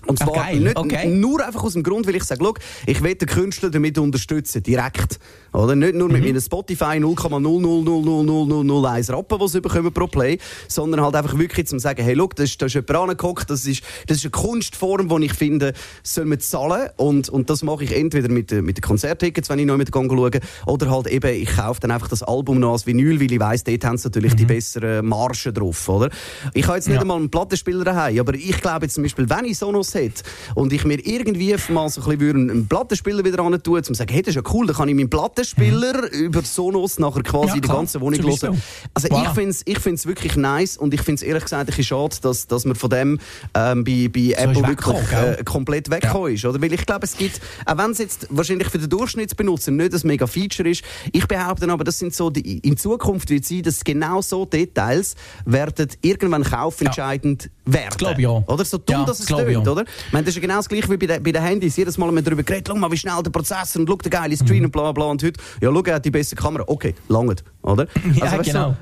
Und 0.07 0.17
zwar 0.17 0.45
Ach, 0.47 0.51
nicht 0.53 0.77
okay. 0.77 1.07
nur 1.07 1.45
einfach 1.45 1.63
aus 1.63 1.73
dem 1.73 1.83
Grund, 1.83 2.07
weil 2.07 2.15
ich 2.15 2.23
sage, 2.23 2.39
ich 2.85 3.03
will 3.03 3.15
den 3.15 3.27
Künstler 3.27 3.69
damit 3.69 3.97
unterstützen, 3.97 4.63
direkt. 4.63 5.19
Oder? 5.53 5.75
Nicht 5.75 5.95
nur 5.95 6.09
mit 6.09 6.23
meinem 6.23 6.39
Spotify 6.39 6.99
0,0000001 6.99 9.11
Rappen, 9.11 9.39
die 9.39 9.47
sie 9.47 9.61
bekommen 9.61 9.91
pro 9.93 10.07
Play, 10.07 10.37
sondern 10.67 11.01
halt 11.01 11.15
einfach 11.15 11.37
wirklich 11.37 11.67
zum 11.67 11.79
sagen, 11.79 12.03
hey, 12.03 12.13
look, 12.13 12.35
da 12.35 12.43
ist, 12.43 12.61
da 12.61 12.65
ist 12.67 12.73
jemand 12.75 12.95
angeguckt, 12.95 13.49
das 13.49 13.65
ist, 13.65 13.81
das 14.07 14.17
ist 14.17 14.25
eine 14.25 14.31
Kunstform, 14.31 15.09
die 15.09 15.25
ich 15.25 15.33
finde, 15.33 15.73
soll 16.03 16.25
man 16.25 16.39
zahlen 16.39 16.89
und, 16.97 17.29
und 17.29 17.49
das 17.49 17.63
mache 17.63 17.83
ich 17.83 17.95
entweder 17.95 18.29
mit, 18.29 18.51
mit 18.51 18.77
den 18.77 18.81
Konzerttickets, 18.81 19.49
wenn 19.49 19.59
ich 19.59 19.65
noch 19.65 19.77
mit 19.77 19.89
schaue, 19.93 20.31
oder 20.65 20.89
halt 20.89 21.07
eben, 21.07 21.33
ich 21.33 21.55
kaufe 21.55 21.79
dann 21.79 21.91
einfach 21.91 22.07
das 22.07 22.23
Album 22.23 22.59
noch 22.59 22.73
als 22.73 22.85
Vinyl, 22.85 23.19
weil 23.19 23.31
ich 23.31 23.39
weiss, 23.39 23.63
dort 23.63 23.83
haben 23.85 23.97
sie 23.97 24.07
natürlich 24.07 24.35
die 24.35 24.45
besseren 24.45 25.05
Margen 25.05 25.53
drauf, 25.53 25.87
oder? 25.89 26.09
Ich 26.53 26.65
habe 26.67 26.77
jetzt 26.77 26.87
nicht 26.87 26.95
Ja. 26.95 27.01
einmal 27.01 27.17
einen 27.17 27.29
Plattenspieler 27.29 27.83
daheim, 27.83 28.19
aber 28.19 28.33
ich 28.35 28.59
glaube 28.61 28.85
jetzt 28.85 28.95
zum 28.95 29.03
Beispiel, 29.03 29.29
wenn 29.29 29.45
ich 29.45 29.57
Sonos 29.57 29.88
hätte 29.93 30.23
und 30.55 30.73
ich 30.73 30.85
mir 30.85 31.05
irgendwie 31.05 31.55
mal 31.69 31.89
so 31.89 32.01
ein 32.01 32.17
bisschen 32.17 32.49
einen 32.49 32.67
Plattenspieler 32.67 33.23
wieder 33.23 33.39
ran 33.39 33.61
tun, 33.61 33.77
um 33.77 33.83
zu 33.83 33.93
sagen, 33.93 34.13
hey, 34.13 34.21
das 34.21 34.35
ist 34.35 34.43
ja 34.43 34.53
cool, 34.53 34.67
dann 34.67 34.75
kann 34.75 34.89
ich 34.89 34.95
meinen 34.95 35.09
Plattenspieler 35.09 36.11
über 36.11 36.41
Sonos 36.41 36.99
nachher 36.99 37.23
quasi 37.23 37.55
Ja, 37.55 37.59
klar, 37.61 37.77
ganzen 37.77 38.01
Wohnung 38.01 38.21
hören. 38.21 38.61
Also 38.93 39.07
Voilà. 39.07 39.23
ich 39.23 39.29
finde 39.29 39.49
es 39.49 39.61
ich 39.65 39.79
find's 39.79 40.05
wirklich 40.05 40.35
nice 40.35 40.77
und 40.77 40.93
ich 40.93 41.01
finde 41.01 41.15
es 41.15 41.23
ehrlich 41.23 41.43
gesagt 41.43 41.61
ein 41.61 41.65
bisschen 41.67 41.83
schade, 41.83 42.15
dass, 42.21 42.47
dass 42.47 42.65
man 42.65 42.75
von 42.75 42.89
dem 42.89 43.19
ähm, 43.55 43.83
bei, 43.83 44.09
bei 44.13 44.33
Apple 44.37 44.61
ist 44.61 44.67
wirklich 44.67 45.11
äh, 45.11 45.43
komplett 45.43 45.89
weggekommen 45.89 46.33
ist. 46.33 46.45
Oder? 46.45 46.61
Weil 46.61 46.73
ich 46.73 46.85
glaube, 46.85 47.05
es 47.05 47.17
gibt, 47.17 47.39
auch 47.65 47.77
wenn 47.77 47.91
es 47.91 47.97
jetzt 47.97 48.27
wahrscheinlich 48.29 48.69
für 48.69 48.79
den 48.79 48.89
Durchschnittsbenutzer 48.89 49.71
nicht 49.71 49.93
ein 49.93 50.01
mega 50.03 50.27
Feature 50.27 50.69
ist, 50.69 50.83
ich 51.11 51.27
behaupte 51.27 51.69
aber, 51.69 51.83
das 51.83 51.99
sind 51.99 52.13
so, 52.13 52.29
die, 52.29 52.59
in 52.59 52.77
Zukunft 52.77 53.29
wird 53.29 53.43
es 53.43 53.49
sein, 53.49 53.63
dass 53.63 53.83
genau 53.83 54.21
so 54.21 54.45
Details 54.45 55.15
werden 55.45 55.87
irgendwann 56.01 56.43
kaufentscheidend 56.43 57.49
werden. 57.65 57.97
glaub 57.97 58.17
ich 58.17 58.27
auch. 58.27 58.47
Oder? 58.47 58.65
So 58.65 58.77
dumm, 58.77 58.99
Ja, 58.99 59.05
dass 59.05 59.19
es 59.19 59.25
tönt, 59.27 59.57
auch. 59.57 59.63
Oder? 59.81 59.89
Ich 60.07 60.13
meine, 60.13 60.23
das 60.25 60.29
ist 60.31 60.35
ja 60.35 60.41
genau 60.41 60.55
das 60.57 60.69
gleiche 60.69 60.89
wie 60.89 60.97
bei, 60.97 61.07
den- 61.07 61.23
bei 61.23 61.31
den 61.31 61.41
Handys. 61.43 61.75
Jedes 61.77 61.97
Mal 61.97 62.07
haben 62.07 62.15
wir 62.15 62.21
darüber 62.21 62.43
geredet, 62.43 62.67
schau 62.67 62.75
mal, 62.75 62.91
wie 62.91 62.97
schnell 62.97 63.21
der 63.23 63.31
Prozessor 63.31 63.81
und 63.81 63.87
schau, 63.89 63.95
der 63.97 64.11
geile 64.11 64.35
Screen 64.37 64.65
und 64.65 64.71
bla 64.71 64.91
bla 64.91 65.05
und 65.05 65.21
heute, 65.23 65.39
ja, 65.61 65.71
schau, 65.71 65.81
er 65.83 65.95
hat 65.95 66.05
die 66.05 66.11
beste 66.11 66.35
Kamera. 66.35 66.63
Okay, 66.67 66.95
langt, 67.07 67.43
oder? 67.61 67.87
Ja, 68.15 68.31
weißt 68.31 68.49
du, 68.49 68.51
genau. 68.51 68.77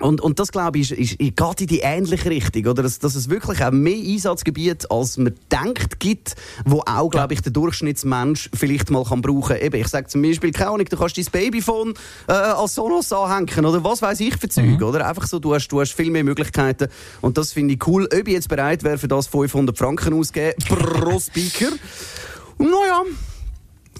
Und, 0.00 0.20
und 0.20 0.40
das, 0.40 0.50
glaube 0.50 0.78
ich, 0.78 0.90
ist, 0.90 1.12
ist, 1.12 1.18
geht 1.18 1.60
in 1.60 1.66
die 1.68 1.78
ähnliche 1.80 2.28
Richtung. 2.28 2.66
Oder? 2.66 2.82
Dass, 2.82 2.98
dass 2.98 3.14
es 3.14 3.30
wirklich 3.30 3.64
auch 3.64 3.70
mehr 3.70 3.96
Einsatzgebiete, 3.96 4.90
als 4.90 5.16
man 5.18 5.34
denkt, 5.52 6.00
gibt, 6.00 6.34
wo 6.64 6.82
auch, 6.84 7.08
glaube 7.10 7.34
ich, 7.34 7.42
der 7.42 7.52
Durchschnittsmensch 7.52 8.50
vielleicht 8.52 8.90
mal 8.90 9.04
kann 9.04 9.22
brauchen 9.22 9.56
kann. 9.56 9.74
Ich 9.74 9.88
sage 9.88 10.08
zum 10.08 10.22
Beispiel, 10.22 10.50
keine 10.50 10.70
Ahnung, 10.70 10.86
du 10.86 10.96
kannst 10.96 11.16
dein 11.16 11.26
Babyphone 11.30 11.94
äh, 12.26 12.32
als 12.32 12.74
Sonos 12.74 13.12
anhängen 13.12 13.64
oder 13.64 13.84
was 13.84 14.02
weiß 14.02 14.18
ich 14.20 14.36
für 14.36 14.48
Zeug. 14.48 14.82
Oder? 14.82 15.06
Einfach 15.08 15.28
so, 15.28 15.38
du 15.38 15.54
hast, 15.54 15.68
du 15.68 15.80
hast 15.80 15.92
viel 15.92 16.10
mehr 16.10 16.24
Möglichkeiten. 16.24 16.88
Und 17.20 17.38
das 17.38 17.52
finde 17.52 17.74
ich 17.74 17.86
cool. 17.86 18.04
Ob 18.06 18.26
ich 18.26 18.34
jetzt 18.34 18.48
bereit 18.48 18.82
wäre, 18.82 18.98
für 18.98 19.08
das 19.08 19.28
500 19.28 19.78
Franken 19.78 20.12
auszugeben 20.12 20.54
pro 20.68 21.20
Speaker. 21.20 21.70
Naja, 22.58 23.04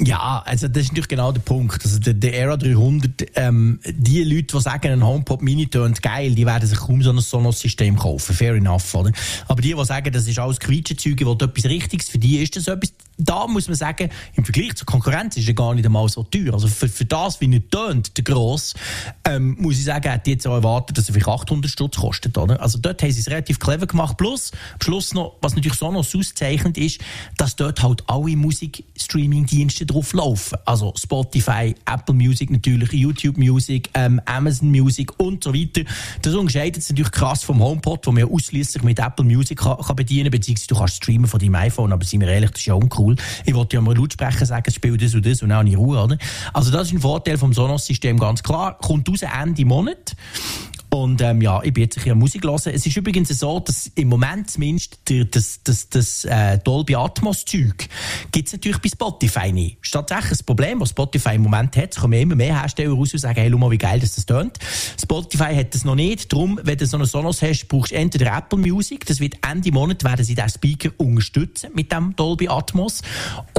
Ja, 0.01 0.43
also 0.45 0.67
das 0.67 0.85
ist 0.85 0.89
natürlich 0.91 1.09
genau 1.09 1.31
der 1.31 1.41
Punkt. 1.41 1.85
Also 1.85 2.01
der, 2.01 2.15
der 2.15 2.35
Era 2.35 2.57
300, 2.57 3.27
ähm, 3.37 3.79
die 3.85 4.25
Leute, 4.25 4.57
die 4.57 4.61
sagen, 4.61 4.91
ein 4.91 5.05
HomePod 5.05 5.43
Mini 5.43 5.69
tönt 5.69 6.03
geil, 6.03 6.35
die 6.35 6.45
werden 6.45 6.69
sich 6.69 6.79
kaum 6.79 7.03
so 7.03 7.11
ein 7.11 7.21
Sonos-System 7.21 7.97
kaufen. 7.97 8.35
Fair 8.35 8.55
enough, 8.55 8.93
oder? 8.95 9.13
Aber 9.47 9.63
die, 9.63 9.75
die 9.75 9.85
sagen, 9.85 10.13
das 10.13 10.27
ist 10.27 10.39
alles 10.39 10.59
Quietschezeuge, 10.59 11.27
wo 11.27 11.33
etwas 11.33 11.65
Richtiges, 11.67 12.09
für 12.09 12.19
die 12.19 12.39
ist 12.39 12.57
das 12.57 12.67
etwas, 12.67 12.93
da 13.19 13.47
muss 13.47 13.69
man 13.69 13.77
sagen, 13.77 14.11
im 14.35 14.45
Vergleich 14.45 14.75
zur 14.75 14.87
Konkurrenz 14.87 15.37
ist 15.37 15.49
er 15.49 15.55
gar 15.55 15.75
nicht 15.75 15.87
einmal 15.87 16.09
so 16.09 16.23
teuer. 16.23 16.55
Also 16.55 16.69
für, 16.69 16.89
für 16.89 17.05
das, 17.05 17.41
wie 17.41 17.53
er 17.53 17.69
tönt, 17.69 18.17
der 18.17 18.25
Gross, 18.25 18.75
ähm, 19.25 19.57
muss 19.59 19.79
ich 19.79 19.85
sagen, 19.85 20.11
hätte 20.11 20.31
ich 20.31 20.35
jetzt 20.37 20.47
auch 20.47 20.55
erwartet, 20.55 20.99
dass 20.99 21.09
er 21.09 21.15
vielleicht 21.15 21.29
800 21.29 21.71
Stutz 21.71 21.97
kostet, 21.97 22.37
oder? 22.37 22.61
Also 22.61 22.79
dort 22.79 23.03
haben 23.03 23.13
sie 23.13 23.21
es 23.21 23.31
relativ 23.31 23.59
clever 23.59 23.87
gemacht. 23.87 24.17
Plus, 24.17 24.53
am 24.75 24.81
Schluss 24.83 25.15
noch, 25.15 25.37
was 25.41 25.55
natürlich 25.55 25.79
Sonos 25.79 26.15
auszeichnet, 26.15 26.77
ist, 26.79 27.01
dass 27.37 27.57
dort 27.57 27.83
halt 27.83 28.03
alle 28.09 28.37
Musik-Streaming-Dienste 28.37 29.87
drauf 29.87 30.13
laufen. 30.13 30.59
Also 30.65 30.93
Spotify, 30.97 31.75
Apple 31.87 32.15
Music 32.15 32.51
natürlich, 32.51 32.93
YouTube 32.93 33.37
Music, 33.37 33.91
ähm, 33.95 34.21
Amazon 34.25 34.71
Music 34.71 35.13
und 35.19 35.45
so 35.45 35.55
weiter. 35.55 35.83
Das 36.23 36.35
unterscheidet 36.35 36.83
es 36.83 36.91
natürlich 36.91 37.13
krass 37.13 37.45
vom 37.45 37.61
HomePod, 37.61 38.07
wo 38.07 38.13
man 38.13 38.25
ausschließlich 38.25 38.83
mit 38.83 38.99
Apple 38.99 39.25
Music 39.25 39.59
kann, 39.59 39.79
kann 39.79 39.97
bedienen 39.97 40.31
beziehungsweise 40.31 40.69
du 40.69 40.75
kannst 40.77 40.97
streamen 40.97 41.27
von 41.27 41.41
deinem 41.41 41.55
iPhone, 41.57 41.93
aber 41.93 42.05
sind 42.05 42.21
wir 42.21 42.29
ehrlich, 42.29 42.51
das 42.51 42.61
ist 42.61 42.67
ja 42.67 42.75
uncool. 42.75 43.04
Ich 43.45 43.55
wollte 43.55 43.77
ja 43.77 43.81
mal 43.81 43.97
Lautsprecher 43.97 44.47
sagen, 44.47 44.71
spiel 44.71 44.97
das 44.97 45.15
und 45.15 45.25
das 45.27 45.43
und 45.43 45.53
auch 45.53 45.61
in 45.61 45.75
Ruhe, 45.75 46.03
oder? 46.03 46.19
Also 46.53 46.71
das 46.71 46.89
ist 46.89 46.95
ein 46.95 47.01
Vorteil 47.01 47.39
vom 47.39 47.53
Sonos-System, 47.53 48.19
ganz 48.19 48.43
klar. 48.43 48.79
Kommt 48.79 49.09
raus 49.09 49.23
Ende 49.23 49.65
Monat. 49.65 50.15
Und 50.95 51.21
ähm, 51.23 51.43
ja, 51.43 51.61
ich 51.65 51.73
bin 51.73 51.83
jetzt 51.83 51.97
ein 51.97 52.05
bisschen 52.05 52.19
Musik 52.19 52.45
hören. 52.45 52.73
Es 52.73 52.87
ist 52.87 52.97
übrigens 52.97 53.29
so, 53.31 53.59
dass 53.59 53.91
im 53.97 54.07
Moment 54.07 54.49
zumindest 54.49 55.01
der, 55.09 55.25
das, 55.25 55.59
das, 55.65 55.89
das 55.89 56.25
äh, 56.25 56.59
Dolby 56.59 56.95
Atmos 56.95 57.45
Zeug 57.45 57.89
gibt 58.31 58.47
es 58.47 58.53
natürlich 58.53 58.79
bei 58.79 58.89
Spotify 58.89 59.51
nicht. 59.51 59.79
Das 59.81 59.89
ist 59.89 59.91
tatsächlich 59.91 60.41
ein 60.41 60.47
Problem, 60.47 60.79
das 60.79 60.91
Spotify 60.91 61.35
im 61.35 61.43
Moment 61.43 61.77
hat. 61.77 61.95
Es 61.95 62.01
kommen 62.01 62.13
immer 62.13 62.37
mehr 62.37 62.61
Hersteller 62.61 62.95
raus 62.95 63.13
und 63.13 63.19
sagen, 63.19 63.41
hey, 63.41 63.51
schau 63.51 63.59
mal, 63.59 63.73
wie 63.73 63.79
geil 63.79 63.99
das, 63.99 64.15
das 64.15 64.25
tönt. 64.25 64.57
Spotify 65.03 65.57
hat 65.57 65.75
das 65.75 65.85
noch 65.85 65.97
nicht. 65.97 66.33
Darum, 66.33 66.61
wenn 66.63 66.79
du 66.79 66.87
so 66.87 66.97
einen 66.97 67.07
Sonos 67.07 67.43
hast, 67.43 67.67
brauchst 67.67 67.91
du 67.91 67.97
entweder 67.97 68.37
Apple 68.37 68.61
Music, 68.61 69.05
das 69.05 69.19
wird 69.19 69.35
Ende 69.45 69.73
Monat, 69.73 70.05
werden 70.05 70.25
sie 70.25 70.37
den 70.37 70.49
Speaker 70.49 70.91
unterstützen 70.99 71.71
mit 71.75 71.91
dem 71.91 72.15
Dolby 72.15 72.47
Atmos. 72.47 73.03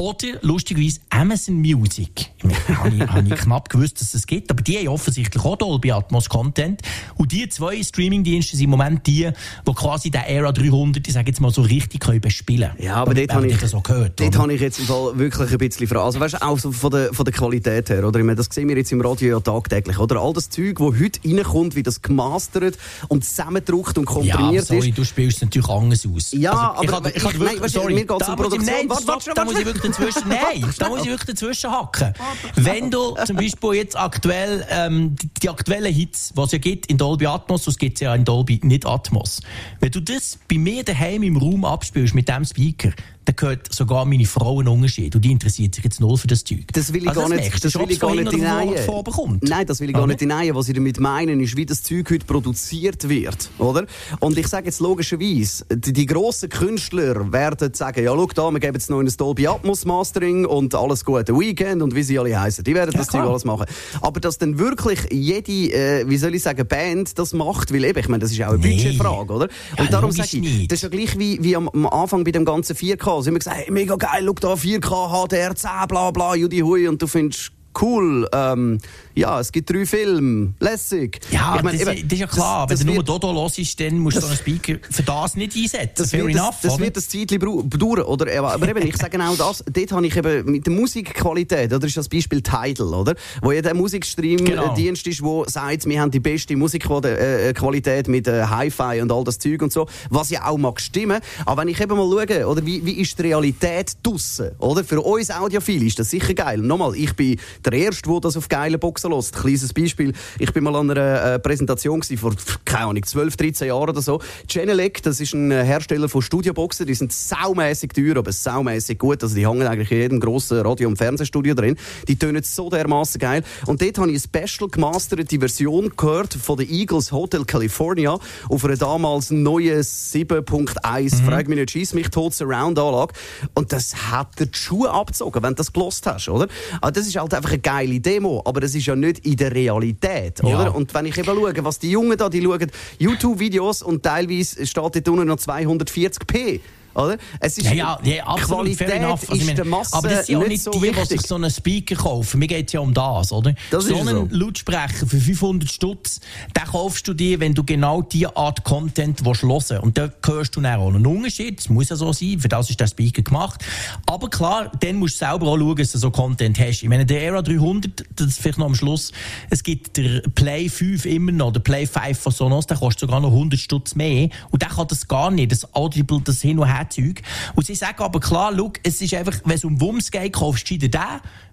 Oder, 0.00 0.38
lustigerweise, 0.40 1.00
Amazon 1.10 1.56
Music. 1.56 2.30
Ich 2.42 2.68
habe 3.08 3.28
knapp 3.28 3.68
gewusst, 3.68 3.96
dass 3.96 4.06
es 4.06 4.12
das 4.12 4.26
gibt, 4.26 4.50
aber 4.50 4.62
die 4.62 4.78
haben 4.78 4.88
offensichtlich 4.88 5.44
auch 5.44 5.56
Dolby 5.56 5.92
Atmos 5.92 6.30
Content. 6.30 6.80
Die 7.26 7.48
zwei 7.48 7.82
Streaming-Dienste 7.82 8.56
sind 8.56 8.64
im 8.64 8.70
Moment 8.70 9.06
die, 9.06 9.28
die 9.66 9.72
quasi 9.74 10.10
den 10.10 10.22
Era 10.22 10.52
300, 10.52 11.06
ich 11.06 11.12
sage 11.12 11.28
jetzt 11.28 11.40
mal 11.40 11.50
so 11.50 11.62
richtig 11.62 12.00
können 12.00 12.20
bespielen 12.20 12.70
Ja, 12.78 12.96
aber 12.96 13.14
dort 13.14 13.32
habe 13.34 13.46
ich, 13.48 13.58
das 13.58 13.70
so 13.70 13.80
gehört. 13.80 14.18
dort 14.20 14.38
habe 14.38 14.52
ich 14.54 14.60
jetzt 14.60 14.78
im 14.78 14.86
Fall 14.86 15.18
wirklich 15.18 15.50
ein 15.50 15.58
bisschen 15.58 15.86
Frage. 15.86 16.02
Also 16.04 16.20
weißt 16.20 16.34
du, 16.34 16.42
auch 16.42 16.58
so 16.58 16.72
von 16.72 16.90
der, 16.90 17.12
von 17.12 17.24
der 17.24 17.34
Qualität 17.34 17.88
her, 17.90 18.06
oder? 18.06 18.18
Ich 18.20 18.24
meine, 18.24 18.36
das 18.36 18.48
sehen 18.50 18.68
wir 18.68 18.76
jetzt 18.76 18.92
im 18.92 19.00
Radio 19.00 19.36
ja 19.36 19.40
tagtäglich, 19.40 19.98
oder? 19.98 20.20
All 20.20 20.32
das 20.32 20.48
Zeug, 20.50 20.76
das 20.78 20.86
heute 21.00 21.20
reinkommt, 21.24 21.74
wie 21.76 21.82
das 21.82 22.00
gemastert 22.02 22.76
und 23.08 23.24
zusammendruckt 23.24 23.98
und 23.98 24.08
ja, 24.08 24.12
komprimiert 24.36 24.66
sorry, 24.66 24.88
ist. 24.90 24.98
du 24.98 25.04
spielst 25.04 25.38
es 25.38 25.42
natürlich 25.42 25.68
anders 25.68 26.06
aus. 26.06 26.32
Ja, 26.32 26.70
also, 26.72 26.82
ich 26.84 26.92
aber 26.92 27.08
ich 27.10 27.16
ich- 27.16 27.24
hatte 27.24 27.38
nein, 27.38 27.40
wirklich, 27.46 27.60
weißt 27.62 27.74
sorry, 27.74 27.94
mir 27.94 28.06
geht's 28.06 28.26
da 28.26 28.32
um 28.32 28.36
muss 28.38 28.46
ich- 28.46 28.50
Produktion. 28.58 28.76
Nein, 28.88 28.88
Warte, 29.06 29.30
da 29.34 29.44
muss 29.44 29.58
ich 29.58 29.64
wirklich 29.66 29.82
dazwischen, 29.92 30.22
nein, 30.28 30.64
da 30.78 30.88
muss 30.88 31.00
ich 31.00 31.06
wirklich 31.06 31.26
dazwischen 31.36 31.70
hacken. 31.70 32.12
Wenn 32.56 32.90
du 32.90 33.14
zum 33.24 33.36
Beispiel 33.36 33.72
jetzt 33.74 33.96
aktuell, 33.98 34.66
ähm, 34.70 35.16
die, 35.16 35.28
die 35.42 35.48
aktuellen 35.48 35.92
Hits, 35.92 36.32
was 36.34 36.46
es 36.46 36.52
ja 36.52 36.58
gibt 36.58 36.86
in 36.86 36.98
Dolby 36.98 37.15
Atmos, 37.24 37.64
das 37.64 37.78
gibt 37.78 37.96
es 37.96 38.00
ja 38.02 38.14
in 38.14 38.24
Dolby 38.24 38.60
nicht 38.62 38.84
Atmos. 38.84 39.40
Wenn 39.80 39.90
du 39.90 40.00
das 40.00 40.38
bei 40.50 40.58
mir 40.58 40.84
daheim 40.84 41.22
im 41.22 41.36
Raum 41.38 41.64
abspielst 41.64 42.14
mit 42.14 42.28
dem 42.28 42.44
Speaker, 42.44 42.90
dann 43.26 43.34
gehört 43.34 43.74
sogar 43.74 44.04
meine 44.04 44.24
Frau 44.24 44.60
einen 44.60 44.68
Unterschied. 44.68 45.14
Und 45.16 45.24
die 45.24 45.32
interessiert 45.32 45.74
sich 45.74 45.82
jetzt 45.82 46.00
null 46.00 46.16
für 46.16 46.28
das 46.28 46.44
Zeug. 46.44 46.66
Das 46.72 46.92
will 46.92 47.02
ich 47.02 47.08
Also 47.08 47.22
gar 47.22 47.28
nicht, 47.28 47.40
merkst 47.40 47.64
das 47.64 47.74
will 47.74 47.90
ich 47.90 47.98
gar 47.98 48.14
nicht 48.14 48.30
bekommt. 48.30 49.42
Nein, 49.42 49.66
das 49.66 49.80
will 49.80 49.88
ich 49.88 49.94
gar 49.94 50.04
Oder? 50.04 50.12
nicht 50.12 50.20
hinein. 50.20 50.54
Was 50.54 50.68
ich 50.68 50.74
damit 50.76 51.00
meinen, 51.00 51.40
ist, 51.40 51.56
wie 51.56 51.66
das 51.66 51.82
Zeug 51.82 52.08
heute 52.10 52.24
produziert 52.24 53.08
wird, 53.08 53.50
oder? 53.58 53.86
Und 54.20 54.38
ich 54.38 54.46
sage 54.46 54.66
jetzt 54.66 54.80
logischerweise, 54.80 55.64
die, 55.74 55.92
die 55.92 56.06
grossen 56.06 56.50
Künstler 56.50 57.32
werden 57.32 57.74
sagen, 57.74 58.04
ja, 58.04 58.12
schau 58.14 58.26
da, 58.32 58.50
wir 58.52 58.60
geben 58.60 58.74
jetzt 58.74 58.90
noch 58.90 59.00
ein 59.00 59.08
Dolby 59.16 59.48
Atmos 59.48 59.84
Mastering 59.84 60.46
und 60.46 60.74
alles 60.76 61.04
gute 61.04 61.36
Weekend 61.36 61.82
und 61.82 61.96
wie 61.96 62.04
sie 62.04 62.18
alle 62.20 62.38
heißen. 62.38 62.62
Die 62.62 62.74
werden 62.74 62.92
Ja, 62.92 62.98
das 62.98 63.08
Zeug 63.08 63.22
klar. 63.22 63.30
alles 63.30 63.44
machen. 63.44 63.66
Aber 64.02 64.20
dass 64.20 64.38
dann 64.38 64.58
wirklich 64.60 65.00
jede, 65.10 65.52
äh, 65.72 66.08
wie 66.08 66.16
soll 66.16 66.34
ich 66.36 66.42
sagen, 66.42 66.66
Band 66.66 66.95
das 67.04 67.32
macht, 67.32 67.72
weil 67.72 67.84
eben, 67.84 67.98
ich 67.98 68.08
meine, 68.08 68.20
das 68.22 68.32
ist 68.32 68.40
auch 68.42 68.48
eine 68.48 68.58
Nee. 68.58 68.76
Budgetfrage, 68.76 69.32
oder? 69.32 69.48
Ja, 69.76 69.84
und 69.84 69.92
darum 69.92 70.10
sage 70.12 70.28
ich, 70.32 70.40
nicht. 70.40 70.70
das 70.72 70.78
ist 70.78 70.82
ja 70.82 70.88
gleich 70.88 71.18
wie, 71.18 71.42
wie 71.42 71.56
am, 71.56 71.68
am 71.68 71.86
Anfang 71.86 72.24
bei 72.24 72.30
dem 72.32 72.44
ganzen 72.44 72.76
4K. 72.76 73.22
Sie 73.22 73.28
haben 73.30 73.38
gesagt, 73.38 73.56
hey, 73.56 73.70
mega 73.70 73.96
geil, 73.96 74.24
schau 74.26 74.32
da, 74.34 74.52
4K, 74.54 75.26
HDR 75.28 75.54
10, 75.54 75.70
bla 75.88 76.10
bla, 76.10 76.34
Judy 76.34 76.60
Hui, 76.60 76.88
und 76.88 77.00
du 77.00 77.06
findest 77.06 77.52
cool, 77.80 78.26
ähm, 78.32 78.78
ja, 79.16 79.40
es 79.40 79.50
gibt 79.50 79.68
drei 79.70 79.84
Filme, 79.86 80.54
lässig. 80.60 81.18
Ja, 81.30 81.56
Ich 81.56 81.62
meine, 81.62 81.78
das, 81.78 81.88
eben, 81.88 82.02
das 82.08 82.12
ist 82.12 82.20
ja 82.20 82.26
klar. 82.26 82.66
das 82.66 82.78
Wenn 82.80 82.86
du 82.86 82.92
nur 82.92 82.96
wird- 82.98 83.08
Dodo 83.08 83.32
los 83.32 83.58
ist, 83.58 83.80
dann 83.80 83.98
musst 83.98 84.18
du 84.18 84.20
so 84.20 84.26
einen 84.28 84.36
Speaker 84.36 84.74
für 84.90 85.02
das 85.02 85.34
nicht 85.36 85.56
einsetzen. 85.56 85.90
das 85.96 86.10
Fair 86.10 86.24
wird, 86.26 86.36
enough, 86.36 86.54
das, 86.62 86.72
das 86.72 86.78
wird 86.78 86.96
ein 86.96 87.02
Zeitchen 87.02 87.40
dauern, 87.40 88.02
oder? 88.02 88.44
Aber 88.44 88.68
eben, 88.68 88.86
ich 88.86 88.96
sage 88.96 89.10
genau 89.10 89.34
das, 89.34 89.64
dort 89.72 89.92
habe 89.92 90.06
ich 90.06 90.16
eben 90.16 90.50
mit 90.50 90.66
der 90.66 90.72
Musikqualität, 90.72 91.72
oder 91.72 91.86
ist 91.86 91.96
das 91.96 92.08
Beispiel 92.08 92.42
Tidal, 92.42 92.94
oder? 92.94 93.14
Wo 93.42 93.50
ja 93.52 93.62
der 93.62 93.72
Genau. 93.72 93.82
Musikstream-Dienst 93.82 95.06
ist, 95.06 95.22
wo 95.22 95.44
sagt, 95.46 95.86
wir 95.86 96.00
haben 96.00 96.10
die 96.10 96.20
beste 96.20 96.54
Musikqualität 96.56 98.08
mit 98.08 98.26
äh, 98.28 98.44
Hi-Fi 98.44 99.00
und 99.00 99.10
all 99.12 99.24
das 99.24 99.38
Zeug 99.38 99.62
und 99.62 99.72
so, 99.72 99.86
was 100.10 100.30
ja 100.30 100.44
auch 100.46 100.58
mag 100.58 100.80
stimmen. 100.80 101.20
Aber 101.44 101.62
wenn 101.62 101.68
ich 101.68 101.80
eben 101.80 101.96
mal 101.96 102.06
schaue, 102.28 102.46
oder 102.46 102.64
wie, 102.66 102.84
wie 102.84 102.92
ist 103.00 103.18
die 103.18 103.22
Realität 103.22 103.92
draussen, 104.02 104.50
oder? 104.58 104.84
Für 104.84 105.00
uns 105.00 105.30
Audiophile 105.30 105.86
ist 105.86 105.98
das 105.98 106.10
sicher 106.10 106.34
geil. 106.34 106.58
Nochmal, 106.58 106.94
ich 106.96 107.14
bin 107.14 107.38
der 107.64 107.72
Erste, 107.72 108.08
der 108.10 108.20
das 108.20 108.36
auf 108.36 108.48
geile 108.48 108.78
Boxen 109.06 109.12
lässt. 109.12 109.36
Kleines 109.36 109.72
Beispiel. 109.72 110.12
Ich 110.38 110.52
bin 110.52 110.64
mal 110.64 110.74
an 110.76 110.90
einer 110.90 111.34
äh, 111.34 111.38
Präsentation 111.38 112.00
gewesen, 112.00 112.18
vor, 112.18 112.34
keine 112.64 112.86
Ahnung, 112.86 113.02
12, 113.02 113.36
13 113.36 113.68
Jahren 113.68 113.90
oder 113.90 114.02
so. 114.02 114.20
Genelec, 114.48 115.02
das 115.02 115.20
ist 115.20 115.34
ein 115.34 115.50
äh, 115.50 115.64
Hersteller 115.64 116.08
von 116.08 116.22
Studioboxen. 116.22 116.86
Die 116.86 116.94
sind 116.94 117.12
saumässig 117.12 117.92
teuer, 117.94 118.16
aber 118.16 118.32
saumässig 118.32 118.98
gut. 118.98 119.22
Also 119.22 119.34
die 119.34 119.46
hängen 119.46 119.66
eigentlich 119.66 119.90
in 119.90 119.98
jedem 119.98 120.20
grossen 120.20 120.60
Radio- 120.60 120.88
und 120.88 120.96
Fernsehstudio 120.96 121.54
drin. 121.54 121.76
Die 122.08 122.16
tönen 122.16 122.42
so 122.42 122.70
dermaßen 122.70 123.18
geil. 123.18 123.42
Und 123.66 123.82
dort 123.82 123.98
habe 123.98 124.10
ich 124.10 124.22
eine 124.32 124.46
special 124.46 124.68
gemasterte 124.68 125.38
Version 125.38 125.92
gehört 125.96 126.34
von 126.34 126.58
den 126.58 126.70
Eagles 126.70 127.12
Hotel 127.12 127.44
California 127.44 128.18
auf 128.48 128.64
einer 128.64 128.76
damals 128.76 129.30
neuen 129.30 129.80
7.1, 129.80 131.24
frag 131.24 131.48
mich 131.48 131.58
nicht, 131.58 131.70
schieß 131.70 131.94
mich 131.94 132.08
tot, 132.08 132.34
Surround-Anlage. 132.34 133.14
Und 133.54 133.72
das 133.72 134.10
hat 134.10 134.38
dir 134.38 134.46
die 134.46 134.58
Schuhe 134.58 134.90
abgezogen, 134.90 135.42
wenn 135.42 135.50
du 135.50 135.56
das 135.56 135.72
gelost 135.72 136.06
hast, 136.06 136.28
oder? 136.28 136.48
Aber 136.80 136.92
das 136.92 137.06
ist 137.06 137.16
halt 137.16 137.34
einfach 137.34 137.50
eine 137.50 137.58
geile 137.58 138.00
Demo, 138.00 138.42
aber 138.44 138.60
das 138.60 138.74
ist 138.74 138.86
ja 138.86 138.95
nicht 139.00 139.24
in 139.26 139.36
der 139.36 139.52
Realität, 139.52 140.42
oder? 140.42 140.64
Ja. 140.64 140.68
Und 140.68 140.92
wenn 140.94 141.06
ich 141.06 141.16
eben 141.16 141.26
schaue, 141.26 141.64
was 141.64 141.78
die 141.78 141.90
Jungen 141.90 142.16
da, 142.16 142.28
die 142.28 142.42
schauen 142.42 142.66
YouTube-Videos 142.98 143.82
und 143.82 144.02
teilweise 144.02 144.66
steht 144.66 144.82
dort 144.82 145.08
unten 145.08 145.26
noch 145.26 145.36
240p. 145.36 146.60
Oder? 146.96 147.18
Es 147.40 147.58
ist 147.58 147.66
Ja, 147.66 147.74
ja, 147.74 148.00
ja 148.02 148.24
absolut, 148.24 148.76
Qualität. 148.76 149.02
Also, 149.02 149.26
ich 149.32 149.40
ist 149.40 149.46
meine, 149.46 149.54
der 149.54 149.64
Masse 149.64 149.96
aber 149.96 150.08
das 150.08 150.26
sind 150.26 150.40
ja 150.40 150.48
nicht 150.48 150.62
so 150.62 150.70
die, 150.70 150.78
die 150.80 150.84
wichtig. 150.84 151.08
sich 151.08 151.20
so 151.22 151.34
einen 151.34 151.50
Speaker 151.50 151.94
kaufen. 151.94 152.38
Mir 152.38 152.46
geht 152.46 152.68
es 152.68 152.72
ja 152.72 152.80
um 152.80 152.94
das, 152.94 153.32
oder? 153.32 153.54
Das 153.70 153.84
so 153.84 153.96
einen 153.96 154.30
so. 154.30 154.36
Lautsprecher 154.36 155.06
für 155.06 155.20
500 155.20 155.70
Stutz, 155.70 156.20
den 156.56 156.64
kaufst 156.64 157.06
du 157.06 157.14
dir, 157.14 157.38
wenn 157.40 157.54
du 157.54 157.64
genau 157.64 158.02
diese 158.02 158.36
Art 158.36 158.64
Content 158.64 159.24
willst 159.24 159.42
hören 159.42 159.80
Und 159.80 159.98
da 159.98 160.10
hörst 160.24 160.56
du 160.56 160.60
dann 160.60 160.80
auch 160.80 160.88
einen 160.88 161.06
Unterschied. 161.06 161.58
Das 161.58 161.68
muss 161.68 161.88
ja 161.90 161.96
so 161.96 162.12
sein, 162.12 162.38
für 162.40 162.48
das 162.48 162.70
ist 162.70 162.80
der 162.80 162.86
Speaker 162.86 163.22
gemacht. 163.22 163.62
Aber 164.06 164.30
klar, 164.30 164.72
dann 164.80 164.96
musst 164.96 165.20
du 165.20 165.26
selber 165.26 165.46
auch 165.48 165.58
schauen, 165.58 165.76
dass 165.76 165.92
du 165.92 165.98
so 165.98 166.10
Content 166.10 166.58
hast. 166.58 166.82
Ich 166.82 166.88
meine, 166.88 167.04
der 167.04 167.22
Era 167.22 167.42
300, 167.42 168.04
das 168.14 168.26
ist 168.28 168.40
vielleicht 168.40 168.58
noch 168.58 168.66
am 168.66 168.74
Schluss, 168.74 169.12
es 169.50 169.62
gibt 169.62 169.96
der 169.96 170.22
Play 170.34 170.68
5 170.68 171.04
immer 171.04 171.32
noch, 171.32 171.52
der 171.52 171.60
Play 171.60 171.86
5 171.86 172.18
von 172.18 172.32
Sonos, 172.32 172.66
der 172.66 172.78
kostet 172.78 173.00
sogar 173.00 173.20
noch 173.20 173.30
100 173.30 173.58
Stutz 173.60 173.94
mehr. 173.94 174.28
Und 174.50 174.62
der 174.62 174.70
kann 174.70 174.88
das 174.88 175.06
gar 175.08 175.30
nicht, 175.30 175.52
das 175.52 175.74
Audible, 175.74 176.20
das 176.24 176.40
Hin- 176.40 176.58
und 176.58 176.72
Her-Zeug. 176.86 177.22
Und 177.54 177.66
sie 177.66 177.74
sagen 177.74 178.02
aber 178.02 178.20
klar, 178.20 178.52
es 178.82 179.00
ist 179.00 179.14
einfach, 179.14 179.40
wenn 179.44 179.56
es 179.56 179.64
um 179.64 179.80
Wumms 179.80 180.10
geht, 180.10 180.32
kaufst 180.32 180.70
du 180.70 180.78
den. 180.78 180.90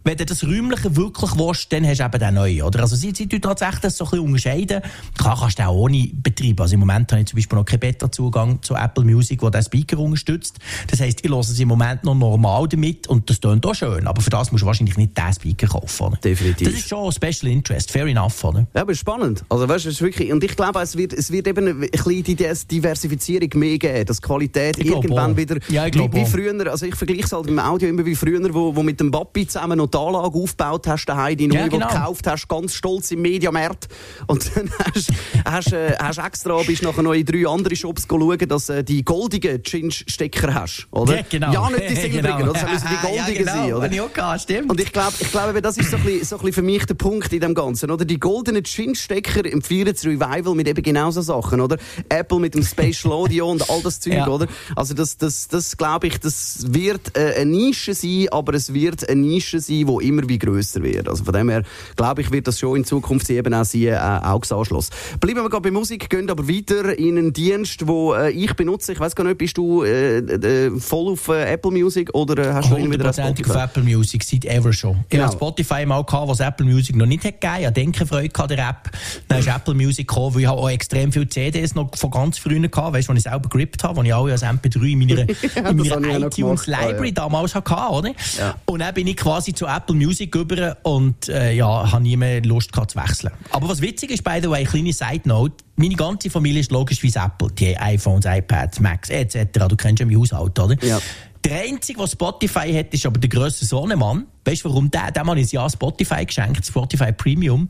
Wenn 0.06 0.18
du 0.18 0.26
das 0.26 0.44
Räumliche 0.44 0.98
wirklich 0.98 1.32
willst, 1.38 1.72
dann 1.72 1.88
hast 1.88 2.00
du 2.00 2.04
eben 2.04 2.20
den 2.20 2.34
neuen, 2.34 2.62
oder? 2.64 2.82
Also 2.82 2.98
sie, 2.98 3.14
sie 3.16 3.26
tun 3.26 3.42
tatsächlich 3.42 3.80
das 3.80 3.96
so 3.96 4.04
ein 4.04 4.10
bisschen 4.10 4.26
unterscheiden. 4.26 4.82
Klar 5.18 5.38
kannst 5.40 5.60
du 5.60 5.64
auch 5.64 5.74
ohne 5.74 6.10
betreiben. 6.12 6.60
Also 6.60 6.74
im 6.74 6.82
Moment 6.82 7.10
habe 7.14 7.22
ich 7.22 7.28
zum 7.28 7.38
Beispiel 7.38 7.58
noch 7.58 7.64
keinen 7.64 7.80
Beta-Zugang 7.80 8.62
zu 8.62 8.76
Apple 8.76 9.06
Music, 9.06 9.40
der 9.40 9.52
den 9.52 9.64
Speaker 9.64 10.00
unterstützt. 10.00 10.60
Das 10.88 11.00
heisst, 11.00 11.24
ich 11.24 11.32
höre 11.32 11.40
es 11.40 11.58
im 11.58 11.70
Moment 11.70 12.04
noch 12.04 12.16
normal 12.16 12.68
damit 12.68 13.08
und 13.08 13.30
das 13.30 13.40
tönt 13.40 13.66
auch 13.66 13.76
schön. 13.76 14.06
Aber 14.06 14.22
für 14.22 14.30
das 14.30 14.52
musst 14.52 14.64
du 14.64 14.66
wahrscheinlich 14.66 14.98
nicht 14.98 15.18
den 15.18 15.34
Speaker 15.34 15.68
kaufen, 15.68 16.08
oder? 16.08 16.18
Definitiv. 16.18 16.68
Das 16.68 16.78
ist 16.78 16.90
schon 16.90 17.10
Special 17.10 17.50
Interest, 17.50 17.90
fair 17.90 18.06
enough, 18.06 18.44
oder? 18.44 18.68
Ja, 18.76 18.82
aber 18.82 18.96
spannend. 18.96 19.46
Also, 19.48 19.70
weißt 19.70 19.86
du, 19.86 19.90
es 19.90 19.96
ist 19.96 20.02
wirklich, 20.02 20.34
und 20.34 20.44
ich 20.44 20.58
glaube, 20.58 20.82
es 20.82 20.98
wird, 20.98 21.14
es 21.14 21.32
wird 21.32 21.48
eben 21.48 21.66
ein 21.66 21.90
bisschen 21.90 22.24
die 22.24 22.36
Diversifizierung 22.36 23.50
mehr 23.56 23.78
geben, 23.78 24.06
dass 24.06 24.22
Qualität 24.22 24.78
irgendwann 24.80 25.23
auch. 25.32 25.38
wieder, 25.38 25.58
Ja, 25.70 25.86
ich 25.88 25.94
wie, 25.96 26.12
wie 26.14 26.26
früher, 26.26 26.70
also 26.72 26.86
ich 26.86 26.96
vergleiche 26.96 27.24
es 27.24 27.32
halt 27.32 27.48
im 27.48 27.60
Audio 27.60 27.90
immer 27.90 28.06
wie 28.06 28.16
früher, 28.16 28.42
wo, 28.54 28.76
wo 28.76 28.84
mit 28.84 29.00
dem 29.00 29.12
Papi 29.12 29.48
zusammen 29.48 29.78
noch 29.78 29.88
die 29.88 29.98
Anlage 29.98 30.38
aufgebaut 30.38 30.88
hast, 30.88 31.06
daheim, 31.06 31.38
die 31.38 31.48
neue, 31.48 31.58
Ja, 31.60 31.68
genau. 31.68 31.88
du 31.88 31.94
gekauft 31.94 32.28
hast, 32.28 32.48
ganz 32.48 32.74
stolz 32.74 33.12
im 33.12 33.22
Mediamarkt. 33.22 33.88
Und 34.28 34.52
dann 34.56 34.70
hast, 34.94 35.12
hast, 35.46 35.74
äh, 35.74 35.96
hast 36.00 36.18
extra, 36.20 36.62
bist 36.64 36.84
nachher 36.84 37.04
noch 37.04 37.14
in 37.14 37.26
drei 37.26 37.48
andere 37.48 37.76
Shops 37.76 38.06
schauen, 38.10 38.38
dass 38.48 38.70
äh, 38.70 38.84
die 38.84 39.04
goldigen 39.04 39.64
Cinch-Stecker 39.64 40.54
hast, 40.54 40.88
oder? 40.92 41.18
Ja, 41.18 41.26
genau. 41.30 41.52
Ja, 41.52 41.70
nicht 41.70 41.90
die 41.90 41.96
silbrigen, 41.96 42.38
Genau. 42.38 42.54
Das 42.54 42.64
müssen 42.70 42.88
die 42.90 43.08
goldigen 43.08 43.46
ja, 43.46 43.54
genau. 43.54 43.80
sein, 43.80 43.92
oder? 43.92 44.04
Auch 44.04 44.14
gehabt, 44.14 44.42
stimmt. 44.42 44.70
Und 44.70 44.80
ich 44.80 44.92
glaube, 44.92 45.14
ich 45.20 45.32
glaube, 45.32 45.62
das 45.62 45.78
ist 45.78 45.92
so 45.92 45.98
ein, 45.98 46.04
bisschen, 46.04 46.26
so 46.26 46.36
ein 46.36 46.40
bisschen 46.40 46.54
für 46.54 46.62
mich 46.62 46.86
der 46.86 46.94
Punkt 46.96 47.32
in 47.34 47.40
dem 47.40 47.54
Ganzen, 47.54 47.92
oder? 47.92 48.06
Die 48.06 48.20
goldenen 48.20 48.64
Chin-Stecker 48.64 49.46
empfehlen 49.52 49.92
das 49.94 50.06
Revival 50.06 50.56
mit 50.56 50.68
eben 50.68 50.82
genau 50.84 51.12
so 51.12 51.22
Sachen, 51.22 51.62
oder? 51.62 51.78
Apple 52.10 52.40
mit 52.40 52.54
dem 52.56 52.64
Spatial 52.64 53.14
Audio 53.14 53.50
und 53.50 53.70
all 53.70 53.82
das 53.82 54.00
Zeug, 54.00 54.14
Ja. 54.14 54.28
oder? 54.28 54.48
Also 54.76 54.94
das, 55.04 55.18
das, 55.18 55.48
das 55.50 55.78
glaube 55.78 56.08
ich, 56.08 56.20
das 56.20 56.66
wird 56.70 57.18
äh, 57.18 57.34
eine 57.42 57.52
Nische 57.52 57.94
sein, 57.94 58.28
aber 58.32 58.54
es 58.54 58.74
wird 58.74 59.08
eine 59.10 59.20
Nische 59.22 59.60
sein, 59.60 59.86
die 59.86 60.08
immer 60.08 60.28
wie 60.30 60.40
grösser 60.40 60.82
wird. 60.82 61.10
Also 61.10 61.24
von 61.26 61.34
dem 61.34 61.50
her, 61.50 61.64
glaube 61.96 62.22
ich, 62.22 62.32
wird 62.32 62.48
das 62.48 62.60
schon 62.60 62.78
in 62.78 62.86
Zukunft 62.86 63.30
eben 63.30 63.54
auch 63.54 63.66
sein, 63.66 63.82
äh, 63.82 63.96
Augsanschluss. 63.98 64.90
Bleiben 65.20 65.42
wir 65.42 65.50
gerade 65.50 65.62
bei 65.64 65.72
Musik, 65.72 66.10
gehen 66.10 66.30
aber 66.30 66.48
weiter 66.48 66.98
in 66.98 67.18
einen 67.18 67.34
Dienst, 67.34 67.86
wo 67.88 68.14
äh, 68.14 68.32
ich 68.32 68.54
benutze. 68.54 68.94
Ich 68.94 69.00
weiß 69.00 69.16
gar 69.16 69.24
nicht, 69.26 69.38
bist 69.38 69.58
du 69.58 69.84
äh, 69.84 70.20
äh, 70.20 70.80
voll 70.80 71.14
auf 71.14 71.28
äh, 71.28 71.52
Apple 71.54 71.72
Music 71.72 72.14
oder 72.14 72.38
äh, 72.50 72.54
hast 72.54 72.72
du 72.72 72.76
irgendwie 72.78 73.00
wieder 73.00 73.10
100% 73.10 73.22
auf 73.22 73.36
Spotify? 73.38 73.60
Apple 73.60 73.84
Music, 73.84 74.24
seit 74.24 74.46
ever 74.46 74.72
schon. 74.74 74.98
Ich 75.04 75.10
Genau. 75.10 75.26
hatte 75.26 75.36
Spotify 75.36 75.86
mal, 75.86 76.04
gehabt, 76.04 76.28
was 76.30 76.40
Apple 76.40 76.66
Music 76.66 76.96
noch 76.96 77.06
nicht 77.06 77.24
hat 77.26 77.42
gegeben. 77.42 77.58
Ich 77.60 77.66
hatte 77.66 77.74
denke 77.74 78.06
Freude 78.06 78.30
gehabt, 78.30 78.52
der 78.52 78.70
App. 78.70 78.92
Dann 79.28 79.40
ist 79.40 79.48
Apple 79.48 79.74
Music 79.74 80.08
gekommen, 80.08 80.36
weil 80.36 80.42
ich 80.44 80.48
auch 80.48 80.70
extrem 80.70 81.12
viele 81.12 81.28
CDs 81.28 81.76
noch 81.76 81.96
von 81.98 82.10
ganz 82.12 82.38
früher 82.38 82.60
gehabt, 82.68 82.94
weißt 82.94 83.10
du, 83.10 83.14
die 83.14 83.18
ich 83.18 83.24
selber 83.24 83.50
gerippt 83.50 83.84
habe, 83.84 84.02
die 84.02 84.08
ich 84.08 84.16
alle 84.16 84.32
als 84.32 84.44
MP3 84.44 84.93
in 84.94 85.00
meiner, 85.00 85.22
in 85.30 85.66
habe 85.66 85.84
ich 85.84 85.90
meiner 85.90 86.28
iTunes 86.28 86.64
gemacht. 86.64 86.70
Ah, 86.70 86.88
Library 86.88 87.08
ja. 87.08 87.14
damals 87.14 87.56
hatte, 87.56 87.74
oder? 87.74 88.12
Ja. 88.38 88.56
Und 88.66 88.80
dann 88.80 88.94
bin 88.94 89.08
ich 89.08 89.18
quasi 89.18 89.54
zu 89.54 89.66
Apple 89.66 89.96
Music 89.96 90.34
über 90.36 90.78
und 90.84 91.28
äh, 91.30 91.54
ja, 91.54 91.92
habe 91.92 92.04
nie 92.04 92.18
mehr 92.18 92.42
Lust 92.44 92.72
gehabt 92.72 92.92
zu 92.92 93.00
wechseln. 93.00 93.34
Aber 93.52 93.70
was 93.70 93.82
witzig 93.82 94.12
ist, 94.12 94.24
by 94.24 94.40
the 94.42 94.50
way, 94.50 94.64
kleine 94.64 94.94
Side 94.94 95.22
Note, 95.26 95.64
meine 95.76 95.96
ganze 95.96 96.30
Familie 96.30 96.62
ist 96.62 96.72
logischerweise 96.72 97.20
Apple. 97.20 97.50
Die 97.52 97.78
iPhones, 97.78 98.26
iPads, 98.26 98.80
Macs 98.80 99.10
etc. 99.10 99.68
Du 99.68 99.76
kennst 99.76 100.00
ja 100.00 100.06
mein 100.06 100.18
Haushalt, 100.18 100.58
oder? 100.60 100.76
Ja. 100.84 101.00
Der 101.44 101.64
Einzige, 101.64 102.00
der 102.00 102.08
Spotify 102.08 102.74
hat, 102.74 102.94
ist 102.94 103.06
aber 103.06 103.20
der 103.20 103.30
grösste 103.30 103.66
Sohnemann. 103.66 104.28
Weißt 104.46 104.64
du, 104.64 104.70
warum 104.70 104.90
der? 104.90 105.12
Dem 105.12 105.30
habe 105.30 105.40
ich 105.40 105.48
ein 105.48 105.56
Jahr 105.56 105.70
Spotify 105.70 106.26
geschenkt, 106.26 106.66
Spotify 106.66 107.12
Premium. 107.12 107.68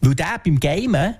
Weil 0.00 0.16
der 0.16 0.40
beim 0.44 0.58
Gamen, 0.58 1.14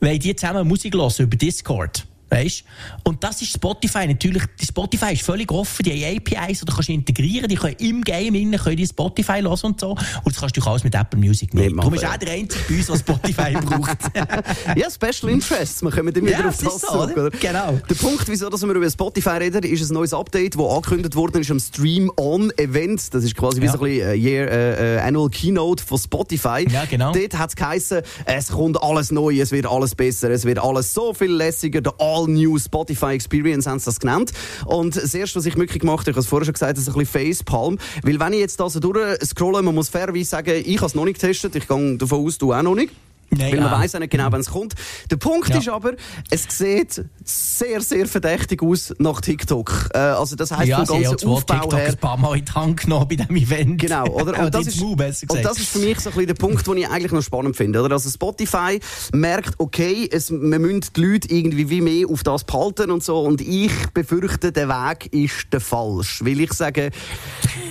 weil 0.00 0.18
die 0.18 0.34
zusammen 0.34 0.66
Musik 0.66 0.94
hören 0.94 1.12
über 1.18 1.36
Discord. 1.36 2.06
Weißt? 2.28 2.64
Und 3.04 3.22
das 3.22 3.40
ist 3.40 3.52
Spotify 3.54 4.06
natürlich. 4.06 4.42
Die 4.60 4.66
Spotify 4.66 5.12
ist 5.12 5.22
völlig 5.22 5.50
offen. 5.52 5.84
Die 5.84 5.92
haben 6.04 6.16
APIs, 6.18 6.58
die 6.60 6.64
du 6.64 6.72
kannst 6.74 6.88
integrieren. 6.88 7.48
Die 7.48 7.54
können 7.54 7.76
im 7.78 8.02
Game 8.02 8.34
innen 8.34 8.58
können 8.58 8.76
die 8.76 8.86
Spotify 8.86 9.40
hören 9.42 9.58
und 9.62 9.80
so. 9.80 9.90
Und 9.90 10.00
das 10.26 10.36
kannst 10.40 10.56
du 10.56 10.62
alles 10.62 10.82
mit 10.82 10.94
Apple 10.94 11.18
Music 11.20 11.54
nehmen. 11.54 11.76
machen, 11.76 11.92
Darum 11.92 11.94
ist 11.94 12.04
auch 12.14 12.16
der 12.18 12.32
Einzige 12.32 12.64
bei 12.68 12.74
uns, 12.76 12.86
der 12.86 12.96
Spotify 12.96 13.52
braucht. 13.64 13.96
Ja, 14.76 14.90
Special 14.90 15.30
Interests. 15.32 15.82
Wir 15.82 15.90
kommen 15.90 16.12
dann 16.12 16.24
wieder 16.26 16.40
Ja, 16.40 16.48
auf 16.48 16.56
das 16.56 16.80
so, 16.80 16.86
zurück, 16.88 17.16
oder? 17.16 17.30
Genau. 17.30 17.78
Der 17.88 17.94
Punkt, 17.94 18.28
wieso 18.28 18.48
dass 18.50 18.62
wir 18.62 18.74
über 18.74 18.90
Spotify 18.90 19.30
reden, 19.38 19.62
ist 19.62 19.88
ein 19.88 19.94
neues 19.94 20.12
Update, 20.12 20.56
das 20.58 20.62
angekündigt 20.66 21.14
worden 21.14 21.40
ist 21.42 21.50
am 21.50 21.60
Stream 21.60 22.10
On 22.16 22.50
Event. 22.56 23.14
Das 23.14 23.22
ist 23.24 23.36
quasi 23.36 23.60
wie 23.60 23.66
Ja. 23.66 23.72
so 23.72 23.78
ein 23.78 23.84
bisschen 23.84 24.08
äh, 24.08 24.14
Year, 24.14 24.50
äh, 24.50 24.96
äh, 24.96 25.00
Annual 25.00 25.30
Keynote 25.30 25.82
von 25.84 25.98
Spotify. 25.98 26.66
Ja, 26.68 26.84
genau. 26.86 27.12
Dort 27.12 27.38
hat 27.38 27.50
es 27.50 27.56
geheißen, 27.56 28.02
es 28.24 28.48
kommt 28.48 28.82
alles 28.82 29.10
neu, 29.12 29.38
es 29.40 29.52
wird 29.52 29.66
alles 29.66 29.94
besser, 29.94 30.30
es 30.30 30.44
wird 30.44 30.58
alles 30.58 30.92
so 30.92 31.14
viel 31.14 31.30
lässiger. 31.32 31.80
Der 31.80 31.94
All-New 32.16 32.58
Spotify 32.58 33.14
Experience 33.14 33.66
haben 33.66 33.78
sie 33.78 33.86
das 33.86 34.00
genannt. 34.00 34.32
Und 34.64 34.96
das 34.96 35.14
erste, 35.14 35.38
was 35.38 35.46
ich 35.46 35.56
wirklich 35.56 35.80
gemacht 35.80 36.00
habe, 36.00 36.10
ich 36.10 36.16
habe 36.16 36.20
es 36.20 36.26
vorher 36.26 36.46
schon 36.46 36.54
gesagt, 36.54 36.78
ist 36.78 36.88
ein 36.88 36.94
bisschen 36.94 37.34
Facepalm. 37.34 37.78
Weil 38.02 38.18
wenn 38.18 38.32
ich 38.32 38.40
jetzt 38.40 38.58
da 38.58 38.68
so 38.70 38.80
durchscrolle, 38.80 39.62
man 39.62 39.74
muss 39.74 39.88
fairerweise 39.88 40.24
sagen, 40.24 40.62
ich 40.64 40.76
habe 40.76 40.86
es 40.86 40.94
noch 40.94 41.04
nicht 41.04 41.20
getestet, 41.20 41.54
ich 41.56 41.68
gehe 41.68 41.96
davon 41.96 42.26
aus, 42.26 42.38
du 42.38 42.52
auch 42.52 42.62
noch 42.62 42.74
nicht. 42.74 42.92
Nein, 43.30 43.52
Weil 43.52 43.60
man 43.60 43.72
ah. 43.72 43.80
weiss 43.80 43.92
ja 43.92 43.98
nicht 43.98 44.10
genau, 44.10 44.28
wann 44.30 44.40
es 44.40 44.50
kommt. 44.50 44.74
Der 45.10 45.16
Punkt 45.16 45.48
Ja. 45.48 45.58
ist 45.58 45.68
aber, 45.68 45.94
es 46.30 46.46
sieht 46.48 47.04
sehr, 47.24 47.80
sehr 47.80 48.06
verdächtig 48.06 48.62
aus 48.62 48.94
nach 48.98 49.20
TikTok. 49.20 49.90
Äh, 49.94 49.98
also 49.98 50.36
das 50.36 50.52
heisst, 50.52 50.68
ja, 50.68 50.84
vom 50.84 50.86
sie 50.86 51.02
ja 51.02 51.10
ganzen 51.10 51.18
zwei 51.26 51.34
Aufbau 51.34 51.54
TikTok 51.54 51.78
her... 51.78 51.88
ein 51.88 51.96
paar 51.96 52.16
Mal 52.16 52.38
in 52.38 52.44
die 52.44 52.52
Hand 52.52 52.80
genommen 52.82 53.08
bei 53.08 53.16
diesem 53.16 53.36
Event. 53.36 53.80
Genau, 53.80 54.06
oder? 54.06 54.44
Und 54.44 54.54
das, 54.54 54.66
ist, 54.68 54.80
und 54.80 54.98
das 55.44 55.58
ist 55.58 55.68
für 55.68 55.78
mich 55.80 55.98
so 56.00 56.10
ein 56.10 56.14
bisschen 56.14 56.26
der 56.28 56.34
Punkt, 56.34 56.66
den 56.66 56.76
ich 56.76 56.88
eigentlich 56.88 57.12
noch 57.12 57.22
spannend 57.22 57.56
finde. 57.56 57.82
Oder? 57.82 57.94
Also 57.94 58.08
Spotify 58.10 58.78
merkt, 59.12 59.54
okay, 59.58 60.08
es, 60.10 60.30
wir 60.30 60.58
müssen 60.58 60.84
die 60.94 61.00
Leute 61.00 61.28
irgendwie 61.28 61.68
wie 61.68 61.80
mehr 61.80 62.08
auf 62.08 62.22
das 62.22 62.44
behalten 62.44 62.90
und 62.90 63.02
so. 63.02 63.20
Und 63.20 63.40
ich 63.40 63.72
befürchte, 63.92 64.52
der 64.52 64.68
Weg 64.68 65.12
ist 65.12 65.52
der 65.52 65.60
falsch. 65.60 66.24
Weil 66.24 66.40
ich 66.40 66.52
sage, 66.52 66.90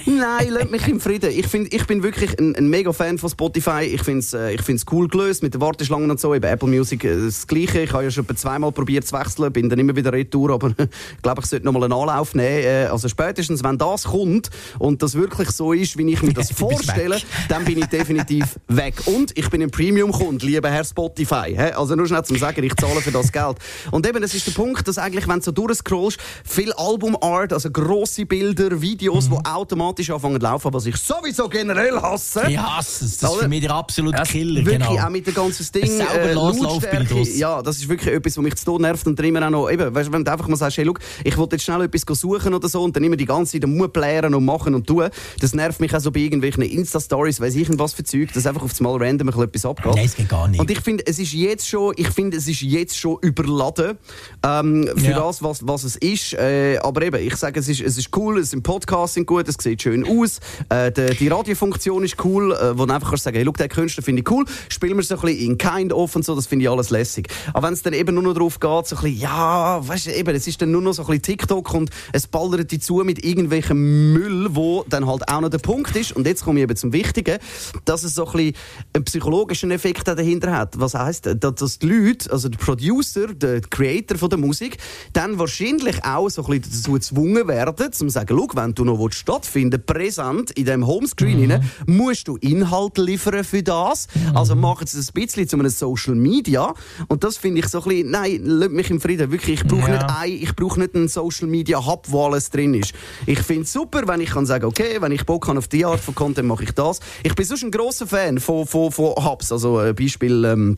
nein, 0.05 0.49
lasst 0.49 0.71
mich 0.71 0.87
im 0.87 0.99
Frieden. 0.99 1.31
Ich, 1.31 1.47
find, 1.47 1.73
ich 1.73 1.87
bin 1.87 2.03
wirklich 2.03 2.37
ein, 2.39 2.55
ein 2.55 2.67
mega 2.69 2.91
Fan 2.91 3.17
von 3.17 3.29
Spotify. 3.29 3.83
Ich 3.83 4.03
finde 4.03 4.19
es 4.19 4.33
äh, 4.33 4.51
ich 4.51 4.61
find's 4.61 4.85
cool 4.91 5.07
gelöst 5.07 5.43
mit 5.45 5.53
den 5.53 5.61
Warteschlangen 5.61 6.09
und 6.09 6.19
so. 6.19 6.33
Eben 6.33 6.45
Apple 6.45 6.67
Music 6.67 7.03
äh, 7.03 7.25
das 7.25 7.47
Gleiche. 7.47 7.81
Ich 7.81 7.93
habe 7.93 8.03
ja 8.03 8.11
schon 8.11 8.25
zweimal 8.35 8.71
probiert 8.71 9.07
zu 9.07 9.17
wechseln, 9.17 9.53
bin 9.53 9.69
dann 9.69 9.79
immer 9.79 9.95
wieder 9.95 10.11
retour, 10.11 10.51
aber 10.51 10.69
ich 10.77 11.21
glaube, 11.21 11.41
ich 11.41 11.47
sollte 11.47 11.65
noch 11.65 11.71
mal 11.71 11.83
einen 11.83 11.93
Anlauf 11.93 12.35
nehmen. 12.35 12.63
Äh, 12.63 12.87
also 12.91 13.07
spätestens, 13.07 13.63
wenn 13.63 13.77
das 13.77 14.05
kommt 14.05 14.49
und 14.79 15.01
das 15.01 15.13
wirklich 15.13 15.51
so 15.51 15.71
ist, 15.71 15.97
wie 15.97 16.11
ich 16.11 16.21
mir 16.21 16.33
das 16.33 16.51
vorstelle, 16.55 17.19
dann 17.47 17.63
bin 17.63 17.77
ich 17.77 17.85
definitiv 17.85 18.59
weg. 18.67 18.95
Und 19.05 19.37
ich 19.37 19.49
bin 19.49 19.61
ein 19.61 19.71
Premium-Kunde, 19.71 20.45
lieber 20.45 20.69
Herr 20.69 20.83
Spotify. 20.83 21.57
Also 21.75 21.95
nur 21.95 22.07
schnell 22.07 22.23
zum 22.23 22.37
Sagen, 22.37 22.63
ich 22.63 22.75
zahle 22.75 23.01
für 23.01 23.11
das 23.11 23.31
Geld. 23.31 23.57
Und 23.91 24.07
eben, 24.07 24.21
das 24.21 24.33
ist 24.33 24.47
der 24.47 24.51
Punkt, 24.51 24.87
dass 24.87 24.97
eigentlich, 24.97 25.27
wenn 25.27 25.39
du 25.39 25.45
so 25.45 25.51
durchscrollst, 25.51 26.19
viel 26.43 26.73
Albumart, 26.73 27.53
also 27.53 27.69
grosse 27.69 28.25
Bilder, 28.25 28.81
Videos, 28.81 29.29
die 29.29 29.45
automatisch 29.45 30.09
anfangen 30.09 30.39
zu 30.39 30.47
laufen, 30.47 30.73
was 30.73 30.85
ich 30.87 30.97
sowieso 30.97 31.47
generell 31.47 32.01
hasse. 32.01 32.45
Ich 32.49 32.57
hasse 32.57 33.05
es. 33.05 33.17
Das 33.17 33.31
ist 33.31 33.39
für 33.39 33.47
mich 33.47 33.61
der 33.61 33.71
absolute 33.71 34.23
Killer. 34.23 34.65
Wirklich 34.65 34.87
genau. 34.87 35.05
auch 35.05 35.09
mit 35.09 35.27
dem 35.27 35.34
ganzen 35.35 35.65
Ding. 35.73 35.99
Lautstärke. 36.33 37.15
aus. 37.15 37.37
Ja, 37.37 37.61
das 37.61 37.77
ist 37.77 37.89
wirklich 37.89 38.13
etwas, 38.13 38.37
was 38.37 38.43
mich 38.43 38.55
zu 38.55 38.65
Tod 38.65 38.81
nervt 38.81 39.05
und 39.07 39.17
dann 39.17 39.25
immer 39.25 39.45
auch 39.45 39.49
noch, 39.51 39.69
eben, 39.69 39.93
weißt, 39.93 40.11
wenn 40.11 40.23
du 40.23 40.31
einfach 40.31 40.47
mal 40.47 40.55
sagst, 40.55 40.77
hey, 40.77 40.85
look, 40.85 40.99
ich 41.23 41.37
wollte 41.37 41.55
jetzt 41.55 41.63
schnell 41.65 41.81
etwas 41.81 42.03
suchen 42.19 42.53
oder 42.53 42.67
so 42.67 42.81
und 42.83 42.95
dann 42.95 43.03
immer 43.03 43.15
die 43.15 43.25
ganze 43.25 43.53
Zeit 43.53 43.63
den 43.63 43.75
Mut 43.75 43.93
plären 43.93 44.33
und 44.33 44.45
machen 44.45 44.73
und 44.75 44.87
tun. 44.87 45.09
Das 45.39 45.53
nervt 45.53 45.79
mich 45.79 45.93
auch 45.95 45.99
so 45.99 46.11
bei 46.11 46.21
irgendwelchen 46.21 46.63
Insta-Stories, 46.63 47.39
weiss 47.41 47.55
ich 47.55 47.67
was 47.77 47.93
für 47.93 48.03
Zeug, 48.03 48.31
dass 48.33 48.45
einfach 48.45 48.63
auf 48.63 48.71
das 48.71 48.79
Mal 48.79 48.95
random 48.97 49.29
ein 49.29 49.41
etwas 49.41 49.65
abgeht. 49.65 49.95
Nein, 49.95 50.05
es 50.05 50.15
geht 50.15 50.29
gar 50.29 50.47
nicht. 50.47 50.59
Und 50.59 50.71
ich 50.71 50.79
finde, 50.79 51.05
es 51.07 51.19
ist 51.19 51.33
jetzt 51.33 51.67
schon, 51.67 51.93
ich 51.97 52.09
finde, 52.09 52.37
es 52.37 52.47
ist 52.47 52.61
jetzt 52.61 52.97
schon 52.97 53.17
überladen, 53.21 53.97
ähm, 54.45 54.89
für 54.95 55.11
Ja. 55.11 55.19
das, 55.19 55.43
was, 55.43 55.67
was 55.67 55.83
es 55.83 55.95
ist. 55.97 56.33
Äh, 56.33 56.77
aber 56.81 57.01
eben, 57.03 57.21
ich 57.25 57.35
sage, 57.35 57.59
es 57.59 57.67
ist, 57.67 57.81
es 57.81 57.97
ist 57.97 58.15
cool, 58.15 58.39
es 58.39 58.51
sind 58.51 58.63
Podcasts 58.63 59.15
sind 59.15 59.27
gut, 59.27 59.47
es 59.47 59.55
sieht 59.59 59.81
schön 59.81 60.05
aus, 60.07 60.39
äh, 60.69 60.91
die, 60.91 61.15
die 61.17 61.27
Radiofunktion 61.27 62.03
ist 62.03 62.23
cool, 62.23 62.53
äh, 62.53 62.77
wo 62.77 62.85
du 62.85 62.93
einfach 62.93 63.09
kannst 63.09 63.23
sagen, 63.23 63.35
hey, 63.35 63.43
look, 63.45 63.57
der 63.57 63.67
Künstler 63.67 64.03
finde 64.03 64.21
ich 64.21 64.31
cool, 64.31 64.45
spielen 64.69 64.93
wir 64.95 65.01
es 65.01 65.11
ein 65.11 65.17
bisschen 65.25 65.51
in 65.51 65.57
Kind 65.57 65.93
of 65.93 66.15
und 66.15 66.25
so, 66.25 66.35
das 66.35 66.47
finde 66.47 66.65
ich 66.65 66.69
alles 66.69 66.89
lässig. 66.89 67.27
Aber 67.53 67.67
wenn 67.67 67.73
es 67.73 67.81
dann 67.81 67.93
eben 67.93 68.13
nur 68.15 68.23
noch 68.23 68.33
darauf 68.33 68.59
geht, 68.59 68.87
so 68.87 68.95
ein 68.95 69.01
bisschen, 69.03 69.19
ja, 69.19 69.87
weißt 69.87 70.07
du, 70.07 70.15
eben, 70.15 70.35
es 70.35 70.47
ist 70.47 70.61
dann 70.61 70.71
nur 70.71 70.81
noch 70.81 70.93
so 70.93 71.03
ein 71.03 71.07
bisschen 71.07 71.21
TikTok 71.23 71.73
und 71.73 71.89
es 72.11 72.27
ballert 72.27 72.71
die 72.71 72.79
zu 72.79 72.95
mit 73.03 73.23
irgendwelchem 73.23 74.13
Müll, 74.13 74.47
wo 74.51 74.85
dann 74.89 75.05
halt 75.05 75.27
auch 75.29 75.41
noch 75.41 75.49
der 75.49 75.57
Punkt 75.57 75.95
ist. 75.95 76.11
Und 76.13 76.25
jetzt 76.25 76.43
komme 76.43 76.59
ich 76.59 76.63
eben 76.63 76.75
zum 76.75 76.93
Wichtigen, 76.93 77.37
dass 77.85 78.03
es 78.03 78.15
so 78.15 78.25
ein 78.27 78.31
bisschen 78.33 78.55
einen 78.93 79.03
psychologischen 79.05 79.71
Effekt 79.71 80.07
dahinter 80.07 80.55
hat. 80.55 80.79
Was 80.79 80.93
heisst, 80.93 81.29
dass 81.39 81.79
die 81.79 81.87
Leute, 81.87 82.31
also 82.31 82.49
der 82.49 82.57
Producer, 82.57 83.27
der 83.33 83.61
Creator 83.61 84.17
von 84.17 84.29
der 84.29 84.39
Musik, 84.39 84.77
dann 85.13 85.37
wahrscheinlich 85.39 86.03
auch 86.03 86.29
so 86.29 86.43
ein 86.45 86.59
bisschen 86.59 86.73
dazu 86.73 86.91
gezwungen 86.93 87.47
werden, 87.47 87.91
zu 87.91 88.09
sagen, 88.09 88.35
schau, 88.37 88.47
wenn 88.55 88.73
du 88.73 88.83
noch 88.83 89.11
stattfinden 89.11 89.83
präsent 89.85 90.51
in 90.51 90.65
dem 90.65 90.87
Homescreen, 90.87 91.45
mhm. 91.45 91.51
rein, 91.51 91.71
musst 91.85 92.27
du 92.27 92.37
Inhalt 92.37 92.97
liefern 92.97 93.43
für 93.43 93.63
das. 93.63 94.07
Mhm. 94.13 94.37
Also 94.37 94.55
machen 94.55 94.87
sie 94.87 94.99
ein 94.99 95.13
bisschen 95.15 95.47
zu 95.47 95.57
einem 95.57 95.69
Social 95.69 96.13
Media. 96.13 96.75
Und 97.07 97.23
das 97.23 97.37
finde 97.37 97.61
ich 97.61 97.67
so 97.67 97.79
ein 97.79 97.89
bisschen, 97.89 98.11
nein, 98.11 98.41
lass 98.43 98.69
mich 98.69 98.91
im 98.91 99.01
Frieden. 99.01 99.31
Wirklich, 99.31 99.61
ich 99.61 99.67
brauche 99.67 99.89
ja. 99.89 99.97
nicht 99.97 100.05
ein, 100.09 100.31
ich 100.31 100.55
brauche 100.55 100.79
nicht 100.79 100.93
einen 100.93 101.07
Social 101.07 101.47
Media 101.47 101.83
Hub, 101.83 102.05
wo 102.09 102.25
alles 102.25 102.51
drin 102.51 102.75
ist. 102.75 102.93
Ich 103.25 103.39
finde 103.39 103.63
es 103.63 103.73
super, 103.73 104.07
wenn 104.07 104.21
ich 104.21 104.29
kann 104.29 104.45
sagen, 104.45 104.65
okay, 104.65 104.97
wenn 104.99 105.11
ich 105.11 105.25
Bock 105.25 105.47
habe 105.47 105.57
auf 105.57 105.67
die 105.67 105.83
Art 105.83 105.99
von 105.99 106.13
Content, 106.13 106.47
mache 106.47 106.63
ich 106.63 106.71
das. 106.71 106.99
Ich 107.23 107.33
bin 107.33 107.45
sonst 107.45 107.63
ein 107.63 107.71
grosser 107.71 108.05
Fan 108.05 108.39
von, 108.39 108.67
von, 108.67 108.91
von 108.91 109.15
Hubs. 109.15 109.51
Also, 109.51 109.81
äh, 109.81 109.93
Beispiel, 109.93 110.45
ähm, 110.45 110.77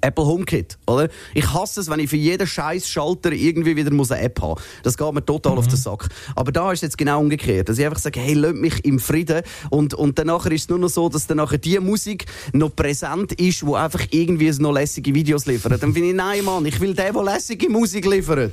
Apple 0.00 0.26
HomeKit, 0.26 0.78
oder? 0.86 1.08
Ich 1.34 1.52
hasse 1.52 1.80
es, 1.80 1.90
wenn 1.90 2.00
ich 2.00 2.10
für 2.10 2.16
jeden 2.16 2.46
scheiß 2.46 2.88
Schalter 2.88 3.32
irgendwie 3.32 3.76
wieder 3.76 3.92
muss 3.92 4.10
eine 4.10 4.22
App 4.22 4.40
haben. 4.40 4.60
Das 4.82 4.96
geht 4.96 5.12
mir 5.12 5.24
total 5.24 5.52
mhm. 5.52 5.58
auf 5.58 5.68
den 5.68 5.76
Sack. 5.76 6.08
Aber 6.34 6.52
da 6.52 6.72
ist 6.72 6.78
es 6.78 6.82
jetzt 6.82 6.98
genau 6.98 7.20
umgekehrt, 7.20 7.68
dass 7.68 7.78
ich 7.78 7.84
einfach 7.84 8.00
sage, 8.00 8.20
hey, 8.20 8.34
lass 8.34 8.54
mich 8.54 8.84
im 8.84 8.98
Frieden 8.98 9.42
und 9.70 9.94
und 9.94 10.18
dann 10.18 10.28
ist 10.28 10.62
es 10.62 10.68
nur 10.68 10.78
noch 10.78 10.88
so, 10.88 11.08
dass 11.08 11.26
dann 11.26 11.38
nachher 11.38 11.58
die 11.58 11.78
Musik 11.80 12.26
noch 12.52 12.74
präsent 12.74 13.32
ist, 13.32 13.64
wo 13.64 13.74
einfach 13.74 14.04
irgendwie 14.10 14.50
noch 14.58 14.72
lässige 14.72 15.14
Videos 15.14 15.46
liefert. 15.46 15.82
Dann 15.82 15.92
finde 15.92 16.10
ich, 16.10 16.14
nein, 16.14 16.44
Mann, 16.44 16.64
ich 16.66 16.80
will 16.80 16.94
den, 16.94 17.12
der 17.12 17.22
lässige 17.22 17.68
Musik 17.68 18.06
liefert. 18.06 18.52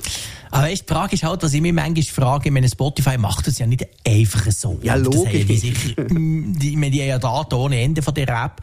Aber 0.52 0.64
weißt, 0.64 0.88
die 0.88 0.94
Frage 0.94 1.16
ist 1.16 1.24
halt, 1.24 1.42
dass 1.42 1.54
ich 1.54 1.62
mich 1.62 1.74
manchmal 1.74 2.04
frage, 2.04 2.52
meine 2.52 2.70
Spotify 2.70 3.18
macht 3.18 3.48
das 3.48 3.60
ja 3.60 3.66
nicht 3.66 3.88
einfach 4.06 4.52
so. 4.52 4.78
Ja, 4.84 4.96
logisch. 4.96 5.46
Die, 5.46 5.58
sicher, 5.58 6.04
die, 6.10 6.76
die, 6.76 6.92
die 6.92 7.02
haben 7.02 7.08
ja 7.08 7.20
Daten 7.20 7.56
ohne 7.56 7.82
Ende 7.82 8.02
von 8.02 8.14
der 8.14 8.30
App. 8.30 8.62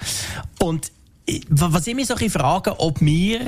Und 0.61 0.93
was 1.49 1.87
ich 1.87 1.95
mich 1.95 2.07
so 2.07 2.15
ein 2.15 2.31
frage, 2.31 2.79
ob 2.79 3.01
wir 3.01 3.41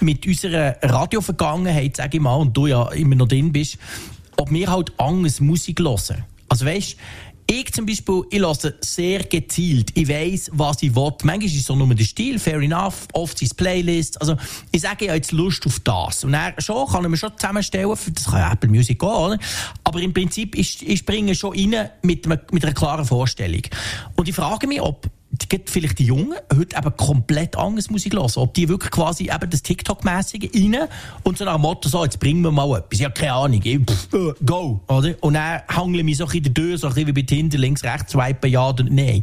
mit 0.00 0.26
unserer 0.26 0.76
Radiovergangenheit, 0.82 1.96
sage 1.96 2.16
ich 2.16 2.22
mal, 2.22 2.36
und 2.36 2.56
du 2.56 2.66
ja 2.66 2.90
immer 2.92 3.14
noch 3.14 3.28
drin 3.28 3.52
bist, 3.52 3.78
ob 4.36 4.50
wir 4.50 4.70
halt 4.70 4.92
anders 4.98 5.40
Musik 5.40 5.80
hören. 5.80 6.24
Also 6.48 6.66
weißt, 6.66 6.96
ich 7.46 7.72
zum 7.72 7.86
Beispiel, 7.86 8.22
ich 8.30 8.40
höre 8.40 8.56
sehr 8.80 9.24
gezielt. 9.24 9.90
Ich 9.94 10.08
weiss, 10.08 10.50
was 10.54 10.82
ich 10.82 10.94
will. 10.94 11.12
Manchmal 11.24 11.44
ist 11.44 11.56
es 11.56 11.66
so 11.66 11.74
nur 11.74 11.94
der 11.94 12.04
Stil, 12.04 12.38
fair 12.38 12.60
enough. 12.60 13.08
Oft 13.12 13.36
sind 13.36 13.50
es 13.50 13.54
Playlists. 13.54 14.16
Also, 14.16 14.36
ich 14.70 14.80
sage, 14.80 15.04
ich 15.04 15.08
habe 15.10 15.16
jetzt 15.16 15.32
Lust 15.32 15.66
auf 15.66 15.80
das. 15.80 16.24
Und 16.24 16.32
dann 16.32 16.54
schon, 16.58 16.86
kann 16.86 17.04
ich 17.04 17.10
mir 17.10 17.16
schon 17.16 17.36
zusammenstellen, 17.36 17.90
das 18.14 18.24
kann 18.24 18.40
ja 18.40 18.52
Apple 18.52 18.70
Music 18.70 18.98
gehen, 18.98 19.08
oder? 19.08 19.38
Aber 19.84 20.00
im 20.00 20.14
Prinzip, 20.14 20.56
ich, 20.56 20.86
ich 20.86 21.00
springe 21.00 21.34
schon 21.34 21.52
rein 21.52 21.90
mit, 22.02 22.26
mit 22.26 22.64
einer 22.64 22.74
klaren 22.74 23.04
Vorstellung. 23.04 23.62
Und 24.16 24.28
ich 24.28 24.34
frage 24.34 24.66
mich, 24.66 24.80
ob 24.80 25.10
gibt 25.48 25.70
vielleicht 25.70 25.98
die 25.98 26.06
Jungen 26.06 26.34
heute 26.54 26.76
eben 26.76 26.96
komplett 26.96 27.56
anders 27.56 27.90
Musik 27.90 28.14
hören. 28.14 28.30
Ob 28.36 28.54
die 28.54 28.68
wirklich 28.68 28.90
quasi 28.90 29.24
eben 29.24 29.50
das 29.50 29.62
TikTok-mäßige 29.62 30.50
rein 30.54 30.88
und 31.22 31.38
so 31.38 31.44
nach 31.44 31.54
dem 31.54 31.62
Motto, 31.62 31.88
so, 31.88 32.04
jetzt 32.04 32.20
bringen 32.20 32.42
wir 32.42 32.50
mal 32.50 32.78
etwas. 32.78 33.00
Ja, 33.00 33.10
keine 33.10 33.32
Ahnung. 33.34 33.60
Ich, 33.62 33.78
pff, 33.78 34.12
äh, 34.14 34.32
go, 34.44 34.80
oder? 34.88 35.14
Und 35.20 35.34
dann 35.34 35.60
ich 35.94 36.04
mich 36.04 36.16
so 36.16 36.24
ein 36.24 36.30
bisschen 36.30 36.54
durch, 36.54 36.80
so 36.80 36.86
ein 36.88 36.94
bisschen 36.94 37.08
wie 37.08 37.12
bei 37.12 37.22
Tinder, 37.22 37.58
links, 37.58 37.84
rechts, 37.84 38.12
swipen, 38.12 38.50
ja 38.50 38.68
oder 38.68 38.84
nein. 38.84 39.22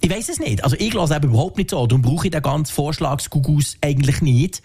Ich 0.00 0.10
weiß 0.10 0.28
es 0.28 0.38
nicht. 0.38 0.62
Also 0.62 0.76
ich 0.78 0.92
lasse 0.92 1.16
eben 1.16 1.28
überhaupt 1.28 1.56
nicht 1.56 1.70
so. 1.70 1.86
Darum 1.86 2.02
brauche 2.02 2.26
ich 2.26 2.30
den 2.30 2.42
ganzen 2.42 2.74
Vorschlagsgugus 2.74 3.78
eigentlich 3.80 4.20
nicht. 4.20 4.60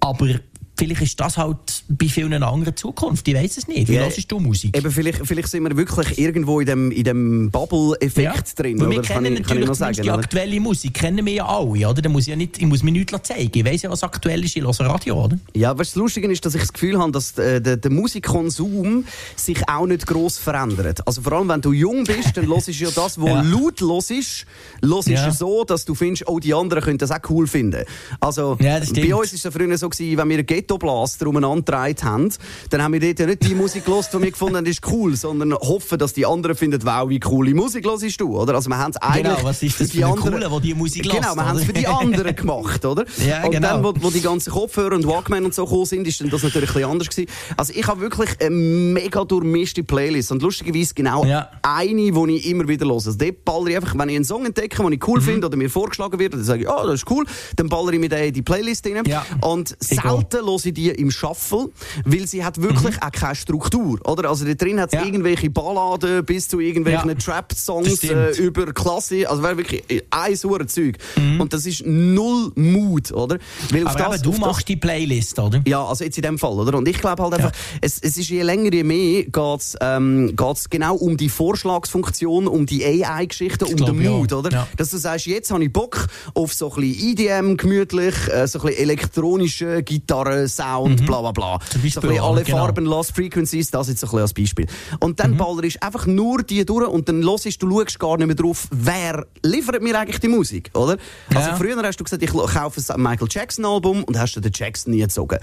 Aber 0.00 0.28
vielleicht 0.76 1.02
ist 1.02 1.20
das 1.20 1.36
halt 1.36 1.84
bei 1.88 2.08
vielen 2.08 2.32
eine 2.32 2.46
andere 2.46 2.74
Zukunft. 2.74 3.26
Ich 3.28 3.34
weiß 3.34 3.58
es 3.58 3.68
nicht. 3.68 3.88
Wie 3.88 3.94
ja, 3.94 4.02
hörst 4.02 4.30
du 4.30 4.38
Musik? 4.38 4.76
Eben, 4.76 4.90
vielleicht, 4.90 5.26
vielleicht 5.26 5.48
sind 5.48 5.64
wir 5.64 5.76
wirklich 5.76 6.18
irgendwo 6.18 6.60
in 6.60 6.66
dem, 6.66 6.90
in 6.90 7.04
dem 7.04 7.50
Bubble-Effekt 7.50 8.48
ja. 8.48 8.54
drin. 8.56 8.80
Weil 8.80 8.90
wir 8.90 9.02
kennen 9.02 9.34
ich, 9.34 9.40
natürlich 9.40 9.72
sagen, 9.74 10.02
die 10.02 10.10
aktuelle 10.10 10.60
Musik, 10.60 10.94
kennen 10.94 11.24
wir 11.24 11.32
ja 11.32 11.46
alle. 11.46 11.88
Oder? 11.88 12.02
Da 12.02 12.08
muss 12.08 12.22
ich, 12.22 12.28
ja 12.28 12.36
nicht, 12.36 12.58
ich 12.58 12.66
muss 12.66 12.82
mir 12.82 12.90
nichts 12.90 13.12
zeigen. 13.22 13.50
Ich 13.52 13.64
weiß 13.64 13.82
ja, 13.82 13.90
was 13.90 14.02
aktuell 14.02 14.42
ist. 14.44 14.56
Ich 14.56 14.62
höre 14.62 14.80
Radio, 14.80 15.24
oder? 15.24 15.38
Ja, 15.54 15.76
was 15.78 15.88
das 15.88 15.96
Lustige 15.96 16.30
ist, 16.30 16.44
dass 16.44 16.54
ich 16.54 16.62
das 16.62 16.72
Gefühl 16.72 16.98
habe, 16.98 17.12
dass 17.12 17.34
der, 17.34 17.60
der, 17.60 17.76
der 17.76 17.90
Musikkonsum 17.90 19.04
sich 19.36 19.68
auch 19.68 19.86
nicht 19.86 20.06
gross 20.06 20.38
verändert. 20.38 21.06
Also 21.06 21.22
vor 21.22 21.34
allem, 21.34 21.48
wenn 21.48 21.60
du 21.60 21.72
jung 21.72 22.04
bist, 22.04 22.36
dann 22.36 22.46
hörst 22.46 22.68
du 22.68 22.72
ja 22.72 22.90
das, 22.90 23.20
was 23.20 23.28
ja. 23.28 23.42
laut 23.42 23.80
los 23.80 24.10
ist, 24.10 24.46
hörst 24.82 25.08
ja. 25.08 25.30
so, 25.30 25.64
dass 25.64 25.84
du 25.84 25.94
findest, 25.94 26.26
oh, 26.28 26.38
die 26.38 26.54
anderen 26.54 26.82
können 26.82 26.98
das 26.98 27.10
auch 27.10 27.20
cool 27.28 27.46
finden. 27.46 27.84
Also, 28.20 28.56
ja, 28.60 28.78
bei 28.78 29.14
uns 29.14 29.32
war 29.44 29.50
es 29.50 29.54
früher 29.54 29.78
so, 29.78 29.88
gewesen, 29.88 30.18
wenn 30.18 30.28
wir 30.28 30.42
Ghetto-Blaster 30.62 31.26
umeinander 31.26 31.62
getragen 31.62 32.02
haben, 32.02 32.32
dann 32.70 32.82
haben 32.82 32.92
wir 32.92 33.00
dort 33.00 33.18
ja 33.18 33.26
nicht 33.26 33.44
die 33.44 33.54
Musik 33.54 33.84
gelost, 33.84 34.12
die 34.12 34.22
wir 34.22 34.30
gefunden 34.30 34.56
haben, 34.56 34.66
ist 34.66 34.86
cool, 34.90 35.16
sondern 35.16 35.54
hoffen, 35.54 35.98
dass 35.98 36.12
die 36.12 36.26
anderen 36.26 36.56
finden, 36.56 36.80
wow, 36.84 37.08
wie 37.08 37.20
coole 37.20 37.54
Musik 37.54 37.84
hörst 37.86 38.20
du, 38.20 38.38
oder? 38.38 38.54
Also 38.54 38.70
wir 38.70 38.78
haben 38.78 38.92
es 38.92 39.00
genau, 39.00 39.12
eigentlich... 39.12 39.36
Genau, 39.36 39.48
was 39.48 39.62
ist 39.62 39.80
das 39.80 39.90
für 39.90 39.96
die 39.96 40.04
anderen, 40.04 40.32
Coole, 40.32 40.50
wo 40.50 40.60
die 40.60 40.74
Musik 40.74 41.02
Genau, 41.02 41.34
wir 41.34 41.46
haben 41.46 41.58
es 41.58 41.64
für 41.64 41.72
die 41.72 41.86
anderen 41.86 42.34
gemacht, 42.34 42.84
oder? 42.84 43.04
Ja, 43.22 43.44
und 43.44 43.52
genau. 43.52 43.68
dann, 43.68 43.84
wo, 43.84 43.92
wo, 44.00 44.10
die 44.10 44.20
ganzen 44.20 44.52
Kopfhörer 44.52 44.94
und 44.96 45.06
Walkman 45.06 45.44
und 45.44 45.54
so 45.54 45.64
gekommen 45.64 45.86
sind, 45.86 46.06
ist 46.06 46.20
dann 46.20 46.30
das 46.30 46.42
natürlich 46.42 46.70
ein 46.70 46.74
bisschen 46.74 46.90
anders 46.90 47.08
gewesen. 47.08 47.30
Also 47.56 47.72
ich 47.74 47.86
habe 47.86 48.00
wirklich 48.00 48.30
eine 48.40 48.50
mega 48.50 49.24
durchmischte 49.24 49.84
Playlist 49.84 50.32
und 50.32 50.42
lustigerweise 50.42 50.94
genau 50.94 51.24
ja. 51.24 51.48
eine, 51.62 52.10
die 52.10 52.36
ich 52.36 52.48
immer 52.48 52.66
wieder 52.66 52.86
höre. 52.86 52.94
Also 52.94 53.12
dort 53.12 53.44
baller 53.44 53.68
ich 53.68 53.76
einfach, 53.76 53.96
wenn 53.96 54.08
ich 54.08 54.16
einen 54.16 54.24
Song 54.24 54.44
entdecke, 54.44 54.82
den 54.82 54.92
ich 54.92 55.06
cool 55.06 55.20
mhm. 55.20 55.24
finde 55.24 55.46
oder 55.46 55.56
mir 55.56 55.70
vorgeschlagen 55.70 56.18
wird, 56.18 56.34
dann 56.34 56.42
sage 56.42 56.62
ich, 56.62 56.68
oh, 56.68 56.84
das 56.84 56.94
ist 56.94 57.10
cool, 57.10 57.24
dann 57.56 57.68
baller 57.68 57.92
ich 57.92 58.00
mir 58.00 58.08
den 58.08 58.24
in 58.24 58.32
die 58.32 58.42
Playlist 58.42 58.86
rein. 58.86 59.04
Ja. 59.06 59.24
Und 59.40 59.76
selten 59.78 60.44
höre 60.52 60.66
ich 60.66 60.74
die 60.74 60.90
im 60.90 61.10
Shuffle, 61.10 61.68
weil 62.04 62.26
sie 62.26 62.44
hat 62.44 62.60
wirklich 62.60 62.96
mhm. 62.96 63.02
auch 63.02 63.12
keine 63.12 63.34
Struktur, 63.34 63.98
oder? 64.04 64.28
Also 64.28 64.44
da 64.44 64.54
drin 64.54 64.80
hat 64.80 64.92
es 64.92 64.98
ja. 64.98 65.04
irgendwelche 65.04 65.50
Balladen 65.50 66.24
bis 66.24 66.48
zu 66.48 66.60
irgendwelchen 66.60 67.08
ja. 67.08 67.14
Trap-Songs 67.14 68.04
äh, 68.04 68.30
über 68.38 68.72
Klasse, 68.72 69.28
also 69.28 69.42
wäre 69.42 69.56
wirklich 69.56 69.82
ein 70.10 70.36
sauer 70.36 70.66
Zeug. 70.66 70.98
Mhm. 71.16 71.40
Und 71.40 71.52
das 71.52 71.66
ist 71.66 71.84
null 71.86 72.52
Mut, 72.54 73.12
oder? 73.12 73.38
Weil 73.70 73.86
Aber 73.86 73.98
das, 73.98 74.22
du 74.22 74.32
machst 74.32 74.60
das, 74.60 74.64
die 74.64 74.76
Playlist, 74.76 75.38
oder? 75.38 75.60
Ja, 75.66 75.84
also 75.84 76.04
jetzt 76.04 76.16
in 76.16 76.22
dem 76.22 76.38
Fall, 76.38 76.52
oder? 76.52 76.76
Und 76.76 76.88
ich 76.88 76.98
glaube 76.98 77.22
halt 77.22 77.34
einfach, 77.34 77.52
ja. 77.52 77.78
es, 77.80 77.98
es 78.00 78.16
ist 78.16 78.28
je 78.28 78.42
länger, 78.42 78.72
je 78.72 78.84
mehr 78.84 79.24
geht's, 79.24 79.76
ähm, 79.80 80.34
geht's 80.36 80.70
genau 80.70 80.96
um 80.96 81.16
die 81.16 81.28
Vorschlagsfunktion, 81.28 82.46
um 82.48 82.66
die 82.66 82.84
AI-Geschichte, 82.84 83.66
um 83.66 83.76
den 83.76 84.02
Mut, 84.02 84.32
oder? 84.32 84.66
Dass 84.76 84.90
du 84.90 84.98
sagst, 84.98 85.26
jetzt 85.26 85.50
habe 85.50 85.64
ich 85.64 85.72
Bock 85.72 86.06
auf 86.34 86.52
so 86.52 86.72
ein 86.72 86.80
bisschen 86.80 87.10
EDM, 87.10 87.56
gemütlich, 87.56 88.14
äh, 88.28 88.46
so 88.46 88.60
ein 88.60 88.66
bisschen 88.66 88.82
elektronische 88.82 89.82
Gitarre, 89.82 90.41
Sound, 90.48 91.00
mhm. 91.00 91.06
bla 91.06 91.20
bla 91.20 91.32
bla. 91.32 91.58
Zum 91.70 91.82
Beispiel, 91.82 91.90
so 91.90 92.00
ein 92.00 92.08
bisschen 92.08 92.24
alle 92.24 92.42
genau. 92.42 92.58
Farben, 92.58 92.84
Lost 92.84 93.14
Frequencies, 93.14 93.70
das 93.70 93.88
jetzt 93.88 94.00
so 94.00 94.06
ein 94.06 94.10
bisschen 94.10 94.20
als 94.20 94.34
Beispiel. 94.34 94.66
Und 95.00 95.20
dann 95.20 95.32
mhm. 95.32 95.36
ballerst 95.38 95.82
einfach 95.82 96.06
nur 96.06 96.42
die 96.42 96.64
durch 96.64 96.88
und 96.88 97.08
dann 97.08 97.22
hörst 97.22 97.44
du, 97.44 97.66
du 97.66 97.80
schaust 97.80 97.98
gar 97.98 98.16
nicht 98.16 98.26
mehr 98.26 98.36
drauf, 98.36 98.66
wer 98.70 99.26
liefert 99.42 99.82
mir 99.82 99.98
eigentlich 99.98 100.20
die 100.20 100.28
Musik, 100.28 100.70
oder? 100.74 100.96
Ja. 101.30 101.38
Also 101.38 101.56
früher 101.56 101.82
hast 101.82 101.98
du 101.98 102.04
gesagt, 102.04 102.22
ich 102.22 102.30
kaufe 102.30 102.80
ein 102.92 103.02
Michael 103.02 103.28
Jackson 103.30 103.64
Album 103.64 104.04
und 104.04 104.18
hast 104.18 104.34
du 104.36 104.40
den 104.40 104.52
Jackson 104.54 104.92
nie 104.92 105.00
gezogen. 105.00 105.38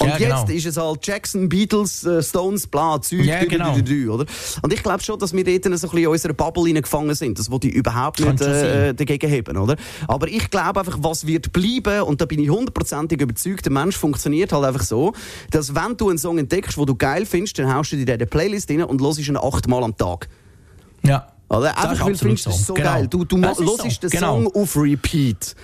Und 0.00 0.08
ja, 0.08 0.16
genau. 0.16 0.40
jetzt 0.40 0.50
ist 0.50 0.66
es 0.66 0.76
halt 0.76 1.06
Jackson, 1.06 1.48
Beatles, 1.48 2.04
äh, 2.04 2.22
Stones, 2.22 2.66
bla, 2.66 3.00
Zeug, 3.00 3.24
ja, 3.24 3.44
genau. 3.44 3.74
oder? 4.12 4.26
Und 4.62 4.72
ich 4.72 4.82
glaube 4.82 5.02
schon, 5.02 5.18
dass 5.18 5.32
wir 5.32 5.44
dort 5.44 5.64
so 5.64 5.68
ein 5.68 5.72
bisschen 5.72 5.98
in 5.98 6.06
unserer 6.08 6.32
Bubble 6.32 6.72
gefangen 6.72 7.14
sind, 7.14 7.38
das 7.38 7.50
wollte 7.50 7.68
ich 7.68 7.74
überhaupt 7.74 8.20
nicht 8.20 8.40
äh, 8.40 8.94
dagegen 8.94 9.30
haben, 9.30 9.56
oder? 9.56 9.76
Aber 10.08 10.28
ich 10.28 10.50
glaube 10.50 10.80
einfach, 10.80 10.98
was 11.00 11.26
wird 11.26 11.52
bleiben, 11.52 12.02
und 12.02 12.20
da 12.20 12.26
bin 12.26 12.40
ich 12.40 12.50
hundertprozentig 12.50 13.20
überzeugt, 13.20 13.64
der 13.64 13.72
Mensch 13.72 13.96
funktioniert 13.96 14.33
halt 14.52 14.64
einfach 14.64 14.82
so, 14.82 15.12
dass 15.50 15.74
wenn 15.74 15.96
du 15.96 16.08
einen 16.08 16.18
Song 16.18 16.38
entdeckst, 16.38 16.76
den 16.76 16.86
du 16.86 16.94
geil 16.94 17.26
findest, 17.26 17.58
dann 17.58 17.72
haust 17.72 17.92
du 17.92 17.96
dir 17.96 18.12
in 18.12 18.18
diese 18.18 18.26
Playlist 18.26 18.70
rein 18.70 18.84
und 18.84 19.00
hörst 19.00 19.26
ihn 19.26 19.36
achtmal 19.36 19.82
am 19.82 19.96
Tag. 19.96 20.28
Ja. 21.02 21.33
Oder? 21.58 21.76
Einfach 21.76 22.06
weil 22.06 22.12
du 22.12 22.18
findest 22.18 22.46
es 22.46 22.66
so 22.66 22.74
genau. 22.74 22.92
geil. 22.92 23.08
Du, 23.08 23.24
du 23.24 23.38
hörst 23.38 23.58
so. 23.58 23.76
den 23.76 24.10
genau. 24.10 24.42
Song 24.42 24.54
auf 24.54 24.76
Repeat. 24.76 25.54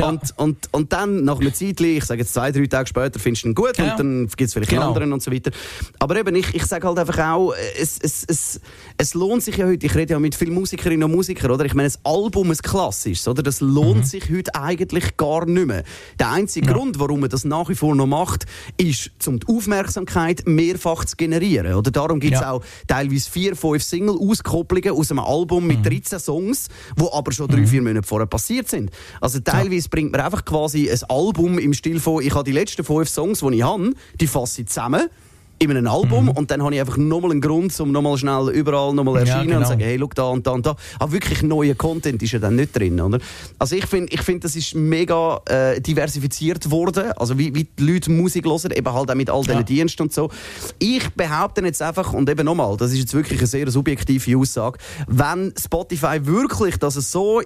Ja. 0.00 0.08
Und, 0.08 0.22
und, 0.36 0.68
und 0.72 0.92
dann, 0.92 1.24
nach 1.24 1.40
einer 1.40 1.52
Zeit, 1.52 1.80
ich 1.80 2.04
sage 2.04 2.20
jetzt 2.20 2.32
zwei, 2.32 2.52
drei 2.52 2.66
Tage 2.66 2.88
später, 2.88 3.18
findest 3.18 3.44
du 3.44 3.48
ihn 3.48 3.54
gut 3.54 3.74
genau. 3.74 3.92
und 3.92 3.98
dann 3.98 4.26
gibt 4.28 4.42
es 4.42 4.52
vielleicht 4.52 4.70
genau. 4.70 4.82
einen 4.82 4.88
anderen 4.90 5.12
und 5.12 5.22
so 5.22 5.32
weiter. 5.32 5.50
Aber 5.98 6.16
eben, 6.16 6.36
ich, 6.36 6.54
ich 6.54 6.64
sage 6.66 6.86
halt 6.86 6.98
einfach 6.98 7.18
auch, 7.18 7.52
es, 7.78 7.98
es, 8.00 8.24
es, 8.28 8.60
es 8.96 9.14
lohnt 9.14 9.42
sich 9.42 9.56
ja 9.56 9.66
heute, 9.66 9.84
ich 9.84 9.94
rede 9.94 10.12
ja 10.12 10.20
mit 10.20 10.34
vielen 10.34 10.54
Musikerinnen 10.54 11.04
und 11.04 11.12
Musikern, 11.12 11.50
oder? 11.50 11.64
Ich 11.64 11.74
meine, 11.74 11.88
ein 11.88 11.94
Album, 12.04 12.50
ein 12.50 12.56
klassisches, 12.56 13.26
oder? 13.26 13.42
Das 13.42 13.60
lohnt 13.60 13.98
mhm. 13.98 14.04
sich 14.04 14.30
heute 14.30 14.54
eigentlich 14.54 15.16
gar 15.16 15.46
nicht 15.46 15.66
mehr. 15.66 15.82
Der 16.18 16.30
einzige 16.30 16.68
ja. 16.68 16.72
Grund, 16.72 17.00
warum 17.00 17.20
man 17.20 17.30
das 17.30 17.44
nach 17.44 17.68
wie 17.68 17.74
vor 17.74 17.94
noch 17.96 18.06
macht, 18.06 18.46
ist, 18.76 19.10
um 19.26 19.40
die 19.40 19.48
Aufmerksamkeit 19.48 20.42
mehrfach 20.46 21.04
zu 21.06 21.16
generieren. 21.16 21.74
Oder 21.74 21.90
darum 21.90 22.20
gibt 22.20 22.34
es 22.34 22.40
ja. 22.40 22.52
auch 22.52 22.62
teilweise 22.86 23.28
vier, 23.28 23.56
fünf 23.56 23.82
Single-Auskopplungen 23.82 24.92
aus 24.92 25.10
einem 25.10 25.20
Album 25.20 25.37
mit 25.66 25.84
13 25.84 26.16
mhm. 26.16 26.20
Songs, 26.20 26.68
die 26.98 27.04
aber 27.10 27.32
schon 27.32 27.48
drei, 27.48 27.60
mhm. 27.60 27.66
vier 27.66 27.82
Monate 27.82 28.06
vorher 28.06 28.26
passiert 28.26 28.68
sind. 28.68 28.90
Also 29.20 29.40
teilweise 29.40 29.86
ja. 29.86 29.90
bringt 29.90 30.12
man 30.12 30.20
einfach 30.20 30.44
quasi 30.44 30.90
ein 30.90 31.00
Album 31.08 31.58
im 31.58 31.72
Stil 31.74 32.00
von, 32.00 32.22
ich 32.22 32.34
habe 32.34 32.44
die 32.44 32.52
letzten 32.52 32.84
fünf 32.84 33.08
Songs, 33.08 33.40
die 33.40 33.56
ich 33.56 33.62
habe, 33.62 33.92
die 34.20 34.26
fasse 34.26 34.62
ich 34.62 34.68
zusammen 34.68 35.08
in 35.58 35.70
einem 35.70 35.86
Album 35.86 36.26
mhm. 36.26 36.30
und 36.30 36.50
dann 36.50 36.62
habe 36.62 36.74
ich 36.74 36.80
einfach 36.80 36.96
nochmal 36.96 37.32
einen 37.32 37.40
Grund, 37.40 37.78
um 37.80 37.90
nochmal 37.90 38.16
schnell 38.16 38.50
überall 38.50 38.94
nochmal 38.94 39.20
erscheinen 39.20 39.48
ja, 39.50 39.56
genau. 39.56 39.58
und 39.58 39.66
sagen, 39.66 39.80
hey, 39.80 39.98
schau 39.98 40.08
da 40.14 40.22
und 40.28 40.46
da 40.46 40.50
und 40.52 40.66
da. 40.66 40.76
Aber 40.98 41.12
wirklich 41.12 41.42
neuer 41.42 41.74
Content 41.74 42.22
ist 42.22 42.32
ja 42.32 42.38
dann 42.38 42.56
nicht 42.56 42.76
drin, 42.76 43.00
oder? 43.00 43.18
Also 43.58 43.76
ich 43.76 43.86
finde, 43.86 44.12
ich 44.12 44.22
finde, 44.22 44.40
das 44.40 44.56
ist 44.56 44.74
mega 44.74 45.40
äh, 45.46 45.80
diversifiziert 45.80 46.70
worden, 46.70 47.12
also 47.16 47.38
wie, 47.38 47.54
wie 47.54 47.64
die 47.64 47.82
Leute 47.82 48.10
Musik 48.10 48.44
hören, 48.46 48.70
eben 48.70 48.92
halt 48.92 49.10
auch 49.10 49.14
mit 49.14 49.30
all 49.30 49.42
diesen 49.42 49.56
ja. 49.56 49.62
Diensten 49.62 50.02
und 50.02 50.12
so. 50.12 50.30
Ich 50.78 51.08
behaupte 51.10 51.60
jetzt 51.62 51.82
einfach, 51.82 52.12
und 52.12 52.30
eben 52.30 52.44
nochmal, 52.44 52.76
das 52.76 52.92
ist 52.92 52.98
jetzt 52.98 53.14
wirklich 53.14 53.40
eine 53.40 53.46
sehr 53.46 53.70
subjektive 53.70 54.36
Aussage, 54.38 54.78
wenn 55.06 55.52
Spotify 55.58 56.24
wirklich, 56.24 56.76
dass 56.76 56.96
es 56.96 57.10
so 57.10 57.42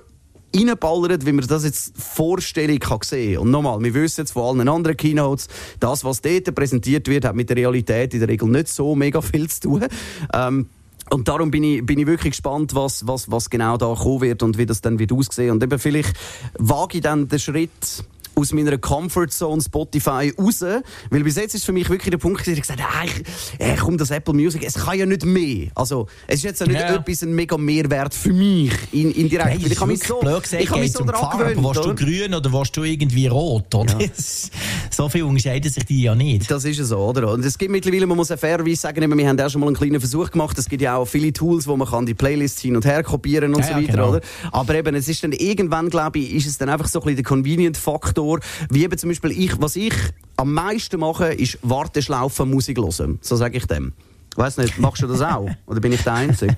reinballert, 0.55 1.27
wie 1.27 1.33
man 1.33 1.47
das 1.47 1.65
jetzt 1.65 1.93
Vorstellung 1.97 2.79
kann 2.79 2.99
sehen 3.05 3.38
Und 3.38 3.51
nochmal, 3.51 3.83
wir 3.83 3.95
wissen 3.95 4.23
jetzt 4.23 4.33
von 4.33 4.59
allen 4.59 4.69
anderen 4.69 4.97
Keynotes, 4.97 5.49
das, 5.81 6.05
was 6.05 6.21
dort 6.21 6.55
präsentiert 6.55 7.09
wird, 7.09 7.25
hat 7.25 7.35
mit 7.35 7.49
der 7.49 7.57
Realität 7.57 8.15
in 8.15 8.21
der 8.21 8.29
Regel 8.29 8.49
nicht 8.49 8.69
so 8.69 8.95
mega 8.95 9.21
viel 9.21 9.49
zu 9.49 9.61
tun. 9.61 9.87
Ähm, 10.33 10.69
und 11.11 11.29
darum 11.29 11.51
bin 11.51 11.62
ich, 11.65 11.85
bin 11.85 11.99
ich 11.99 12.07
wirklich 12.07 12.33
gespannt, 12.33 12.75
was, 12.75 13.07
was, 13.07 13.31
was 13.31 13.51
genau 13.51 13.77
da 13.77 13.95
kommen 13.95 14.23
wird 14.23 14.43
und 14.43 14.57
wie 14.57 14.67
das 14.67 14.81
dann 14.81 14.99
wird 14.99 15.12
aussehen. 15.12 15.51
Und 15.51 15.62
eben 15.62 15.79
vielleicht 15.79 16.15
wage 16.59 16.99
ich 16.99 17.03
dann 17.03 17.29
den 17.29 17.38
Schritt, 17.38 18.05
aus 18.35 18.53
meiner 18.53 18.79
Comfortzone 18.79 19.62
Spotify 19.62 20.33
raus. 20.38 20.64
Weil 21.11 21.25
bis 21.25 21.37
jetzt 21.37 21.55
ist 21.55 21.64
für 21.64 21.73
mich 21.73 21.88
wirklich 21.88 22.11
der 22.11 22.18
Punkt, 22.18 22.40
dass 22.40 22.49
ich 22.49 22.61
gesagt 22.61 22.83
habe, 22.83 23.07
ich, 23.07 23.23
äh, 23.59 23.77
komm, 23.77 23.99
das 23.99 24.11
Apple 24.11 24.35
Music, 24.35 24.62
es 24.64 24.75
kann 24.75 24.99
ja 24.99 25.07
nicht 25.07 25.25
mehr. 25.25 25.68
Also, 25.75 26.07
es 26.27 26.37
ist 26.37 26.45
jetzt 26.45 26.61
ja 26.61 26.66
nicht 26.66 26.81
ja. 26.81 26.95
etwas 26.95 27.23
ein 27.23 27.35
mega 27.35 27.57
Mehrwert 27.57 28.14
für 28.14 28.33
mich, 28.33 28.73
in, 28.92 29.12
indirekt. 29.12 29.61
Nein, 29.61 29.71
ich 29.73 29.81
habe 29.81 29.90
mich 29.90 30.03
so, 30.03 30.18
gesagt, 30.21 30.62
ich 30.62 30.71
habe 30.71 30.81
mich 30.81 30.92
so 30.92 31.05
daran 31.05 31.38
gewöhnt. 31.38 31.62
Warst 31.62 31.85
du 31.85 31.95
grün 31.95 32.35
oder 32.35 32.53
warst 32.53 32.77
du 32.77 32.85
irgendwie 32.85 33.27
rot, 33.27 33.75
oder? 33.75 34.01
Ja. 34.01 34.09
so 34.90 35.09
viel 35.09 35.23
unterscheiden 35.23 35.71
sich 35.71 35.85
die 35.85 36.03
ja 36.03 36.14
nicht. 36.14 36.51
Das 36.51 36.64
ist 36.64 36.79
so, 36.79 36.99
oder? 36.99 37.33
Und 37.33 37.45
es 37.45 37.59
gibt 37.59 37.71
mittlerweile, 37.71 38.07
man 38.07 38.16
muss 38.16 38.29
ja 38.29 38.37
fairerweise 38.37 38.77
sagen, 38.77 39.16
wir 39.16 39.29
haben 39.29 39.40
auch 39.40 39.51
schon 39.51 39.61
mal 39.61 39.68
einen 39.68 39.77
kleinen 39.77 40.01
Versuch 40.01 40.31
gemacht. 40.31 40.59
Es 40.59 40.68
gibt 40.68 40.83
ja 40.83 40.97
auch 40.97 41.07
viele 41.07 41.33
Tools, 41.33 41.66
wo 41.66 41.77
man 41.77 41.88
kann 41.88 42.07
die 42.07 42.14
Playlists 42.14 42.61
hin 42.61 42.77
und 42.77 42.85
her 42.85 43.03
kopieren 43.03 43.55
und 43.55 43.61
ja, 43.61 43.68
so 43.68 43.75
weiter, 43.75 43.92
genau. 43.92 44.11
oder? 44.11 44.21
Aber 44.51 44.75
eben, 44.75 44.95
es 44.95 45.09
ist 45.09 45.23
dann 45.23 45.33
irgendwann, 45.33 45.90
glaube 45.90 46.18
ich, 46.18 46.35
ist 46.35 46.47
es 46.47 46.59
dann 46.59 46.68
einfach 46.68 46.88
so 46.88 47.01
ein 47.01 47.05
bisschen 47.05 47.16
der 47.16 47.25
Convenient-Faktor, 47.25 48.21
Faktor, 48.22 48.40
wie 48.70 48.85
eben 48.85 48.98
zum 48.98 49.11
Beispiel 49.11 49.32
ich, 49.32 49.61
was 49.61 49.76
ich 49.76 49.94
am 50.37 50.52
meisten 50.52 51.00
mache, 51.00 51.32
ist 51.32 51.58
Warteschlaufen 51.62 52.50
Musik 52.50 52.78
hören. 52.78 53.18
So 53.20 53.37
sage 53.37 53.56
ich 53.58 53.66
dem. 53.66 53.92
Ich 54.30 54.38
weiss 54.38 54.56
nicht, 54.56 54.78
machst 54.78 55.02
du 55.02 55.06
das 55.06 55.20
auch? 55.20 55.48
Oder 55.66 55.80
bin 55.80 55.92
ich 55.92 56.02
der 56.02 56.14
Einzige? 56.14 56.56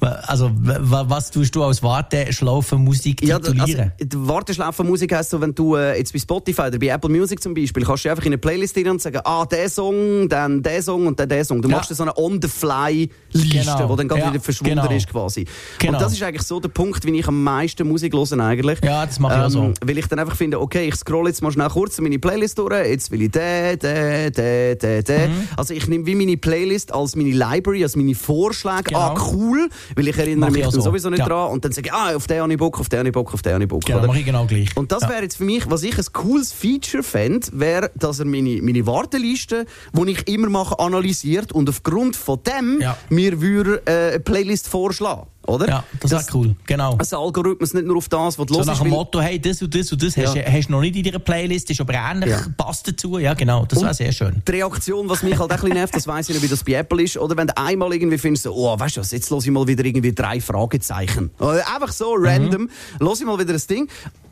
Also, 0.00 0.50
was 0.54 1.30
tust 1.30 1.54
du 1.54 1.64
als 1.64 1.82
Warteschlaufenmusik 1.82 3.20
titulieren? 3.20 3.92
Ja, 3.98 4.06
also, 4.06 4.28
Warteschlaufenmusik 4.28 5.14
heisst 5.14 5.30
so, 5.30 5.40
wenn 5.40 5.54
du 5.54 5.74
äh, 5.74 5.98
jetzt 5.98 6.12
bei 6.12 6.18
Spotify 6.18 6.62
oder 6.62 6.78
bei 6.78 6.88
Apple 6.88 7.10
Music 7.10 7.42
zum 7.42 7.54
Beispiel, 7.54 7.84
kannst 7.84 8.04
du 8.04 8.10
einfach 8.10 8.24
in 8.24 8.28
eine 8.28 8.38
Playlist 8.38 8.76
rein 8.76 8.90
und 8.90 9.02
sagen, 9.02 9.20
ah, 9.24 9.44
der 9.44 9.68
Song, 9.68 10.28
dann 10.28 10.62
der 10.62 10.82
Song 10.82 11.06
und 11.06 11.18
dann 11.18 11.28
der 11.28 11.44
Song. 11.44 11.60
Du 11.60 11.68
ja. 11.68 11.76
machst 11.76 11.94
so 11.94 12.02
eine 12.02 12.16
On-the-Fly-Liste, 12.16 13.48
genau. 13.48 13.88
die 13.88 13.96
dann 13.96 14.08
gerade 14.08 14.20
ja, 14.20 14.32
wieder 14.32 14.42
verschwunden 14.42 14.76
genau. 14.76 14.90
ist 14.90 15.08
quasi. 15.08 15.46
Genau. 15.78 15.94
Und 15.94 16.02
das 16.02 16.12
ist 16.12 16.22
eigentlich 16.22 16.42
so 16.42 16.60
der 16.60 16.68
Punkt, 16.68 17.04
wie 17.04 17.18
ich 17.18 17.26
am 17.26 17.42
meisten 17.42 17.86
Musik 17.86 18.14
höre 18.14 18.40
eigentlich. 18.40 18.78
Ja, 18.84 19.04
das 19.04 19.18
mache 19.18 19.34
ich 19.34 19.40
auch 19.40 19.50
so. 19.50 19.62
Ähm, 19.64 19.74
weil 19.82 19.98
ich 19.98 20.06
dann 20.06 20.18
einfach 20.18 20.36
finde, 20.36 20.60
okay, 20.60 20.88
ich 20.88 20.94
scroll 20.96 21.26
jetzt 21.26 21.42
mal 21.42 21.50
schnell 21.50 21.68
kurz 21.68 22.00
meine 22.00 22.18
Playlist 22.18 22.58
durch, 22.58 22.86
jetzt 22.86 23.10
will 23.10 23.22
ich 23.22 23.30
den, 23.30 23.78
den, 23.78 24.32
den, 24.32 24.78
den, 24.78 25.04
den. 25.04 25.30
Mhm. 25.30 25.48
Also 25.56 25.74
ich 25.74 25.86
nehme 25.88 26.06
wie 26.06 26.14
meine 26.14 26.36
Playlist 26.36 26.92
als 26.92 27.16
meine 27.16 27.30
Library, 27.30 27.82
als 27.82 27.96
meine 27.96 28.14
Vorschläge. 28.14 28.76
Ah, 28.76 28.82
genau. 28.82 28.98
Ah, 29.00 29.30
cool, 29.32 29.68
weil 29.94 30.08
ich 30.08 30.18
erinnere 30.18 30.50
mich 30.50 30.62
dann 30.62 30.70
so. 30.70 30.80
sowieso 30.80 31.10
nicht 31.10 31.20
ja. 31.20 31.26
dran 31.26 31.50
und 31.50 31.64
dann 31.64 31.72
sage 31.72 31.88
ich, 31.88 31.92
ah, 31.92 32.14
auf 32.14 32.26
den 32.26 32.40
habe 32.40 32.52
ich 32.52 32.58
Bock, 32.58 32.78
auf 32.80 32.88
den 32.88 33.00
habe 33.00 33.08
ich 33.08 33.12
Bock, 33.12 33.32
auf 33.34 33.42
den 33.42 33.54
habe 33.54 33.64
ich 33.64 33.68
Bock. 33.68 33.84
Genau, 33.84 34.06
mache 34.06 34.18
ich 34.18 34.24
genau 34.24 34.46
gleich. 34.46 34.76
Und 34.76 34.92
das 34.92 35.02
ja. 35.02 35.10
wäre 35.10 35.22
jetzt 35.22 35.36
für 35.36 35.44
mich, 35.44 35.70
was 35.70 35.82
ich 35.82 35.98
ein 35.98 36.04
cooles 36.12 36.52
Feature 36.52 37.02
fände, 37.02 37.46
wäre, 37.52 37.90
dass 37.94 38.18
er 38.18 38.26
meine, 38.26 38.60
meine 38.62 38.86
Warteliste, 38.86 39.66
die 39.92 40.10
ich 40.10 40.28
immer 40.28 40.48
mache, 40.48 40.78
analysiert 40.78 41.52
und 41.52 41.68
aufgrund 41.68 42.16
von 42.16 42.40
dem 42.42 42.80
ja. 42.80 42.96
mir 43.08 43.40
würde 43.40 43.82
äh, 43.86 44.08
eine 44.10 44.20
Playlist 44.20 44.68
vorschlagen 44.68 45.26
oder? 45.48 45.68
Ja, 45.68 45.84
das, 46.00 46.12
ist 46.12 46.34
cool, 46.34 46.54
genau. 46.66 46.98
Ein 46.98 47.18
Algorithmus 47.18 47.74
nicht 47.74 47.86
nur 47.86 47.96
auf 47.96 48.08
das, 48.08 48.38
was 48.38 48.46
du 48.46 48.54
so 48.54 48.62
nach 48.62 48.80
dem 48.80 48.90
Motto, 48.90 49.20
hey, 49.20 49.40
das 49.40 49.62
und 49.62 49.74
das 49.74 49.90
und 49.90 50.02
das 50.02 50.14
ja. 50.14 50.26
hast, 50.26 50.36
hast 50.36 50.68
du 50.68 50.72
noch 50.72 50.80
nicht 50.80 50.96
in 50.96 51.02
deiner 51.04 51.18
Playlist, 51.18 51.70
ist 51.70 51.80
aber 51.80 51.94
ähnlich, 51.94 52.30
ja. 52.30 52.40
passt 52.56 52.86
dazu, 52.86 53.18
ja 53.18 53.34
genau, 53.34 53.64
das 53.66 53.80
wäre 53.80 53.94
sehr 53.94 54.12
schön. 54.12 54.42
Die 54.46 54.52
Reaktion, 54.52 55.08
was 55.08 55.22
mich 55.22 55.38
halt 55.38 55.50
ein 55.50 55.56
bisschen 55.56 55.74
nervt, 55.74 55.96
das 55.96 56.06
weiss 56.06 56.28
ich 56.28 56.34
nicht, 56.34 56.44
wie 56.44 56.48
das 56.48 56.62
bei 56.62 56.74
Apple 56.74 57.02
ist, 57.02 57.16
oder 57.16 57.36
wenn 57.36 57.46
du 57.46 57.56
einmal 57.56 57.92
irgendwie 57.92 58.18
findest, 58.18 58.46
oh, 58.46 58.78
weißt 58.78 58.96
du 58.96 59.00
was, 59.00 59.10
jetzt 59.10 59.30
los 59.30 59.44
ich 59.44 59.50
mal 59.50 59.66
wieder 59.66 59.84
irgendwie 59.84 60.12
drei 60.12 60.40
Fragezeichen. 60.40 61.30
Einfach 61.38 61.92
so 61.92 62.14
random, 62.16 62.62
mhm. 62.62 62.70
los 63.00 63.20
ich 63.20 63.26
mal 63.26 63.38
wieder 63.38 63.54
das 63.54 63.66
Ding 63.66 63.88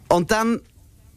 und 0.09 0.31
dann 0.31 0.61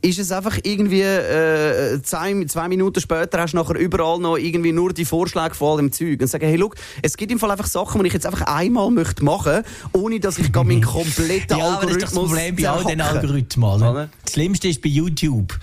ist 0.02 0.20
es 0.20 0.32
einfach 0.32 0.58
irgendwie 0.64 1.02
äh, 1.02 2.02
zwei, 2.02 2.46
zwei 2.46 2.68
Minuten 2.68 3.02
später 3.02 3.42
hast 3.42 3.54
du 3.54 3.58
nachher 3.58 3.76
überall 3.76 4.20
noch 4.20 4.38
irgendwie 4.38 4.72
nur 4.72 4.94
die 4.94 5.06
Vorschläge 5.06 5.56
von 5.56 5.72
all 5.72 5.78
dem 5.78 5.92
Zeug 5.92 6.22
und 6.22 6.28
sagen, 6.28 6.48
hey, 6.48 6.56
look, 6.56 6.76
es 7.02 7.18
gibt 7.18 7.32
im 7.32 7.40
Fall 7.40 7.52
einfach 7.52 7.68
Sachen, 7.68 8.02
die 8.02 8.08
ich 8.08 8.14
jetzt 8.14 8.26
einfach 8.26 8.42
einmal 8.44 8.90
möchte 8.92 9.24
machen, 9.24 9.64
ohne 9.94 10.20
dass 10.20 10.38
ich 10.38 10.54
meinen 10.54 10.82
kompletten 10.82 11.58
ja, 11.58 11.66
Algorithmus... 11.66 11.80
Ja, 11.80 11.86
das 11.86 11.96
ist 11.96 12.04
das 12.04 12.14
Problem 12.14 12.56
bei 12.56 12.70
all 12.70 12.84
den 12.84 13.02
Algorithmen. 13.02 14.10
Das 14.24 14.34
Schlimmste 14.34 14.68
ist 14.70 14.82
bei 14.82 14.90
YouTube 14.90 15.58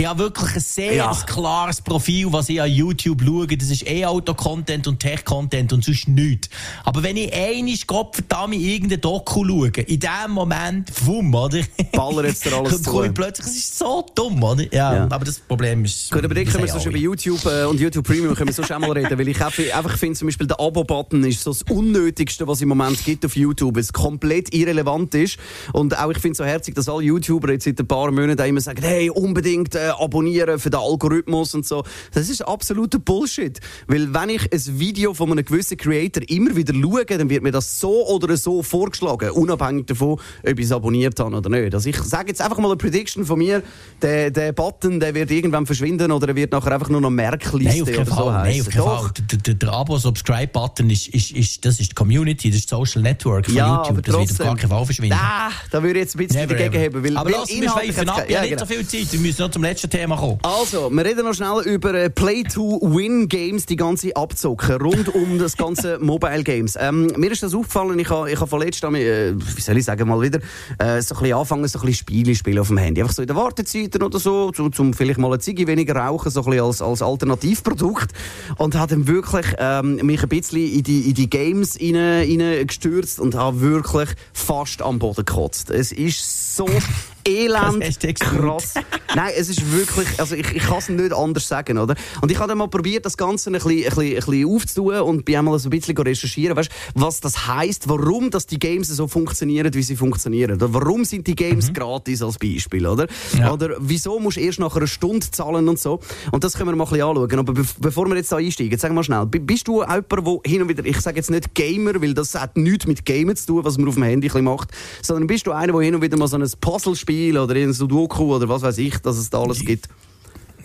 ich 0.00 0.06
habe 0.06 0.18
wirklich 0.20 0.54
ein 0.54 0.60
sehr 0.60 0.94
ja. 0.94 1.14
klares 1.26 1.82
Profil, 1.82 2.32
was 2.32 2.48
ich 2.48 2.58
an 2.58 2.70
YouTube 2.70 3.22
schaue. 3.22 3.46
Das 3.46 3.68
ist 3.68 3.86
eh 3.86 4.06
Auto-Content 4.06 4.88
und 4.88 4.98
Tech-Content 4.98 5.74
und 5.74 5.84
sonst 5.84 6.08
nichts. 6.08 6.48
Aber 6.84 7.02
wenn 7.02 7.18
ich 7.18 7.30
einmal 7.34 7.74
Gott 7.86 8.16
verdammt 8.16 8.54
irgendein 8.54 9.02
Doku 9.02 9.46
schaue, 9.46 9.68
in 9.68 10.00
dem 10.00 10.30
Moment, 10.30 10.90
wumm, 11.04 11.34
oder? 11.34 11.60
Baller 11.92 12.24
jetzt 12.24 12.46
da 12.46 12.58
alles 12.60 12.82
zu. 12.82 13.04
ich 13.04 13.12
plötzlich, 13.12 13.46
es 13.46 13.56
ist 13.56 13.78
so 13.78 14.06
dumm, 14.14 14.42
oder? 14.42 14.62
Ja, 14.72 14.94
ja. 14.94 15.08
aber 15.10 15.26
das 15.26 15.38
Problem 15.38 15.84
ist... 15.84 16.10
Gut, 16.10 16.24
aber 16.24 16.32
dann 16.32 16.46
können 16.46 16.64
wir 16.64 16.72
so 16.72 16.80
schon 16.80 16.92
bei 16.92 16.98
YouTube 16.98 17.44
äh, 17.44 17.64
und 17.64 17.78
YouTube 17.78 18.06
Premium 18.06 18.34
können 18.34 18.48
wir 18.48 18.54
so 18.54 18.62
schon 18.62 18.80
mal 18.80 18.92
reden, 18.92 19.18
weil 19.18 19.28
ich 19.28 19.38
einfach 19.38 19.98
finde, 19.98 20.18
zum 20.18 20.28
Beispiel 20.28 20.46
der 20.46 20.58
Abo-Button 20.60 21.24
ist 21.24 21.42
so 21.42 21.52
das 21.52 21.62
Unnötigste, 21.64 22.48
was 22.48 22.56
es 22.58 22.62
im 22.62 22.70
Moment 22.70 23.04
gibt 23.04 23.26
auf 23.26 23.36
YouTube, 23.36 23.76
es 23.76 23.92
komplett 23.92 24.54
irrelevant 24.54 25.14
ist. 25.14 25.36
Und 25.74 25.98
auch 25.98 26.10
ich 26.10 26.18
finde 26.20 26.32
es 26.32 26.38
so 26.38 26.44
herzig, 26.44 26.74
dass 26.74 26.88
alle 26.88 27.02
YouTuber 27.02 27.52
jetzt 27.52 27.66
seit 27.66 27.78
ein 27.78 27.86
paar 27.86 28.10
Monaten 28.10 28.48
immer 28.48 28.62
sagen, 28.62 28.82
hey, 28.82 29.10
unbedingt 29.10 29.74
äh, 29.74 29.89
abonnieren 29.98 30.58
für 30.58 30.70
den 30.70 30.80
Algorithmus 30.80 31.54
und 31.54 31.66
so. 31.66 31.84
Das 32.12 32.28
ist 32.28 32.42
absoluter 32.42 32.98
Bullshit. 32.98 33.60
Weil 33.86 34.12
wenn 34.12 34.30
ich 34.30 34.52
ein 34.52 34.78
Video 34.78 35.14
von 35.14 35.30
einem 35.30 35.44
gewissen 35.44 35.76
Creator 35.76 36.22
immer 36.28 36.54
wieder 36.56 36.74
schaue, 36.74 37.04
dann 37.04 37.30
wird 37.30 37.42
mir 37.42 37.52
das 37.52 37.80
so 37.80 38.06
oder 38.08 38.36
so 38.36 38.62
vorgeschlagen, 38.62 39.30
unabhängig 39.30 39.86
davon, 39.86 40.20
ob 40.46 40.58
ich 40.58 40.64
es 40.64 40.72
abonniert 40.72 41.18
habe 41.20 41.36
oder 41.36 41.48
nicht. 41.48 41.74
Also 41.74 41.88
ich 41.88 41.98
sage 41.98 42.28
jetzt 42.28 42.42
einfach 42.42 42.58
mal 42.58 42.68
eine 42.68 42.76
Prediction 42.76 43.24
von 43.24 43.38
mir, 43.38 43.62
der, 44.02 44.30
der 44.30 44.52
Button, 44.52 45.00
der 45.00 45.14
wird 45.14 45.30
irgendwann 45.30 45.66
verschwinden 45.66 46.12
oder 46.12 46.28
er 46.28 46.36
wird 46.36 46.52
nachher 46.52 46.72
einfach 46.72 46.88
nur 46.88 47.00
noch 47.00 47.10
Merkliste 47.10 47.84
Nein, 47.84 47.98
oder 47.98 48.06
so 48.06 48.32
heißen. 48.32 48.72
Nein, 48.74 48.82
Fall. 48.82 49.10
Der, 49.30 49.38
der, 49.38 49.54
der 49.54 49.72
Abo-Subscribe-Button 49.72 50.90
ist, 50.90 51.08
ist, 51.08 51.32
ist, 51.32 51.64
das 51.64 51.80
ist 51.80 51.90
die 51.90 51.94
Community, 51.94 52.50
das 52.50 52.60
ist 52.60 52.72
das 52.72 52.78
Social 52.78 53.02
Network 53.02 53.46
von 53.46 53.54
ja, 53.54 53.76
YouTube. 53.76 54.04
Das 54.04 54.14
wird 54.14 54.30
auf 54.30 54.38
gar 54.38 54.56
keinen 54.56 54.70
Fall 54.70 54.84
verschwinden. 54.84 55.18
Ah, 55.20 55.50
da 55.70 55.82
würde 55.82 55.98
ich 55.98 56.04
jetzt 56.04 56.14
ein 56.14 56.26
bisschen 56.26 56.40
Never 56.40 56.54
dagegen 56.54 56.84
haben. 56.84 57.04
Weil, 57.04 57.16
aber 57.16 57.30
weil 57.30 57.38
lass 57.40 57.50
mich 57.50 57.70
schweifen 57.70 58.08
ab, 58.08 58.30
ja, 58.30 58.40
nicht 58.40 58.50
genau. 58.50 58.60
so 58.60 58.66
viel 58.66 58.86
Zeit. 58.86 59.12
Wir 59.12 59.20
müssen 59.20 59.42
noch 59.42 59.50
zum 59.50 59.62
letzten 59.62 59.79
Thema 59.88 60.16
kommen. 60.16 60.38
Also, 60.42 60.90
wir 60.90 61.04
reden 61.04 61.24
noch 61.24 61.34
schnell 61.34 61.62
über 61.64 61.94
äh, 61.94 62.10
Play-to-Win-Games, 62.10 63.66
die 63.66 63.76
ganze 63.76 64.14
Abzocken, 64.14 64.80
rund 64.80 65.14
um 65.14 65.38
das 65.38 65.56
ganze 65.56 65.98
Mobile-Games. 66.00 66.76
Ähm, 66.78 67.12
mir 67.16 67.30
ist 67.30 67.42
das 67.42 67.54
aufgefallen, 67.54 67.98
ich 67.98 68.10
habe 68.10 68.30
ich 68.30 68.40
ha 68.40 68.46
vorletzt, 68.46 68.82
äh, 68.84 69.34
wie 69.34 69.60
soll 69.60 69.76
ich 69.78 69.84
sagen, 69.84 70.08
mal 70.08 70.20
wieder 70.20 70.40
äh, 70.78 71.00
so 71.00 71.14
ein 71.14 71.20
bisschen 71.20 71.36
anfangen, 71.36 71.68
so 71.68 71.78
ein 71.78 71.86
bisschen 71.86 71.94
Spiele 71.94 72.34
spielen 72.34 72.58
auf 72.58 72.68
dem 72.68 72.78
Handy. 72.78 73.00
Einfach 73.00 73.14
so 73.14 73.22
in 73.22 73.28
den 73.28 73.36
Wartezeiten 73.36 74.02
oder 74.02 74.18
so, 74.18 74.50
zum, 74.50 74.72
zum 74.72 74.92
vielleicht 74.92 75.18
mal 75.18 75.28
eine 75.28 75.38
Ziege 75.38 75.66
weniger 75.66 75.96
rauchen, 75.96 76.30
so 76.30 76.40
ein 76.40 76.46
bisschen 76.50 76.64
als, 76.64 76.82
als 76.82 77.02
Alternativprodukt. 77.02 78.12
Und 78.58 78.74
habe 78.74 78.94
dann 78.94 79.06
wirklich 79.06 79.46
ähm, 79.58 79.96
mich 79.96 80.22
ein 80.22 80.28
bisschen 80.28 80.72
in 80.72 80.82
die, 80.82 81.08
in 81.08 81.14
die 81.14 81.30
Games 81.30 81.78
rein, 81.80 82.66
gestürzt 82.66 83.20
und 83.20 83.34
habe 83.34 83.60
wirklich 83.60 84.10
fast 84.32 84.82
am 84.82 84.98
Boden 84.98 85.24
gekotzt. 85.24 85.70
Es 85.70 85.92
ist 85.92 86.56
so 86.56 86.66
elend 87.26 88.20
krass. 88.20 88.74
Nein, 89.14 89.32
es 89.36 89.48
ist 89.48 89.72
wirklich, 89.72 90.08
also 90.18 90.34
ich, 90.34 90.50
ich 90.52 90.62
kann 90.62 90.78
es 90.78 90.88
nicht 90.88 91.12
anders 91.12 91.46
sagen, 91.48 91.78
oder? 91.78 91.94
Und 92.20 92.30
ich 92.30 92.38
habe 92.38 92.48
dann 92.48 92.58
mal 92.58 92.68
probiert, 92.68 93.04
das 93.04 93.16
Ganze 93.16 93.50
ein 93.50 93.54
bisschen, 93.54 93.70
ein 93.70 93.84
bisschen, 93.84 94.06
ein 94.06 94.14
bisschen 94.14 94.48
aufzutun 94.48 95.00
und 95.00 95.24
bin 95.24 95.36
einmal 95.36 95.58
so 95.58 95.68
ein 95.68 95.70
bisschen 95.70 95.96
recherchieren, 95.96 96.56
weißt, 96.56 96.70
was 96.94 97.20
das 97.20 97.46
heisst, 97.46 97.88
warum 97.88 98.30
dass 98.30 98.46
die 98.46 98.58
Games 98.58 98.88
so 98.88 99.08
funktionieren, 99.08 99.72
wie 99.74 99.82
sie 99.82 99.96
funktionieren. 99.96 100.52
Oder 100.52 100.72
warum 100.72 101.04
sind 101.04 101.26
die 101.26 101.34
Games 101.34 101.68
mhm. 101.68 101.74
gratis 101.74 102.22
als 102.22 102.38
Beispiel, 102.38 102.86
oder? 102.86 103.06
Ja. 103.36 103.52
Oder 103.52 103.76
wieso 103.80 104.18
musst 104.20 104.36
du 104.36 104.40
erst 104.40 104.60
nach 104.60 104.76
einer 104.76 104.86
Stunde 104.86 105.30
zahlen 105.30 105.68
und 105.68 105.78
so. 105.78 106.00
Und 106.30 106.44
das 106.44 106.54
können 106.54 106.70
wir 106.70 106.76
mal 106.76 106.84
ein 106.84 106.90
bisschen 106.90 107.06
anschauen. 107.06 107.38
Aber 107.38 107.52
be 107.52 107.64
bevor 107.80 108.08
wir 108.08 108.16
jetzt 108.16 108.30
da 108.32 108.36
einsteigen, 108.36 108.78
sag 108.78 108.92
mal 108.92 109.02
schnell, 109.02 109.26
bist 109.26 109.66
du 109.66 109.82
jemand, 109.82 110.10
der 110.10 110.40
hin 110.46 110.62
und 110.62 110.68
wieder, 110.68 110.84
ich 110.84 111.00
sage 111.00 111.16
jetzt 111.16 111.30
nicht 111.30 111.54
Gamer, 111.54 112.00
weil 112.00 112.14
das 112.14 112.34
hat 112.34 112.56
nichts 112.56 112.86
mit 112.86 113.04
Gamen 113.04 113.36
zu 113.36 113.46
tun, 113.46 113.64
was 113.64 113.78
man 113.78 113.88
auf 113.88 113.94
dem 113.94 114.04
Handy 114.04 114.30
macht, 114.40 114.70
sondern 115.02 115.26
bist 115.26 115.46
du 115.46 115.52
einer, 115.52 115.72
der 115.72 115.82
hin 115.82 115.94
und 115.94 116.02
wieder 116.02 116.16
mal 116.16 116.28
so 116.28 116.36
ein 116.36 116.48
Puzzle 116.60 116.94
spielt, 116.94 117.09
Spiel 117.10 117.36
oder 117.36 117.56
in 117.56 117.72
Sudoku 117.72 118.36
oder 118.36 118.48
was 118.48 118.62
weiß 118.62 118.78
ich, 118.78 118.96
dass 118.98 119.16
es 119.16 119.28
da 119.28 119.42
alles 119.42 119.58
gibt? 119.64 119.88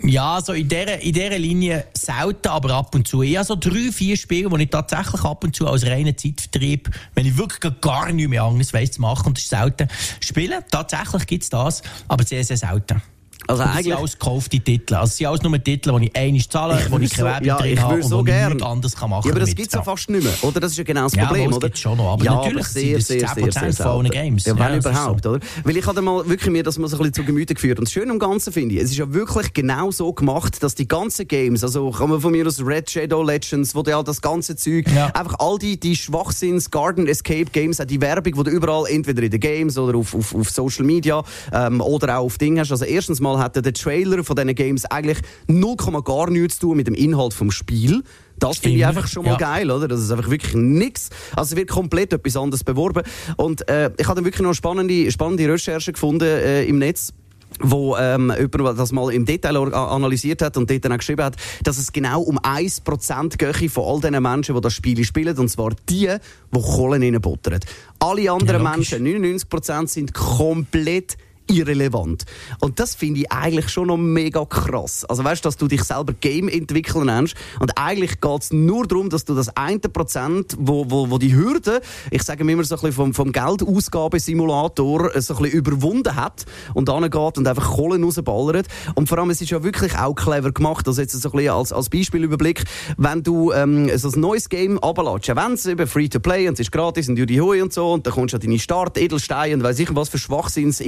Ja, 0.04 0.40
so 0.40 0.52
in 0.52 0.68
dieser, 0.68 1.00
in 1.00 1.12
dieser 1.12 1.38
Linie 1.40 1.86
selten, 1.92 2.46
aber 2.46 2.74
ab 2.74 2.94
und 2.94 3.08
zu. 3.08 3.22
Ich 3.22 3.36
habe 3.36 3.44
so 3.44 3.56
drei, 3.56 3.90
vier 3.90 4.16
Spiele, 4.16 4.48
die 4.50 4.62
ich 4.62 4.70
tatsächlich 4.70 5.24
ab 5.24 5.42
und 5.42 5.56
zu 5.56 5.66
als 5.66 5.84
reinen 5.84 6.16
Zeitvertrieb, 6.16 6.88
wenn 7.16 7.26
ich 7.26 7.36
wirklich 7.36 7.80
gar 7.80 8.12
nichts 8.12 8.30
mehr 8.30 8.44
anderes 8.44 8.72
weiss 8.72 8.92
zu 8.92 9.00
machen, 9.00 9.26
und 9.26 9.38
das 9.38 9.44
ist 9.44 9.50
selten, 9.50 9.88
spiele. 10.20 10.64
Tatsächlich 10.70 11.26
gibt 11.26 11.42
es 11.42 11.48
das, 11.48 11.82
aber 12.06 12.22
sehr, 12.22 12.44
sehr 12.44 12.58
selten. 12.58 13.02
Also 13.48 13.62
das 13.62 13.82
sind 13.82 13.92
alles 13.92 14.12
gekaufte 14.18 14.60
Titel. 14.60 14.94
Also 14.94 15.10
es 15.10 15.16
sind 15.16 15.26
alles 15.26 15.42
nur 15.42 15.62
Titel, 15.62 15.98
die 16.00 16.06
ich 16.06 16.16
einmal 16.16 16.40
zahle, 16.48 16.86
wo 16.90 16.98
ich 16.98 17.12
keine 17.12 17.28
Werbung 17.28 17.46
ja, 17.46 17.58
drin 17.58 17.72
ich 17.72 17.80
habe 17.80 18.02
so 18.02 18.18
und 18.18 18.24
nichts 18.26 18.62
anderes 18.62 18.96
kann 18.96 19.10
machen 19.10 19.22
Ja, 19.26 19.30
aber 19.32 19.40
das 19.40 19.54
gibt 19.54 19.68
es 19.68 19.74
ja 19.74 19.82
fast 19.82 20.10
nicht 20.10 20.22
mehr, 20.24 20.32
oder? 20.42 20.60
Das 20.60 20.72
ist 20.72 20.78
ja 20.78 20.84
genau 20.84 21.04
das 21.04 21.14
Ja, 21.14 21.24
Problem, 21.26 21.42
aber 21.44 21.50
es 21.50 21.56
oder? 21.58 21.66
gibt's 21.68 21.80
schon 21.80 21.96
noch, 21.98 22.12
aber 22.12 22.24
ja, 22.24 22.34
natürlich 22.34 22.56
aber 22.56 22.64
sind 22.68 22.82
sehr, 22.82 22.96
das 22.96 23.06
sehr, 23.06 23.28
sehr, 23.52 23.70
10% 23.70 23.72
sehr 23.72 23.86
von. 23.86 24.04
Games. 24.10 24.44
Ja, 24.44 24.58
wenn 24.58 24.72
Ja, 24.72 24.76
überhaupt, 24.76 25.26
oder? 25.26 25.40
Weil 25.64 25.76
ich 25.76 25.86
habe 25.86 26.02
mal 26.02 26.28
wirklich 26.28 26.50
mir 26.52 26.62
das 26.62 26.78
mal 26.78 26.88
so 26.88 26.96
ein 26.96 26.98
bisschen 26.98 27.14
zu 27.14 27.24
Gemüte 27.24 27.54
geführt. 27.54 27.78
Und 27.78 27.86
das 27.88 27.92
Schöne 27.92 28.10
am 28.12 28.18
Ganzen 28.18 28.52
finde 28.52 28.74
ich, 28.74 28.82
es 28.82 28.90
ist 28.90 28.96
ja 28.96 29.12
wirklich 29.12 29.52
genau 29.52 29.90
so 29.90 30.12
gemacht, 30.12 30.62
dass 30.62 30.74
die 30.74 30.88
ganzen 30.88 31.28
Games, 31.28 31.62
also 31.62 31.90
kann 31.90 32.10
man 32.10 32.20
von 32.20 32.32
mir 32.32 32.46
aus 32.46 32.64
Red 32.64 32.90
Shadow 32.90 33.22
Legends, 33.22 33.74
wo 33.74 33.82
ja 33.82 34.02
das 34.02 34.20
ganze 34.20 34.56
Zeug, 34.56 34.86
Ja. 34.92 35.06
einfach 35.14 35.34
all 35.38 35.58
die, 35.58 35.78
die 35.78 35.96
Schwachsinns 35.96 36.70
Garden 36.70 37.06
Escape 37.06 37.46
Games, 37.52 37.80
auch 37.80 37.84
die 37.84 38.00
Werbung, 38.00 38.32
die 38.34 38.42
du 38.44 38.50
überall 38.50 38.86
entweder 38.88 39.22
in 39.22 39.30
den 39.30 39.40
Games 39.40 39.78
oder 39.78 39.96
auf, 39.98 40.14
auf, 40.14 40.34
auf 40.34 40.50
Social 40.50 40.84
Media 40.84 41.22
ähm, 41.52 41.80
oder 41.80 42.18
auch 42.18 42.24
auf 42.26 42.38
Dingen 42.38 42.58
hast. 42.60 42.70
Also 42.72 42.84
erstens 42.84 43.20
mal 43.20 43.35
hat 43.38 43.56
der 43.56 43.72
Trailer 43.72 44.24
von 44.24 44.36
diesen 44.36 44.54
Games 44.54 44.84
eigentlich 44.86 45.18
0, 45.46 45.76
gar 46.04 46.30
nichts 46.30 46.58
zu 46.58 46.68
tun 46.68 46.76
mit 46.76 46.86
dem 46.86 46.94
Inhalt 46.94 47.34
vom 47.34 47.50
Spiel. 47.50 48.02
Das 48.38 48.58
finde 48.58 48.78
ich 48.78 48.86
einfach 48.86 49.06
schon 49.06 49.24
mal 49.24 49.32
ja. 49.32 49.36
geil, 49.38 49.70
oder? 49.70 49.88
Das 49.88 50.00
ist 50.00 50.10
einfach 50.10 50.30
wirklich 50.30 50.54
nichts. 50.54 51.10
Also 51.34 51.56
wird 51.56 51.70
komplett 51.70 52.12
etwas 52.12 52.36
anderes 52.36 52.64
beworben. 52.64 53.02
Und 53.36 53.68
äh, 53.68 53.90
ich 53.96 54.06
habe 54.06 54.16
dann 54.16 54.24
wirklich 54.24 54.42
noch 54.42 54.54
spannende, 54.54 55.10
spannende 55.10 55.48
Recherche 55.48 55.92
gefunden 55.92 56.28
äh, 56.28 56.64
im 56.64 56.78
Netz 56.78 57.12
wo 57.60 57.96
ähm, 57.96 58.32
jemand 58.38 58.78
das 58.78 58.92
mal 58.92 59.12
im 59.12 59.24
Detail 59.24 59.56
analysiert 59.56 60.42
hat 60.42 60.56
und 60.56 60.68
dort 60.68 60.84
dann 60.84 60.92
auch 60.92 60.98
geschrieben 60.98 61.24
hat, 61.24 61.36
dass 61.62 61.78
es 61.78 61.92
genau 61.92 62.20
um 62.20 62.38
1% 62.38 63.36
gehe 63.38 63.70
von 63.70 63.84
all 63.84 64.00
diesen 64.00 64.22
Menschen, 64.22 64.54
die 64.54 64.60
das 64.60 64.74
Spiel 64.74 65.02
spielen, 65.04 65.38
und 65.38 65.48
zwar 65.48 65.70
die, 65.88 66.08
die 66.54 66.60
Kohlen 66.60 67.02
reinbuttern. 67.02 67.60
Alle 67.98 68.30
anderen 68.30 68.62
Ja. 68.62 68.70
Menschen, 68.70 69.06
99%, 69.06 69.86
sind 69.86 70.12
komplett 70.12 71.16
irrelevant. 71.48 72.24
Und 72.60 72.80
das 72.80 72.94
finde 72.94 73.20
ich 73.20 73.32
eigentlich 73.32 73.68
schon 73.68 73.88
noch 73.88 73.96
mega 73.96 74.44
krass. 74.44 75.04
Also 75.04 75.24
weißt 75.24 75.44
du, 75.44 75.48
dass 75.48 75.56
du 75.56 75.68
dich 75.68 75.82
selber 75.84 76.12
Game 76.20 76.48
entwickeln 76.48 77.06
nennst 77.06 77.34
und 77.60 77.76
eigentlich 77.76 78.20
geht 78.20 78.42
es 78.42 78.52
nur 78.52 78.86
darum, 78.86 79.10
dass 79.10 79.24
du 79.24 79.34
das 79.34 79.56
eine 79.56 79.78
Prozent, 79.78 80.56
wo, 80.58 80.90
wo, 80.90 81.10
wo 81.10 81.18
die 81.18 81.34
Hürde, 81.34 81.80
ich 82.10 82.22
sage 82.22 82.42
immer 82.42 82.64
so 82.64 82.74
ein 82.74 82.80
bisschen 82.80 82.92
vom, 82.92 83.14
vom 83.14 83.32
Geldausgabesimulator 83.32 85.14
äh, 85.14 85.20
so 85.20 85.34
ein 85.34 85.42
bisschen 85.42 85.58
überwunden 85.58 86.14
hat 86.16 86.44
und 86.74 86.86
geht 86.86 87.38
und 87.38 87.46
einfach 87.48 87.76
Kohlen 87.76 88.04
rausballert. 88.04 88.66
Und 88.94 89.08
vor 89.08 89.18
allem, 89.18 89.30
es 89.30 89.40
ist 89.40 89.50
ja 89.50 89.62
wirklich 89.62 89.96
auch 89.98 90.14
clever 90.14 90.52
gemacht. 90.52 90.86
Also 90.86 91.00
jetzt 91.00 91.12
so 91.12 91.28
ein 91.28 91.32
bisschen 91.32 91.52
als, 91.52 91.72
als 91.72 91.88
Beispielüberblick, 91.88 92.64
wenn 92.96 93.22
du 93.22 93.52
ähm, 93.52 93.90
so 93.96 94.10
ein 94.10 94.20
neues 94.20 94.48
Game 94.48 94.78
runterlässt, 94.78 95.28
ja, 95.28 95.36
wenn 95.36 95.52
es 95.52 95.66
eben 95.66 95.86
Free-to-Play 95.86 96.48
und 96.48 96.54
es 96.54 96.60
ist 96.60 96.72
gratis 96.72 97.08
und 97.08 97.18
Judy 97.18 97.36
Hui 97.36 97.60
und 97.62 97.72
so 97.72 97.92
und 97.92 98.06
dann 98.06 98.14
kommst 98.14 98.34
du 98.34 98.38
an 98.38 98.42
deine 98.42 98.58
Start, 98.58 98.98
Edelsteine 98.98 99.54
und 99.54 99.62
weiss 99.62 99.78
ich 99.78 99.94
was 99.94 100.08
für 100.08 100.18
Schwachsinns 100.18 100.80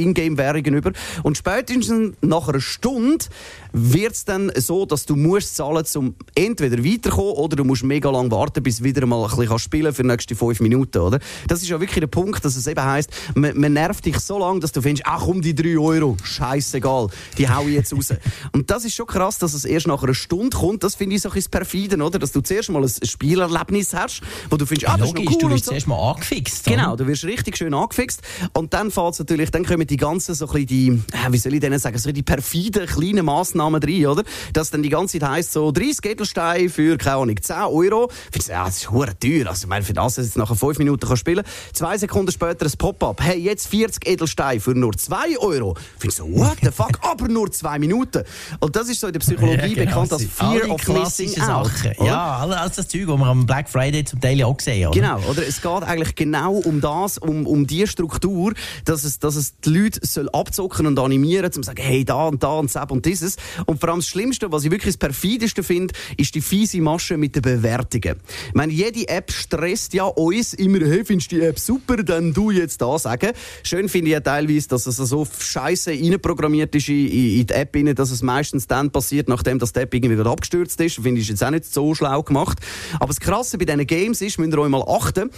Ingame-Währungen 0.48 0.74
über. 0.74 0.92
Und 1.22 1.36
spätestens 1.36 2.14
nach 2.20 2.48
einer 2.48 2.60
Stunde 2.60 3.24
wird 3.72 4.14
es 4.14 4.24
dann 4.24 4.50
so, 4.56 4.86
dass 4.86 5.06
du 5.06 5.16
musst 5.16 5.56
zahlen, 5.56 5.84
um 5.94 6.14
entweder 6.34 6.82
weiterzukommen 6.82 7.32
oder 7.32 7.56
du 7.56 7.64
musst 7.64 7.84
mega 7.84 8.10
lang 8.10 8.30
warten, 8.30 8.62
bis 8.62 8.78
du 8.78 8.84
wieder 8.84 9.04
mal 9.06 9.24
ein 9.24 9.36
bisschen 9.36 9.58
spielen 9.58 9.92
für 9.92 10.02
die 10.02 10.08
nächsten 10.08 10.36
fünf 10.36 10.60
Minuten, 10.60 10.98
oder? 10.98 11.18
Das 11.46 11.62
ist 11.62 11.68
ja 11.68 11.78
wirklich 11.80 12.00
der 12.00 12.06
Punkt, 12.06 12.44
dass 12.44 12.56
es 12.56 12.66
eben 12.66 12.82
heisst, 12.82 13.10
man, 13.34 13.58
man 13.58 13.72
nervt 13.72 14.04
dich 14.04 14.18
so 14.20 14.38
lange, 14.38 14.60
dass 14.60 14.72
du 14.72 14.80
findest, 14.80 15.06
ach 15.06 15.22
komm, 15.24 15.42
die 15.42 15.54
drei 15.54 15.78
Euro, 15.78 16.16
scheißegal, 16.22 17.08
die 17.36 17.48
hau 17.48 17.62
ich 17.66 17.74
jetzt 17.74 17.92
raus. 17.92 18.14
und 18.52 18.70
das 18.70 18.84
ist 18.84 18.94
schon 18.94 19.06
krass, 19.06 19.38
dass 19.38 19.54
es 19.54 19.64
erst 19.64 19.86
nach 19.86 20.02
einer 20.02 20.14
Stunde 20.14 20.56
kommt. 20.56 20.82
Das 20.82 20.94
finde 20.94 21.16
ich 21.16 21.22
so 21.22 21.28
ein 21.28 21.34
bisschen 21.34 21.50
perfiden, 21.50 22.02
oder? 22.02 22.18
Dass 22.18 22.32
du 22.32 22.40
zuerst 22.40 22.70
mal 22.70 22.82
ein 22.82 22.90
Spielerlebnis 23.02 23.94
hast, 23.94 24.22
wo 24.50 24.56
du 24.56 24.66
findest, 24.66 24.90
ah, 24.90 24.96
das 24.96 25.08
ist 25.08 25.14
noch 25.14 25.22
Logisch, 25.22 25.36
cool 25.36 25.48
du 25.48 25.54
wirst 25.54 25.64
so. 25.66 25.70
zuerst 25.70 25.86
mal 25.86 26.10
angefixt. 26.10 26.64
Genau, 26.64 26.96
du 26.96 27.06
wirst 27.06 27.24
richtig 27.24 27.56
schön 27.56 27.74
angefixt. 27.74 28.22
Und 28.54 28.72
dann 28.74 28.90
natürlich, 29.18 29.50
dann 29.50 29.64
kommen 29.64 29.86
die 29.86 29.96
ganzen, 29.96 30.34
so 30.38 30.46
ein 30.46 30.52
bisschen 30.52 30.66
die, 30.66 30.88
äh, 31.12 31.30
wie 31.32 31.38
soll 31.38 31.54
ich 31.54 31.60
denen 31.60 31.78
sagen, 31.78 31.98
so 31.98 32.10
die 32.12 32.22
perfiden 32.22 32.86
kleinen 32.86 33.24
Massnahmen 33.24 33.82
rein, 33.82 34.06
oder? 34.06 34.22
Dass 34.52 34.70
dann 34.70 34.82
die 34.82 34.88
ganze 34.88 35.18
Zeit 35.18 35.28
heisst, 35.28 35.52
so 35.52 35.70
30 35.72 36.04
Edelsteine 36.06 36.68
für, 36.68 36.96
keine 36.96 37.16
Ahnung, 37.16 37.36
10 37.40 37.56
Euro. 37.56 38.10
Findest 38.30 38.48
du, 38.48 38.52
ja, 38.52 38.64
das 38.64 38.76
ist 38.78 38.90
hure 38.90 39.18
teuer. 39.18 39.48
Also, 39.48 39.64
ich 39.64 39.68
meine, 39.68 39.84
für 39.84 39.92
das, 39.92 40.14
dass 40.14 40.24
du 40.24 40.28
jetzt 40.28 40.36
nachher 40.38 40.56
5 40.56 40.78
Minuten 40.78 41.06
kannst 41.06 41.20
spielen 41.20 41.44
Zwei 41.72 41.98
Sekunden 41.98 42.32
später 42.32 42.64
ein 42.66 42.72
Pop-up. 42.78 43.20
Hey, 43.22 43.38
jetzt 43.40 43.68
40 43.68 44.06
Edelsteine 44.08 44.60
für 44.60 44.74
nur 44.74 44.96
2 44.96 45.38
Euro. 45.38 45.76
Findest 45.98 46.20
du, 46.20 46.34
what 46.36 46.56
the 46.62 46.70
fuck? 46.70 46.98
Aber 47.02 47.28
nur 47.28 47.50
2 47.50 47.78
Minuten. 47.78 48.22
Und 48.60 48.76
das 48.76 48.88
ist 48.88 49.00
so 49.00 49.06
in 49.08 49.12
der 49.12 49.20
Psychologie 49.20 49.58
Ja, 49.58 49.84
genau, 49.84 50.02
bekannt 50.02 50.12
als 50.12 50.24
Fear 50.24 50.70
of 50.70 50.86
Missing 50.88 51.40
Out. 51.42 51.66
Sachen. 51.66 51.92
oder? 51.98 52.06
Ja, 52.06 52.36
all- 52.38 52.52
alles 52.54 52.76
das 52.76 52.88
Zeug, 52.88 53.06
das 53.06 53.16
wir 53.18 53.26
am 53.26 53.46
Black 53.46 53.68
Friday 53.68 54.04
zum 54.04 54.20
Teil 54.20 54.42
auch 54.44 54.56
gesehen 54.56 54.86
haben. 54.86 54.92
Genau, 54.94 55.18
oder? 55.28 55.46
Es 55.46 55.60
geht 55.60 55.82
eigentlich 55.82 56.14
genau 56.14 56.54
um 56.54 56.80
das, 56.80 57.18
um, 57.18 57.46
um 57.46 57.66
die 57.66 57.86
Struktur, 57.86 58.52
dass 58.84 59.04
es, 59.04 59.18
dass 59.18 59.34
es 59.36 59.58
die 59.60 59.70
Leute 59.70 60.00
soll 60.06 60.27
abzocken 60.34 60.86
und 60.86 60.98
animieren, 60.98 61.46
um 61.46 61.52
zu 61.52 61.62
sagen, 61.62 61.82
hey, 61.82 62.04
da 62.04 62.28
und 62.28 62.42
da 62.42 62.58
und 62.58 62.74
das 62.74 62.90
und 62.90 63.06
dieses. 63.06 63.36
Und 63.66 63.80
vor 63.80 63.90
allem 63.90 64.00
das 64.00 64.08
Schlimmste, 64.08 64.50
was 64.52 64.64
ich 64.64 64.70
wirklich 64.70 64.94
das 64.94 64.98
perfideste 64.98 65.62
finde, 65.62 65.94
ist 66.16 66.34
die 66.34 66.40
fiese 66.40 66.80
Masche 66.80 67.16
mit 67.16 67.34
den 67.34 67.42
Bewertungen. 67.42 68.16
Ich 68.48 68.54
meine, 68.54 68.72
jede 68.72 69.08
App 69.08 69.32
stresst 69.32 69.94
ja 69.94 70.04
uns 70.04 70.54
immer, 70.54 70.80
hey, 70.80 71.04
findest 71.04 71.32
du 71.32 71.36
die 71.36 71.42
App 71.42 71.58
super, 71.58 71.96
dann 72.02 72.32
du 72.32 72.50
jetzt 72.50 72.80
da 72.80 72.98
sagen. 72.98 73.32
Schön 73.62 73.88
finde 73.88 74.08
ich 74.08 74.12
ja 74.12 74.20
teilweise, 74.20 74.68
dass 74.68 74.86
es 74.86 74.96
so 74.96 75.26
scheiße 75.26 75.90
reinprogrammiert 75.90 76.74
ist 76.74 76.88
in, 76.88 77.08
in 77.08 77.38
in 77.38 77.46
die 77.46 77.54
App, 77.54 77.96
dass 77.96 78.10
es 78.10 78.22
meistens 78.22 78.66
dann 78.66 78.90
passiert, 78.90 79.28
nachdem 79.28 79.58
das 79.58 79.72
App 79.72 79.94
irgendwie 79.94 80.16
gerade 80.16 80.30
abgestürzt 80.30 80.80
ist. 80.80 80.96
Finde 80.96 81.20
ich 81.20 81.28
jetzt 81.28 81.42
auch 81.44 81.50
nicht 81.50 81.72
so 81.72 81.94
schlau 81.94 82.22
gemacht. 82.22 82.58
Aber 82.94 83.08
das 83.08 83.20
Krasse 83.20 83.58
bei 83.58 83.64
diesen 83.64 83.86
Games 83.86 84.20
ist, 84.20 84.38
müsst 84.38 84.52
ihr 84.52 84.58
euch 84.58 84.68
mal 84.68 84.82
achten, 84.82 85.30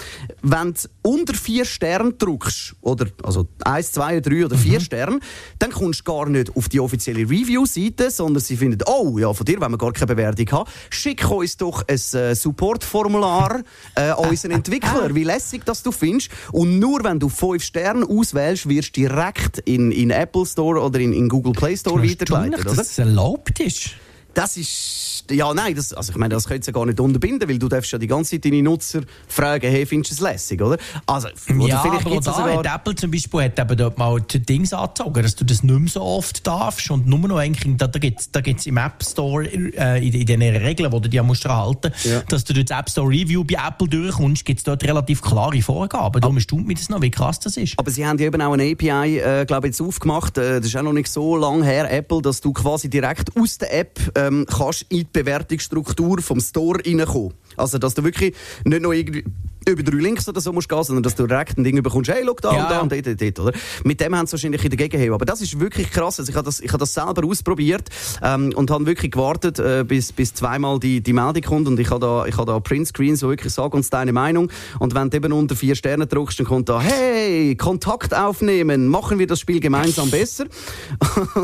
wenn 0.42 0.74
du 0.74 0.80
unter 1.02 1.34
vier 1.34 1.64
Sterne 1.64 2.12
drückst, 2.12 2.76
oder, 2.80 3.06
also 3.22 3.46
eins, 3.64 3.92
zwei, 3.92 4.20
drei 4.20 4.44
oder 4.44 4.56
vier 4.56 4.79
Sterne, 4.80 5.20
dann 5.58 5.70
kommst 5.70 6.00
du 6.00 6.04
gar 6.04 6.28
nicht 6.28 6.54
auf 6.56 6.68
die 6.68 6.80
offizielle 6.80 7.20
Review-Seite, 7.20 8.10
sondern 8.10 8.42
sie 8.42 8.56
finden, 8.56 8.82
oh, 8.86 9.18
ja, 9.18 9.32
von 9.32 9.44
dir 9.44 9.60
wollen 9.60 9.72
wir 9.72 9.78
gar 9.78 9.92
keine 9.92 10.06
Bewertung 10.06 10.50
haben. 10.52 10.70
Schick 10.90 11.28
uns 11.30 11.56
doch 11.56 11.84
ein 11.86 11.94
äh, 11.94 12.34
Support-Formular 12.34 13.60
äh, 13.94 14.10
an 14.10 14.28
unseren 14.28 14.52
Entwickler, 14.52 15.14
wie 15.14 15.24
lässig 15.24 15.64
das 15.64 15.82
du 15.82 15.92
findest. 15.92 16.30
Und 16.52 16.78
nur 16.78 17.04
wenn 17.04 17.18
du 17.18 17.28
fünf 17.28 17.62
Sterne 17.62 18.06
auswählst, 18.06 18.68
wirst 18.68 18.96
du 18.96 19.00
direkt 19.02 19.58
in, 19.58 19.92
in 19.92 20.10
Apple 20.10 20.46
Store 20.46 20.80
oder 20.80 20.98
in, 21.00 21.12
in 21.12 21.28
Google 21.28 21.52
Play 21.52 21.76
Store 21.76 22.02
weitergeleitet, 22.02 22.66
oder? 22.66 22.74
dass 22.76 22.90
es 22.90 22.98
erlaubt 22.98 23.60
ist. 23.60 23.90
Das 24.34 24.56
ist, 24.56 25.19
ja, 25.30 25.52
nein, 25.54 25.74
das, 25.74 25.92
also 25.92 26.12
ich 26.12 26.18
meine, 26.18 26.34
das 26.34 26.46
könntest 26.46 26.68
du 26.68 26.72
ja 26.72 26.74
gar 26.74 26.86
nicht 26.86 27.00
unterbinden, 27.00 27.48
weil 27.48 27.58
du 27.58 27.68
darfst 27.68 27.92
ja 27.92 27.98
die 27.98 28.06
ganze 28.06 28.32
Zeit 28.32 28.44
deine 28.44 28.62
Nutzer 28.62 29.00
fragen, 29.28 29.70
hey, 29.70 29.86
findest 29.86 30.12
du 30.12 30.14
es 30.14 30.20
lässig, 30.20 30.60
oder? 30.62 30.78
Also, 31.06 31.28
oder 31.48 31.66
ja, 31.68 31.80
vielleicht 31.80 32.06
aber 32.06 32.20
da 32.20 32.32
sogar... 32.32 32.58
hat 32.58 32.66
Apple 32.66 32.94
zum 32.94 33.10
Beispiel 33.10 33.42
hat 33.42 33.58
eben 33.58 33.76
dort 33.76 33.98
mal 33.98 34.20
die 34.20 34.40
Dings 34.40 34.72
angezogen, 34.72 35.22
dass 35.22 35.36
du 35.36 35.44
das 35.44 35.62
nicht 35.62 35.78
mehr 35.78 35.88
so 35.88 36.02
oft 36.02 36.46
darfst 36.46 36.90
und 36.90 37.06
nur 37.06 37.18
noch 37.20 37.38
eigentlich, 37.38 37.76
da, 37.76 37.86
da 37.86 37.98
gibt 37.98 38.20
es 38.20 38.30
da 38.30 38.40
gibt's 38.40 38.66
im 38.66 38.76
App 38.76 39.02
Store, 39.02 39.46
äh, 39.46 40.06
in, 40.06 40.14
in 40.14 40.26
den 40.26 40.42
Regeln, 40.56 40.90
die 40.90 41.00
du 41.00 41.08
dir 41.08 41.22
musst 41.22 41.44
halten 41.44 41.92
Ja. 42.04 42.22
dass 42.28 42.44
du 42.44 42.52
durch 42.52 42.66
das 42.66 42.78
App 42.78 42.90
Store 42.90 43.08
Review 43.08 43.44
bei 43.44 43.56
Apple 43.66 43.88
durchkommst, 43.88 44.44
gibt 44.44 44.60
es 44.60 44.64
dort 44.64 44.84
relativ 44.84 45.22
klare 45.22 45.60
Vorgaben. 45.62 46.20
Darum 46.20 46.38
staunt 46.40 46.66
mich 46.66 46.78
das 46.78 46.88
noch, 46.88 47.02
wie 47.02 47.10
krass 47.10 47.40
das 47.40 47.56
ist. 47.56 47.78
Aber 47.78 47.90
sie 47.90 48.06
haben 48.06 48.18
ja 48.18 48.26
eben 48.26 48.40
auch 48.40 48.52
eine 48.52 48.70
API, 48.70 49.18
äh, 49.18 49.44
glaube 49.46 49.68
ich, 49.68 49.72
jetzt 49.72 49.80
aufgemacht. 49.80 50.38
Äh, 50.38 50.58
das 50.58 50.66
ist 50.66 50.76
auch 50.76 50.82
noch 50.82 50.92
nicht 50.92 51.08
so 51.08 51.36
lange 51.36 51.64
her, 51.64 51.90
Apple, 51.90 52.22
dass 52.22 52.40
du 52.40 52.52
quasi 52.52 52.88
direkt 52.88 53.36
aus 53.36 53.58
der 53.58 53.72
App 53.78 53.98
ähm, 54.16 54.46
kannst 54.48 54.86
in 54.88 55.06
die 55.14 55.19
Bewertungsstruktur 55.24 56.22
vom 56.22 56.40
Store 56.40 56.80
reinkommen. 56.84 57.34
Also, 57.56 57.78
dass 57.78 57.94
du 57.94 58.04
wirklich 58.04 58.34
nicht 58.64 58.82
noch 58.82 58.92
irgendwie 58.92 59.24
über 59.68 59.82
drei 59.82 59.98
Links 59.98 60.28
oder 60.28 60.40
so 60.40 60.52
musst 60.52 60.68
gehen, 60.68 60.82
sondern 60.82 61.02
dass 61.02 61.14
du 61.14 61.26
direkt 61.26 61.58
ein 61.58 61.64
Ding 61.64 61.82
bekommst, 61.82 62.10
hey, 62.10 62.22
schau 62.24 62.34
da 62.40 62.54
Ja, 62.54 62.62
und 62.62 62.70
da 62.70 62.80
und 62.80 62.92
dort, 62.92 63.06
dort, 63.06 63.20
dort, 63.20 63.38
oder? 63.38 63.58
Mit 63.84 64.00
dem 64.00 64.16
haben 64.16 64.26
sie 64.26 64.32
wahrscheinlich 64.32 64.64
in 64.64 64.70
der 64.70 64.76
Gegenhebe. 64.76 65.14
Aber 65.14 65.24
das 65.24 65.40
ist 65.40 65.58
wirklich 65.60 65.90
krass. 65.90 66.18
Also 66.18 66.30
ich 66.30 66.36
habe 66.36 66.44
das, 66.44 66.60
ich 66.60 66.68
habe 66.68 66.78
das 66.78 66.94
selber 66.94 67.26
ausprobiert 67.26 67.88
ähm, 68.22 68.52
und 68.54 68.70
habe 68.70 68.86
wirklich 68.86 69.10
gewartet, 69.12 69.58
äh, 69.58 69.84
bis, 69.86 70.12
bis 70.12 70.34
zweimal 70.34 70.78
die, 70.80 71.00
die 71.00 71.12
Meldung 71.12 71.42
kommt 71.42 71.68
und 71.68 71.78
ich 71.78 71.90
habe 71.90 72.00
da, 72.00 72.26
ich 72.26 72.36
habe 72.36 72.50
da 72.50 72.60
Printscreens, 72.60 73.22
wo 73.22 73.28
wirklich 73.28 73.52
sagen 73.52 73.74
uns 73.74 73.90
deine 73.90 74.12
Meinung 74.12 74.50
und 74.78 74.94
wenn 74.94 75.10
du 75.10 75.16
eben 75.16 75.32
unter 75.32 75.56
vier 75.56 75.74
Sterne 75.74 76.06
drückst, 76.06 76.40
dann 76.40 76.46
kommt 76.46 76.68
da, 76.68 76.80
hey, 76.80 77.54
Kontakt 77.56 78.14
aufnehmen, 78.14 78.88
machen 78.88 79.18
wir 79.18 79.26
das 79.26 79.40
Spiel 79.40 79.60
gemeinsam 79.60 80.10
besser. 80.10 80.46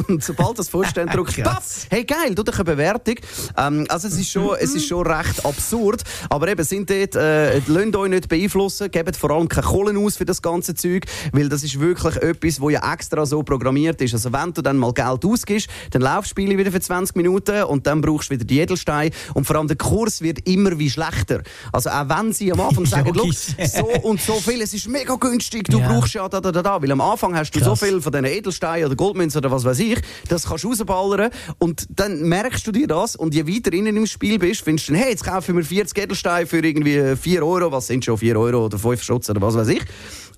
und 0.08 0.22
sobald 0.22 0.58
das 0.58 0.70
drückst, 0.70 1.36
Krass. 1.36 1.44
paff, 1.44 1.86
hey 1.90 2.04
geil, 2.04 2.34
du 2.34 2.42
doch 2.42 2.54
eine 2.54 2.64
Bewertung. 2.64 3.16
Ähm, 3.56 3.86
also 3.88 4.08
es 4.08 4.18
ist 4.18 4.30
schon, 4.30 4.56
es 4.58 4.74
ist 4.74 4.86
schon 4.88 5.06
recht 5.06 5.44
absurd, 5.44 6.02
aber 6.30 6.48
eben 6.48 6.64
sind 6.64 6.88
dort, 6.90 7.14
äh, 7.16 7.58
lasst 7.66 7.96
euch 7.96 8.05
nicht 8.08 8.28
beeinflussen, 8.28 8.90
gebt 8.90 9.16
vor 9.16 9.30
allem 9.30 9.48
keine 9.48 9.66
Kohlen 9.66 9.96
aus 9.96 10.16
für 10.16 10.24
das 10.24 10.42
ganze 10.42 10.74
Zeug, 10.74 11.04
weil 11.32 11.48
das 11.48 11.62
ist 11.62 11.78
wirklich 11.80 12.16
etwas, 12.16 12.60
wo 12.60 12.70
ja 12.70 12.92
extra 12.92 13.26
so 13.26 13.42
programmiert 13.42 14.00
ist. 14.02 14.14
Also 14.14 14.32
wenn 14.32 14.52
du 14.52 14.62
dann 14.62 14.76
mal 14.78 14.92
Geld 14.92 15.24
ausgibst, 15.24 15.68
dann 15.90 16.02
laufst 16.02 16.30
du 16.30 16.36
Spiele 16.36 16.58
wieder 16.58 16.70
für 16.70 16.80
20 16.80 17.16
Minuten 17.16 17.62
und 17.64 17.86
dann 17.86 18.00
brauchst 18.00 18.30
du 18.30 18.34
wieder 18.34 18.44
die 18.44 18.60
Edelsteine 18.60 19.10
und 19.34 19.46
vor 19.46 19.56
allem 19.56 19.68
der 19.68 19.76
Kurs 19.76 20.20
wird 20.20 20.46
immer 20.48 20.78
wie 20.78 20.90
schlechter. 20.90 21.42
Also 21.72 21.90
auch 21.90 22.08
wenn 22.08 22.32
sie 22.32 22.52
am 22.52 22.60
Anfang 22.60 22.84
sagen, 22.86 23.10
«Schau, 23.14 23.22
Logisch. 23.24 23.46
so 23.72 23.86
und 24.02 24.20
so 24.20 24.34
viel, 24.34 24.60
es 24.62 24.74
ist 24.74 24.88
mega 24.88 25.14
günstig, 25.16 25.64
du 25.68 25.78
Ja. 25.78 25.88
brauchst 25.88 26.14
ja 26.14 26.28
da, 26.28 26.40
da, 26.40 26.52
da, 26.52 26.62
da, 26.62 26.82
weil 26.82 26.92
am 26.92 27.00
Anfang 27.00 27.34
hast 27.36 27.50
du 27.52 27.60
so 27.60 27.70
Krass. 27.70 27.80
viel 27.80 28.00
von 28.00 28.12
diesen 28.12 28.26
Edelsteinen 28.26 28.86
oder 28.86 28.96
Goldmünzen 28.96 29.38
oder 29.38 29.50
was 29.50 29.64
weiß 29.64 29.78
ich, 29.80 29.98
das 30.28 30.44
kannst 30.46 30.64
du 30.64 30.68
rausballern 30.68 31.30
und 31.58 31.86
dann 31.90 32.22
merkst 32.28 32.66
du 32.66 32.72
dir 32.72 32.86
das 32.86 33.16
und 33.16 33.34
je 33.34 33.46
weiter 33.46 33.72
innen 33.72 33.96
im 33.96 34.06
Spiel 34.06 34.38
bist, 34.38 34.62
findest 34.62 34.88
du 34.88 34.94
hey, 34.94 35.10
jetzt 35.10 35.24
kaufen 35.24 35.56
wir 35.56 35.64
40 35.64 35.96
Edelsteine 35.98 36.46
für 36.46 36.58
irgendwie 36.58 37.16
4 37.16 37.44
Euro, 37.46 37.72
was 37.72 37.88
sind 37.96 38.04
schon 38.04 38.18
4 38.18 38.38
Euro 38.38 38.66
oder 38.66 38.78
5 38.78 39.02
Schutz 39.02 39.30
oder 39.30 39.40
was 39.40 39.54
weiß 39.54 39.68
ich. 39.68 39.82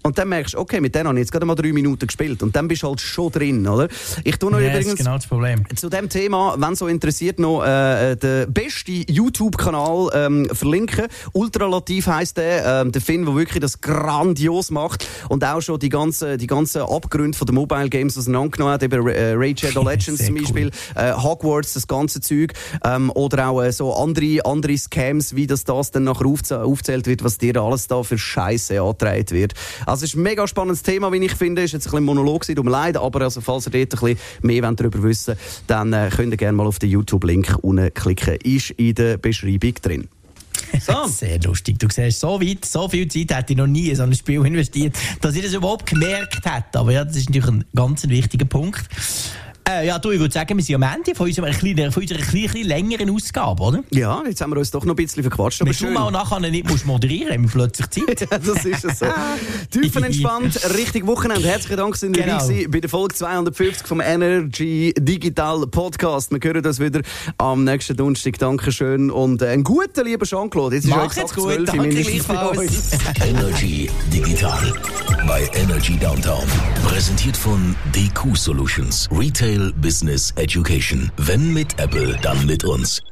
Und 0.02 0.16
dann 0.16 0.28
merkst 0.28 0.54
du, 0.54 0.58
okay, 0.58 0.80
mit 0.80 0.94
denen 0.94 1.08
habe 1.08 1.18
ich 1.18 1.22
jetzt 1.22 1.32
gerade 1.32 1.44
mal 1.44 1.54
drei 1.54 1.72
Minuten 1.72 2.06
gespielt. 2.06 2.42
Und 2.42 2.54
dann 2.54 2.68
bist 2.68 2.82
du 2.82 2.88
halt 2.88 3.00
schon 3.00 3.32
drin, 3.32 3.66
oder? 3.66 3.88
Ich 4.24 4.36
tue 4.36 4.50
noch 4.50 4.60
Ja, 4.60 4.68
übrigens 4.68 4.86
das 4.86 4.94
ist 4.94 4.98
genau 4.98 5.16
das 5.16 5.26
Problem. 5.26 5.64
zu 5.76 5.88
dem 5.88 6.08
Thema, 6.08 6.54
wenn 6.58 6.74
so 6.76 6.86
interessiert, 6.86 7.38
noch 7.38 7.64
äh, 7.64 8.16
den 8.16 8.52
besten 8.52 9.04
YouTube-Kanal 9.08 10.10
ähm, 10.14 10.48
verlinken. 10.52 11.06
Ultralativ 11.32 12.06
heisst 12.06 12.36
der, 12.36 12.82
ähm, 12.82 12.92
der 12.92 13.02
Finn, 13.02 13.24
der 13.24 13.34
wirklich 13.34 13.60
das 13.60 13.80
grandios 13.80 14.70
macht 14.70 15.06
und 15.28 15.44
auch 15.44 15.60
schon 15.60 15.78
die 15.78 15.88
ganzen, 15.88 16.38
die 16.38 16.46
ganzen 16.46 16.82
Abgründe 16.82 17.36
von 17.36 17.46
den 17.46 17.54
Mobile 17.54 17.88
Games 17.88 18.16
auseinandergenommen 18.16 18.74
hat, 18.74 18.82
eben 18.82 19.08
äh, 19.08 19.32
Raid 19.34 19.60
Shadow 19.60 19.82
Legends 19.88 20.24
zum 20.24 20.36
Beispiel, 20.36 20.70
äh, 20.94 21.12
Hogwarts, 21.12 21.74
das 21.74 21.86
ganze 21.86 22.20
Zeug, 22.20 22.52
ähm, 22.84 23.10
oder 23.14 23.48
auch 23.48 23.62
äh, 23.62 23.72
so 23.72 23.94
andere, 23.94 24.44
andere 24.44 24.76
Scams, 24.76 25.34
wie 25.34 25.46
das, 25.46 25.64
das 25.64 25.90
dann 25.90 26.04
nachher 26.04 26.26
aufzäh 26.26 26.54
aufzählt 26.54 27.06
wird, 27.06 27.24
was 27.24 27.38
dir 27.38 27.56
alles 27.56 27.86
da 27.88 28.02
für 28.02 28.18
Scheiße 28.18 28.80
angetragen 28.80 29.30
wird. 29.30 29.54
Also 29.88 30.04
es 30.04 30.10
ist 30.10 30.16
ein 30.16 30.22
mega 30.22 30.46
spannendes 30.46 30.82
Thema, 30.82 31.10
wie 31.12 31.16
ich 31.16 31.32
finde, 31.32 31.62
ist 31.62 31.72
jetzt 31.72 31.86
ein 31.86 31.90
bisschen 31.90 32.04
Monolog 32.04 32.42
gewesen, 32.42 32.58
um 32.58 32.68
leid, 32.68 32.98
aber 32.98 33.22
also, 33.22 33.40
falls 33.40 33.66
ihr 33.66 33.72
dort 33.72 33.94
ein 33.94 34.14
bisschen 34.14 34.18
mehr 34.42 34.62
wollt 34.62 34.80
darüber 34.80 35.02
wissen 35.02 35.34
dann 35.66 35.92
äh, 35.94 36.10
könnt 36.14 36.32
ihr 36.32 36.36
gerne 36.36 36.56
mal 36.56 36.66
auf 36.66 36.78
den 36.78 36.90
YouTube-Link 36.90 37.56
unten 37.62 37.92
klicken. 37.94 38.36
Ist 38.44 38.70
in 38.72 38.94
der 38.94 39.16
Beschreibung 39.16 39.74
drin. 39.80 40.08
So. 40.80 40.92
Sehr 41.08 41.40
lustig. 41.40 41.78
Du 41.78 41.88
siehst, 41.90 42.20
so 42.20 42.40
weit, 42.40 42.64
so 42.66 42.88
viel 42.88 43.08
Zeit 43.08 43.34
hätte 43.34 43.52
ich 43.54 43.56
noch 43.56 43.66
nie 43.66 43.88
in 43.88 43.96
so 43.96 44.02
ein 44.02 44.14
Spiel 44.14 44.44
investiert, 44.44 44.94
dass 45.22 45.34
ich 45.34 45.42
das 45.42 45.54
überhaupt 45.54 45.86
gemerkt 45.86 46.44
hätte. 46.44 46.78
Aber 46.78 46.92
ja, 46.92 47.04
das 47.04 47.16
ist 47.16 47.30
natürlich 47.30 47.48
ein 47.48 47.64
ganz 47.74 48.06
wichtiger 48.08 48.44
Punkt. 48.44 48.84
Äh, 49.68 49.86
ja, 49.86 49.98
du, 49.98 50.10
ich 50.12 50.18
würde 50.18 50.32
sagen, 50.32 50.56
wir 50.56 50.64
sind 50.64 50.76
am 50.76 50.94
Ende 50.94 51.14
von 51.14 51.26
unserer, 51.26 51.50
kleinen, 51.50 51.92
von 51.92 52.02
unserer 52.02 52.20
kleinen, 52.22 52.64
längeren 52.66 53.10
Ausgabe, 53.10 53.62
oder? 53.62 53.84
Ja, 53.90 54.22
jetzt 54.26 54.40
haben 54.40 54.50
wir 54.52 54.56
uns 54.58 54.70
doch 54.70 54.82
noch 54.86 54.94
ein 54.94 54.96
bisschen 54.96 55.22
verquatscht, 55.22 55.60
aber 55.60 55.68
Wenn 55.70 55.76
du 55.76 55.84
schön. 55.84 55.92
mal 55.92 56.10
nachher 56.10 56.40
nicht 56.40 56.66
musst 56.70 56.86
moderieren 56.86 57.34
haben 57.34 57.42
wir 57.42 57.50
plötzlich 57.50 57.90
Zeit. 57.90 58.20
Ja, 58.30 58.38
das 58.38 58.64
ist 58.64 58.84
es 58.84 58.98
so. 59.00 59.06
Tiefenentspannt, 59.70 60.58
richtig 60.74 61.06
Wochenende. 61.06 61.46
Herzlichen 61.46 61.76
Dank, 61.76 61.96
sind 61.96 62.16
ihr 62.16 62.22
Genau. 62.22 62.38
dabei 62.38 62.66
bei 62.68 62.80
der 62.80 62.88
Folge 62.88 63.14
250 63.14 63.86
vom 63.86 64.00
Energy 64.00 64.94
Digital 64.98 65.66
Podcast. 65.66 66.30
Wir 66.32 66.40
hören 66.42 66.62
das 66.62 66.80
wieder 66.80 67.02
am 67.36 67.64
nächsten 67.64 67.94
Donnerstag. 67.96 68.38
Dankeschön 68.38 69.10
und 69.10 69.42
äh, 69.42 69.48
einen 69.48 69.64
guten, 69.64 70.06
lieber 70.06 70.24
Jean-Claude. 70.24 70.76
Jetzt 70.76 70.84
ist 70.86 70.90
Mach 70.90 71.04
exakt 71.04 71.28
jetzt 71.28 71.34
gut, 71.36 71.44
12 71.44 71.64
danke 71.66 71.88
bei 71.88 72.02
gleichfalls. 72.02 72.58
uns. 72.58 72.90
Energy 73.26 73.90
Digital 74.12 74.72
bei 75.26 75.48
Energy 75.54 75.98
Downtown. 75.98 76.44
Präsentiert 76.86 77.36
von 77.36 77.74
DQ 77.94 78.34
Solutions. 78.34 79.08
Retail 79.12 79.57
Business 79.80 80.32
Education. 80.36 81.10
Wenn 81.16 81.52
mit 81.52 81.78
Apple, 81.78 82.18
dann 82.22 82.46
mit 82.46 82.64
uns. 82.64 83.02